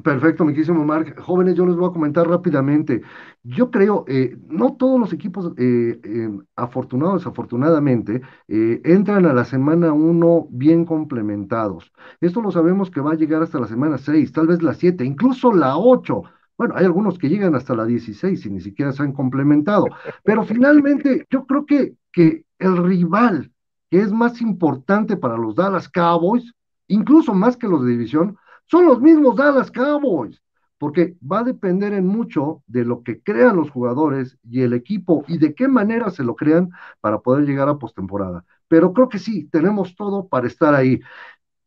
Perfecto, 0.02 0.44
mi 0.44 0.52
querísimo 0.52 0.84
Mark. 0.84 1.18
Jóvenes, 1.20 1.56
yo 1.56 1.66
les 1.66 1.74
voy 1.74 1.88
a 1.88 1.92
comentar 1.92 2.28
rápidamente. 2.28 3.02
Yo 3.42 3.68
creo, 3.70 4.04
eh, 4.06 4.36
no 4.48 4.76
todos 4.76 5.00
los 5.00 5.12
equipos, 5.12 5.52
eh, 5.56 6.30
afortunados, 6.54 7.22
desafortunadamente, 7.22 8.22
eh, 8.46 8.80
entran 8.84 9.26
a 9.26 9.32
la 9.32 9.44
semana 9.44 9.92
1 9.92 10.46
bien 10.50 10.84
complementados. 10.84 11.92
Esto 12.20 12.40
lo 12.40 12.52
sabemos 12.52 12.92
que 12.92 13.00
va 13.00 13.12
a 13.12 13.16
llegar 13.16 13.42
hasta 13.42 13.58
la 13.58 13.66
semana 13.66 13.98
6, 13.98 14.30
tal 14.30 14.46
vez 14.46 14.62
la 14.62 14.74
7, 14.74 15.04
incluso 15.04 15.52
la 15.52 15.76
8. 15.76 16.22
Bueno, 16.56 16.74
hay 16.76 16.84
algunos 16.84 17.18
que 17.18 17.28
llegan 17.28 17.56
hasta 17.56 17.74
la 17.74 17.84
16 17.84 18.46
y 18.46 18.50
ni 18.50 18.60
siquiera 18.60 18.92
se 18.92 19.02
han 19.02 19.12
complementado. 19.12 19.86
Pero 20.22 20.44
finalmente, 20.44 21.26
yo 21.28 21.44
creo 21.44 21.66
que, 21.66 21.94
que 22.12 22.44
el 22.60 22.76
rival 22.76 23.50
que 23.90 24.00
es 24.00 24.12
más 24.12 24.40
importante 24.42 25.16
para 25.16 25.36
los 25.36 25.56
Dallas 25.56 25.88
Cowboys, 25.88 26.52
incluso 26.86 27.34
más 27.34 27.56
que 27.56 27.66
los 27.66 27.84
de 27.84 27.92
división, 27.92 28.36
son 28.70 28.86
los 28.86 29.00
mismos 29.00 29.36
Dallas 29.36 29.70
Cowboys, 29.70 30.42
porque 30.78 31.16
va 31.20 31.40
a 31.40 31.44
depender 31.44 31.92
en 31.92 32.06
mucho 32.06 32.62
de 32.66 32.84
lo 32.84 33.02
que 33.02 33.20
crean 33.22 33.56
los 33.56 33.70
jugadores 33.70 34.38
y 34.48 34.62
el 34.62 34.72
equipo 34.72 35.24
y 35.26 35.38
de 35.38 35.54
qué 35.54 35.68
manera 35.68 36.10
se 36.10 36.22
lo 36.22 36.36
crean 36.36 36.70
para 37.00 37.18
poder 37.18 37.44
llegar 37.46 37.68
a 37.68 37.78
postemporada. 37.78 38.44
Pero 38.68 38.92
creo 38.92 39.08
que 39.08 39.18
sí, 39.18 39.48
tenemos 39.50 39.96
todo 39.96 40.28
para 40.28 40.46
estar 40.46 40.74
ahí. 40.74 41.00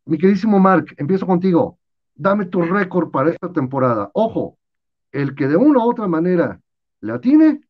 Mi 0.05 0.17
queridísimo 0.17 0.59
Mark, 0.59 0.93
empiezo 0.97 1.25
contigo. 1.25 1.79
Dame 2.15 2.45
tu 2.45 2.61
récord 2.61 3.11
para 3.11 3.31
esta 3.31 3.51
temporada. 3.51 4.11
Ojo, 4.13 4.57
el 5.11 5.35
que 5.35 5.47
de 5.47 5.57
una 5.57 5.79
u 5.85 5.89
otra 5.89 6.07
manera 6.07 6.61
le 7.01 7.13
atine, 7.13 7.61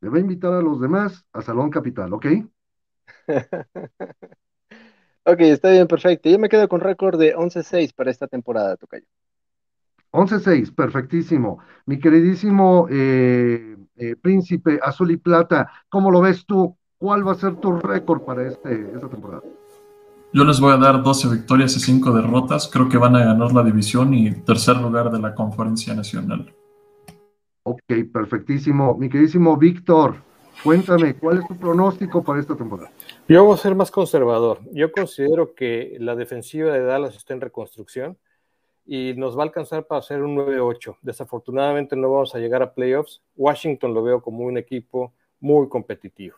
le 0.00 0.08
va 0.08 0.18
a 0.18 0.20
invitar 0.20 0.52
a 0.52 0.62
los 0.62 0.80
demás 0.80 1.24
a 1.32 1.42
Salón 1.42 1.70
Capital, 1.70 2.12
¿ok? 2.12 2.26
ok, 5.32 5.40
está 5.40 5.70
bien, 5.70 5.86
perfecto. 5.86 6.28
Yo 6.28 6.38
me 6.38 6.48
quedo 6.48 6.68
con 6.68 6.80
récord 6.80 7.18
de 7.18 7.36
11-6 7.36 7.92
para 7.94 8.10
esta 8.10 8.26
temporada, 8.26 8.76
Tocayo. 8.76 9.06
11-6, 10.10 10.74
perfectísimo. 10.74 11.58
Mi 11.86 11.98
queridísimo 11.98 12.86
eh, 12.90 13.76
eh, 13.96 14.16
príncipe 14.16 14.80
azul 14.82 15.10
y 15.10 15.16
plata, 15.18 15.70
¿cómo 15.88 16.10
lo 16.10 16.20
ves 16.20 16.46
tú? 16.46 16.76
¿Cuál 16.96 17.26
va 17.26 17.32
a 17.32 17.36
ser 17.36 17.56
tu 17.56 17.78
récord 17.78 18.22
para 18.22 18.48
este, 18.48 18.90
esta 18.94 19.08
temporada? 19.08 19.42
Yo 20.32 20.44
les 20.44 20.60
voy 20.60 20.72
a 20.72 20.76
dar 20.76 21.02
12 21.02 21.28
victorias 21.28 21.76
y 21.76 21.80
5 21.80 22.12
derrotas. 22.12 22.68
Creo 22.72 22.88
que 22.88 22.98
van 22.98 23.16
a 23.16 23.24
ganar 23.24 23.52
la 23.52 23.62
división 23.62 24.12
y 24.14 24.30
tercer 24.42 24.76
lugar 24.76 25.10
de 25.10 25.18
la 25.18 25.34
conferencia 25.34 25.94
nacional. 25.94 26.52
Ok, 27.62 27.82
perfectísimo. 28.12 28.96
Mi 28.98 29.08
queridísimo 29.08 29.56
Víctor, 29.56 30.22
cuéntame, 30.62 31.14
¿cuál 31.14 31.38
es 31.38 31.46
tu 31.46 31.56
pronóstico 31.56 32.22
para 32.22 32.40
esta 32.40 32.56
temporada? 32.56 32.90
Yo 33.28 33.44
voy 33.44 33.54
a 33.54 33.58
ser 33.58 33.74
más 33.74 33.90
conservador. 33.90 34.60
Yo 34.72 34.90
considero 34.92 35.54
que 35.54 35.96
la 36.00 36.14
defensiva 36.14 36.72
de 36.72 36.82
Dallas 36.82 37.16
está 37.16 37.34
en 37.34 37.40
reconstrucción 37.40 38.18
y 38.86 39.14
nos 39.16 39.36
va 39.36 39.42
a 39.42 39.46
alcanzar 39.46 39.86
para 39.86 40.00
hacer 40.00 40.22
un 40.22 40.36
9-8. 40.36 40.96
Desafortunadamente 41.02 41.94
no 41.94 42.10
vamos 42.10 42.34
a 42.34 42.38
llegar 42.38 42.62
a 42.62 42.72
playoffs. 42.72 43.22
Washington 43.36 43.92
lo 43.92 44.02
veo 44.02 44.22
como 44.22 44.44
un 44.44 44.56
equipo 44.56 45.12
muy 45.40 45.68
competitivo. 45.68 46.36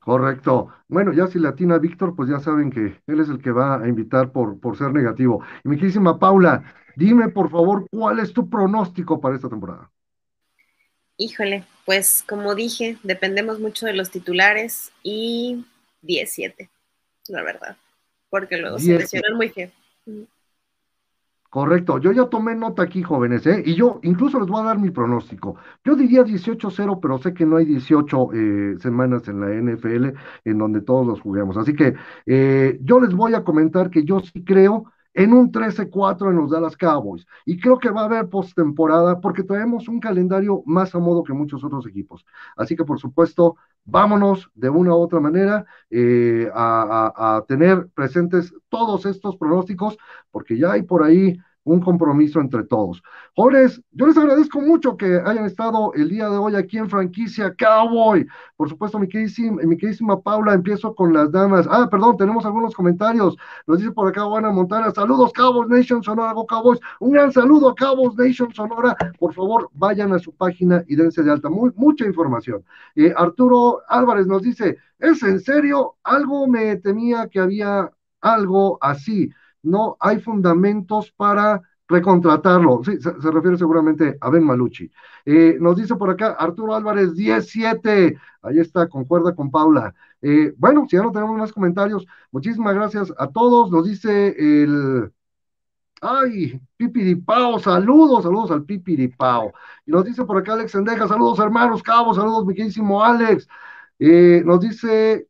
Correcto. 0.00 0.68
Bueno, 0.88 1.12
ya 1.12 1.26
si 1.26 1.38
latina 1.38 1.78
Víctor, 1.78 2.16
pues 2.16 2.28
ya 2.28 2.40
saben 2.40 2.70
que 2.70 3.00
él 3.06 3.20
es 3.20 3.28
el 3.28 3.40
que 3.40 3.52
va 3.52 3.80
a 3.80 3.86
invitar 3.86 4.32
por, 4.32 4.58
por 4.58 4.76
ser 4.76 4.92
negativo. 4.92 5.44
Y 5.62 5.68
mi 5.68 5.76
queridísima 5.76 6.18
Paula, 6.18 6.64
dime 6.96 7.28
por 7.28 7.50
favor, 7.50 7.86
¿cuál 7.90 8.18
es 8.18 8.32
tu 8.32 8.48
pronóstico 8.48 9.20
para 9.20 9.36
esta 9.36 9.48
temporada? 9.48 9.90
Híjole, 11.22 11.64
pues 11.84 12.24
como 12.26 12.54
dije, 12.54 12.96
dependemos 13.02 13.60
mucho 13.60 13.84
de 13.84 13.92
los 13.92 14.10
titulares 14.10 14.90
y 15.02 15.66
17, 16.00 16.70
la 17.28 17.42
verdad, 17.42 17.76
porque 18.30 18.56
luego 18.56 18.78
se 18.78 18.96
lesionan 18.96 19.36
muy 19.36 19.52
bien. 19.54 19.70
Correcto, 21.50 21.98
yo 21.98 22.12
ya 22.12 22.24
tomé 22.30 22.54
nota 22.54 22.84
aquí, 22.84 23.02
jóvenes, 23.02 23.46
¿eh? 23.46 23.62
y 23.66 23.74
yo 23.74 24.00
incluso 24.02 24.40
les 24.40 24.48
voy 24.48 24.62
a 24.62 24.68
dar 24.68 24.78
mi 24.78 24.88
pronóstico. 24.88 25.56
Yo 25.84 25.94
diría 25.94 26.22
18-0, 26.22 26.98
pero 27.02 27.18
sé 27.18 27.34
que 27.34 27.44
no 27.44 27.58
hay 27.58 27.66
18 27.66 28.30
eh, 28.32 28.76
semanas 28.80 29.28
en 29.28 29.40
la 29.40 29.50
NFL 29.50 30.16
en 30.46 30.58
donde 30.58 30.80
todos 30.80 31.06
los 31.06 31.20
juguemos. 31.20 31.58
Así 31.58 31.74
que 31.74 31.92
eh, 32.24 32.78
yo 32.80 32.98
les 32.98 33.12
voy 33.12 33.34
a 33.34 33.44
comentar 33.44 33.90
que 33.90 34.04
yo 34.04 34.20
sí 34.20 34.42
creo 34.42 34.90
en 35.14 35.32
un 35.32 35.50
13-4 35.50 36.30
en 36.30 36.36
los 36.36 36.50
Dallas 36.50 36.76
Cowboys. 36.76 37.26
Y 37.44 37.58
creo 37.58 37.78
que 37.78 37.90
va 37.90 38.02
a 38.02 38.04
haber 38.04 38.28
postemporada 38.28 39.20
porque 39.20 39.42
traemos 39.42 39.88
un 39.88 40.00
calendario 40.00 40.62
más 40.66 40.94
a 40.94 40.98
modo 40.98 41.22
que 41.22 41.32
muchos 41.32 41.64
otros 41.64 41.86
equipos. 41.86 42.24
Así 42.56 42.76
que, 42.76 42.84
por 42.84 43.00
supuesto, 43.00 43.56
vámonos 43.84 44.50
de 44.54 44.68
una 44.70 44.94
u 44.94 44.98
otra 44.98 45.20
manera 45.20 45.64
eh, 45.90 46.48
a, 46.54 47.36
a, 47.36 47.44
tener 47.46 47.88
presentes 47.88 48.54
todos 48.68 49.06
estos 49.06 49.36
pronósticos, 49.36 49.98
porque 50.30 50.58
ya 50.58 50.72
hay 50.72 50.82
por 50.82 51.02
ahí 51.02 51.38
un 51.70 51.80
compromiso 51.80 52.40
entre 52.40 52.64
todos. 52.64 53.02
Jóvenes, 53.36 53.80
yo 53.92 54.06
les 54.06 54.16
agradezco 54.16 54.60
mucho 54.60 54.96
que 54.96 55.20
hayan 55.24 55.44
estado 55.44 55.92
el 55.94 56.08
día 56.08 56.28
de 56.28 56.36
hoy 56.36 56.56
aquí 56.56 56.78
en 56.78 56.90
franquicia 56.90 57.54
Cowboy. 57.54 58.26
Por 58.56 58.68
supuesto, 58.68 58.98
mi 58.98 59.08
queridísima, 59.08 59.62
mi 59.62 59.76
queridísima 59.76 60.20
Paula, 60.20 60.54
empiezo 60.54 60.94
con 60.94 61.12
las 61.12 61.30
damas. 61.30 61.68
Ah, 61.70 61.88
perdón, 61.88 62.16
tenemos 62.16 62.44
algunos 62.44 62.74
comentarios. 62.74 63.36
Nos 63.68 63.78
dice 63.78 63.92
por 63.92 64.08
acá 64.08 64.22
Juana 64.22 64.50
Montana, 64.50 64.90
saludos 64.90 65.32
Cowboys 65.32 65.68
Nation 65.68 66.02
Sonora, 66.02 66.32
Go 66.32 66.44
Cowboys. 66.44 66.80
Un 66.98 67.12
gran 67.12 67.30
saludo 67.30 67.70
a 67.70 67.74
Cowboys 67.76 68.16
Nation 68.16 68.52
Sonora. 68.52 68.96
Por 69.18 69.32
favor, 69.32 69.70
vayan 69.72 70.12
a 70.12 70.18
su 70.18 70.32
página 70.32 70.82
y 70.88 70.96
dense 70.96 71.22
de 71.22 71.30
alta. 71.30 71.48
Muy, 71.48 71.70
mucha 71.76 72.04
información. 72.04 72.64
Eh, 72.96 73.14
Arturo 73.16 73.82
Álvarez 73.88 74.26
nos 74.26 74.42
dice, 74.42 74.76
¿es 74.98 75.22
en 75.22 75.38
serio? 75.38 75.94
Algo 76.02 76.48
me 76.48 76.76
temía 76.76 77.28
que 77.28 77.38
había 77.38 77.92
algo 78.20 78.78
así 78.80 79.30
no 79.62 79.96
hay 80.00 80.20
fundamentos 80.20 81.12
para 81.12 81.60
recontratarlo. 81.90 82.82
Sí, 82.84 82.98
se, 83.00 83.10
refiere 83.30 83.58
seguramente 83.58 84.16
a 84.20 84.30
Ben 84.30 84.44
Malucci. 84.44 84.90
Eh, 85.26 85.56
nos 85.60 85.76
dice 85.76 85.96
por 85.96 86.10
acá 86.10 86.36
Arturo 86.38 86.74
Álvarez 86.74 87.14
17. 87.14 88.16
Ahí 88.42 88.58
está, 88.58 88.88
concuerda 88.88 89.34
con 89.34 89.50
Paula. 89.50 89.94
Eh, 90.22 90.54
bueno, 90.56 90.86
si 90.88 90.96
ya 90.96 91.02
no 91.02 91.12
tenemos 91.12 91.36
más 91.36 91.52
comentarios, 91.52 92.06
muchísimas 92.30 92.74
gracias 92.74 93.12
a 93.18 93.28
todos. 93.28 93.70
Nos 93.70 93.86
dice 93.86 94.34
el. 94.38 95.12
Ay, 96.02 96.58
Pipiripao, 96.78 97.58
saludos, 97.58 98.22
saludos 98.22 98.50
al 98.52 98.64
Pipiripao. 98.64 99.52
Y 99.84 99.90
nos 99.90 100.04
dice 100.04 100.24
por 100.24 100.38
acá 100.38 100.54
Alex 100.54 100.72
Sendeja, 100.72 101.06
saludos 101.06 101.38
hermanos, 101.40 101.82
cabos, 101.82 102.16
saludos, 102.16 102.46
mi 102.46 102.54
queridísimo 102.54 103.04
Alex. 103.04 103.46
Eh, 103.98 104.42
nos 104.46 104.60
dice 104.60 105.28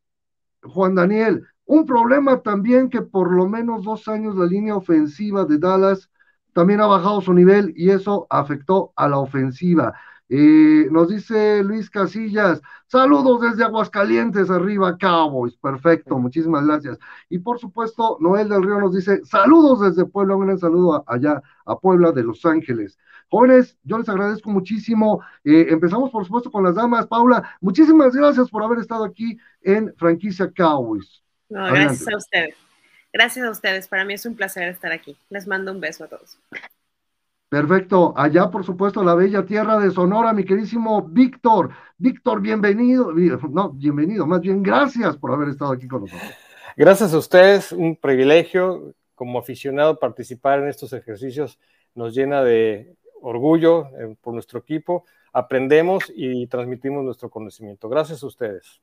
Juan 0.63 0.95
Daniel, 0.95 1.45
un 1.71 1.87
problema 1.87 2.43
también 2.43 2.91
que 2.91 3.01
por 3.01 3.33
lo 3.33 3.49
menos 3.49 3.85
dos 3.85 4.09
años 4.09 4.35
la 4.35 4.45
línea 4.45 4.75
ofensiva 4.75 5.45
de 5.45 5.57
Dallas 5.57 6.11
también 6.53 6.81
ha 6.81 6.87
bajado 6.87 7.21
su 7.21 7.33
nivel 7.33 7.73
y 7.77 7.91
eso 7.91 8.27
afectó 8.29 8.93
a 8.97 9.09
la 9.09 9.19
ofensiva. 9.19 9.95
Eh, 10.29 10.89
nos 10.91 11.09
dice 11.09 11.63
Luis 11.63 11.89
Casillas, 11.89 12.61
saludos 12.89 13.41
desde 13.43 13.63
Aguascalientes, 13.63 14.51
arriba 14.51 14.99
Cowboys, 14.99 15.57
perfecto, 15.59 16.19
muchísimas 16.19 16.67
gracias. 16.67 16.99
Y 17.29 17.39
por 17.39 17.61
supuesto, 17.61 18.17
Noel 18.19 18.49
del 18.49 18.65
Río 18.65 18.81
nos 18.81 18.93
dice, 18.93 19.25
saludos 19.25 19.81
desde 19.81 20.11
Puebla, 20.11 20.35
un 20.35 20.47
gran 20.47 20.59
saludo 20.59 21.05
allá 21.07 21.41
a 21.67 21.79
Puebla 21.79 22.11
de 22.11 22.25
Los 22.25 22.45
Ángeles. 22.45 22.99
Jóvenes, 23.29 23.79
yo 23.85 23.97
les 23.97 24.09
agradezco 24.09 24.51
muchísimo. 24.51 25.23
Eh, 25.45 25.69
empezamos, 25.71 26.11
por 26.11 26.25
supuesto, 26.25 26.51
con 26.51 26.65
las 26.65 26.75
damas. 26.75 27.07
Paula, 27.07 27.49
muchísimas 27.61 28.13
gracias 28.13 28.51
por 28.51 28.65
haber 28.65 28.81
estado 28.81 29.05
aquí 29.05 29.39
en 29.63 29.95
Franquicia 29.97 30.53
Cowboys. 30.53 31.23
No, 31.51 31.67
gracias 31.67 32.09
a 32.09 32.17
ustedes. 32.17 32.55
Gracias 33.13 33.45
a 33.45 33.51
ustedes. 33.51 33.89
Para 33.89 34.05
mí 34.05 34.15
es 34.15 34.25
un 34.25 34.37
placer 34.37 34.69
estar 34.69 34.93
aquí. 34.93 35.17
Les 35.29 35.47
mando 35.47 35.73
un 35.73 35.81
beso 35.81 36.05
a 36.05 36.09
todos. 36.09 36.39
Perfecto. 37.49 38.15
Allá, 38.17 38.49
por 38.49 38.65
supuesto, 38.65 39.03
la 39.03 39.17
bella 39.17 39.45
tierra 39.45 39.79
de 39.81 39.91
Sonora, 39.91 40.33
mi 40.33 40.45
queridísimo 40.45 41.03
Víctor. 41.03 41.71
Víctor, 41.99 42.41
bienvenido. 42.41 43.13
No, 43.13 43.71
bienvenido. 43.71 44.25
Más 44.27 44.41
bien, 44.41 44.63
gracias 44.63 45.17
por 45.17 45.33
haber 45.33 45.49
estado 45.49 45.73
aquí 45.73 45.89
con 45.89 46.03
nosotros. 46.03 46.31
Gracias 46.77 47.13
a 47.13 47.19
ustedes. 47.19 47.73
Un 47.73 47.97
privilegio 47.97 48.95
como 49.17 49.41
aficionado 49.41 49.99
participar 49.99 50.61
en 50.61 50.69
estos 50.69 50.93
ejercicios. 50.93 51.59
Nos 51.97 52.15
llena 52.15 52.45
de 52.45 52.95
orgullo 53.21 53.89
eh, 53.99 54.17
por 54.21 54.33
nuestro 54.33 54.61
equipo. 54.61 55.05
Aprendemos 55.33 56.05
y 56.15 56.47
transmitimos 56.47 57.05
nuestro 57.05 57.29
conocimiento. 57.29 57.89
Gracias 57.89 58.23
a 58.23 58.27
ustedes. 58.27 58.81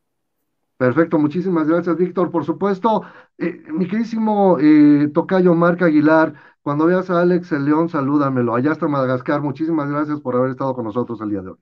Perfecto, 0.78 1.18
muchísimas 1.18 1.68
gracias, 1.68 1.98
Víctor. 1.98 2.30
Por 2.30 2.46
supuesto, 2.46 3.02
eh, 3.40 3.64
mi 3.72 3.88
queridísimo 3.88 4.58
eh, 4.60 5.10
Tocayo 5.12 5.56
Marca 5.56 5.86
Aguilar, 5.86 6.36
cuando 6.62 6.86
veas 6.86 7.10
a 7.10 7.22
Alex 7.22 7.52
el 7.52 7.66
León, 7.66 7.90
salúdamelo. 7.90 8.54
Allá 8.54 8.74
está 8.74 8.88
Madagascar. 8.88 9.42
Muchísimas 9.42 9.90
gracias 9.90 10.22
por 10.22 10.36
haber 10.36 10.52
estado 10.52 10.76
con 10.76 10.86
nosotros 10.86 11.20
el 11.22 11.30
día 11.32 11.42
de 11.42 11.50
hoy. 11.50 11.58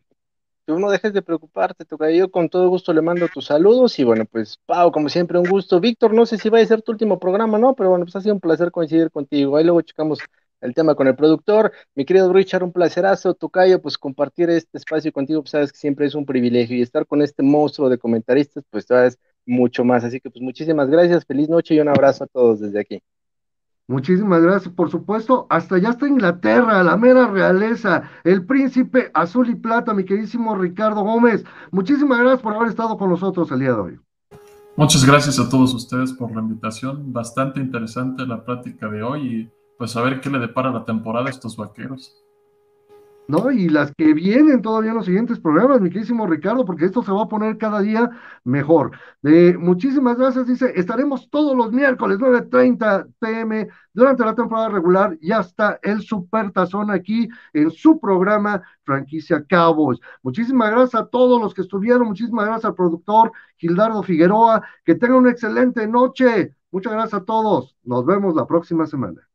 Tú 0.65 0.79
no 0.79 0.89
dejes 0.89 1.13
de 1.13 1.21
preocuparte, 1.21 1.85
Tocayo. 1.85 2.17
Yo 2.17 2.31
con 2.31 2.49
todo 2.49 2.67
gusto 2.67 2.91
le 2.91 3.01
mando 3.01 3.27
tus 3.29 3.45
saludos 3.45 3.97
y 3.99 4.03
bueno, 4.03 4.25
pues 4.25 4.57
Pau, 4.65 4.91
como 4.91 5.07
siempre, 5.09 5.37
un 5.37 5.47
gusto. 5.47 5.79
Víctor, 5.79 6.13
no 6.13 6.25
sé 6.25 6.37
si 6.37 6.49
va 6.49 6.59
a 6.59 6.65
ser 6.65 6.81
tu 6.81 6.91
último 6.91 7.19
programa, 7.19 7.57
¿no? 7.57 7.75
Pero 7.75 7.91
bueno, 7.91 8.03
pues 8.05 8.15
ha 8.15 8.21
sido 8.21 8.33
un 8.33 8.41
placer 8.41 8.71
coincidir 8.71 9.11
contigo. 9.11 9.55
Ahí 9.55 9.63
luego 9.63 9.81
checamos 9.81 10.19
el 10.61 10.73
tema 10.73 10.95
con 10.95 11.07
el 11.07 11.15
productor. 11.15 11.71
Mi 11.95 12.05
querido 12.05 12.31
Richard, 12.33 12.63
un 12.63 12.71
placerazo. 12.71 13.33
Tocayo, 13.33 13.81
pues 13.81 13.97
compartir 13.97 14.49
este 14.49 14.77
espacio 14.77 15.11
contigo, 15.11 15.41
pues 15.41 15.51
sabes 15.51 15.71
que 15.71 15.77
siempre 15.77 16.05
es 16.05 16.15
un 16.15 16.25
privilegio 16.25 16.77
y 16.77 16.81
estar 16.81 17.05
con 17.05 17.21
este 17.21 17.43
monstruo 17.43 17.89
de 17.89 17.97
comentaristas, 17.97 18.63
pues 18.69 18.85
sabes 18.85 19.17
mucho 19.45 19.83
más. 19.83 20.03
Así 20.03 20.19
que 20.19 20.29
pues 20.29 20.41
muchísimas 20.41 20.89
gracias, 20.89 21.25
feliz 21.25 21.49
noche 21.49 21.75
y 21.75 21.79
un 21.79 21.89
abrazo 21.89 22.23
a 22.23 22.27
todos 22.27 22.59
desde 22.59 22.79
aquí. 22.79 23.01
Muchísimas 23.87 24.41
gracias, 24.41 24.73
por 24.73 24.89
supuesto, 24.89 25.45
hasta 25.47 25.75
allá 25.75 25.91
está 25.91 26.07
Inglaterra, 26.07 26.81
la 26.81 26.97
mera 26.97 27.27
realeza, 27.27 28.09
el 28.23 28.43
príncipe 28.43 29.11
azul 29.13 29.47
y 29.47 29.53
plata, 29.53 29.93
mi 29.93 30.03
queridísimo 30.03 30.55
Ricardo 30.55 31.03
Gómez. 31.03 31.43
Muchísimas 31.69 32.17
gracias 32.17 32.41
por 32.41 32.55
haber 32.55 32.69
estado 32.69 32.97
con 32.97 33.11
nosotros 33.11 33.51
el 33.51 33.59
día 33.59 33.73
de 33.73 33.79
hoy. 33.79 33.99
Muchas 34.75 35.05
gracias 35.05 35.39
a 35.39 35.47
todos 35.49 35.71
ustedes 35.75 36.13
por 36.13 36.33
la 36.35 36.41
invitación, 36.41 37.13
bastante 37.13 37.59
interesante 37.59 38.25
la 38.25 38.43
plática 38.43 38.89
de 38.89 39.03
hoy 39.03 39.21
y 39.21 39.49
pues 39.77 39.95
a 39.95 40.01
ver 40.01 40.21
qué 40.21 40.29
le 40.29 40.39
depara 40.39 40.71
la 40.71 40.85
temporada 40.85 41.27
a 41.27 41.31
estos 41.31 41.57
vaqueros. 41.57 42.25
¿no? 43.27 43.51
Y 43.51 43.69
las 43.69 43.93
que 43.95 44.13
vienen 44.13 44.61
todavía 44.61 44.91
en 44.91 44.97
los 44.97 45.05
siguientes 45.05 45.39
programas, 45.39 45.81
mi 45.81 45.89
queridísimo 45.89 46.27
Ricardo, 46.27 46.65
porque 46.65 46.85
esto 46.85 47.01
se 47.03 47.11
va 47.11 47.23
a 47.23 47.27
poner 47.27 47.57
cada 47.57 47.81
día 47.81 48.09
mejor. 48.43 48.91
Muchísimas 49.57 50.17
gracias, 50.17 50.47
dice, 50.47 50.71
estaremos 50.75 51.29
todos 51.29 51.55
los 51.55 51.71
miércoles 51.71 52.19
9.30 52.19 53.07
pm 53.19 53.67
durante 53.93 54.25
la 54.25 54.35
temporada 54.35 54.69
regular, 54.69 55.17
ya 55.21 55.39
está 55.39 55.79
el 55.81 56.01
Super 56.01 56.51
Tazón 56.51 56.91
aquí 56.91 57.27
en 57.53 57.71
su 57.71 57.99
programa 57.99 58.61
Franquicia 58.83 59.43
Cowboys. 59.47 59.99
Muchísimas 60.21 60.71
gracias 60.71 61.01
a 61.01 61.07
todos 61.07 61.41
los 61.41 61.53
que 61.53 61.61
estuvieron, 61.61 62.07
muchísimas 62.07 62.45
gracias 62.45 62.65
al 62.65 62.75
productor 62.75 63.31
Gildardo 63.57 64.03
Figueroa, 64.03 64.63
que 64.83 64.95
tengan 64.95 65.19
una 65.19 65.31
excelente 65.31 65.87
noche. 65.87 66.55
Muchas 66.71 66.93
gracias 66.93 67.21
a 67.21 67.25
todos, 67.25 67.75
nos 67.83 68.05
vemos 68.05 68.35
la 68.35 68.45
próxima 68.45 68.85
semana. 68.85 69.25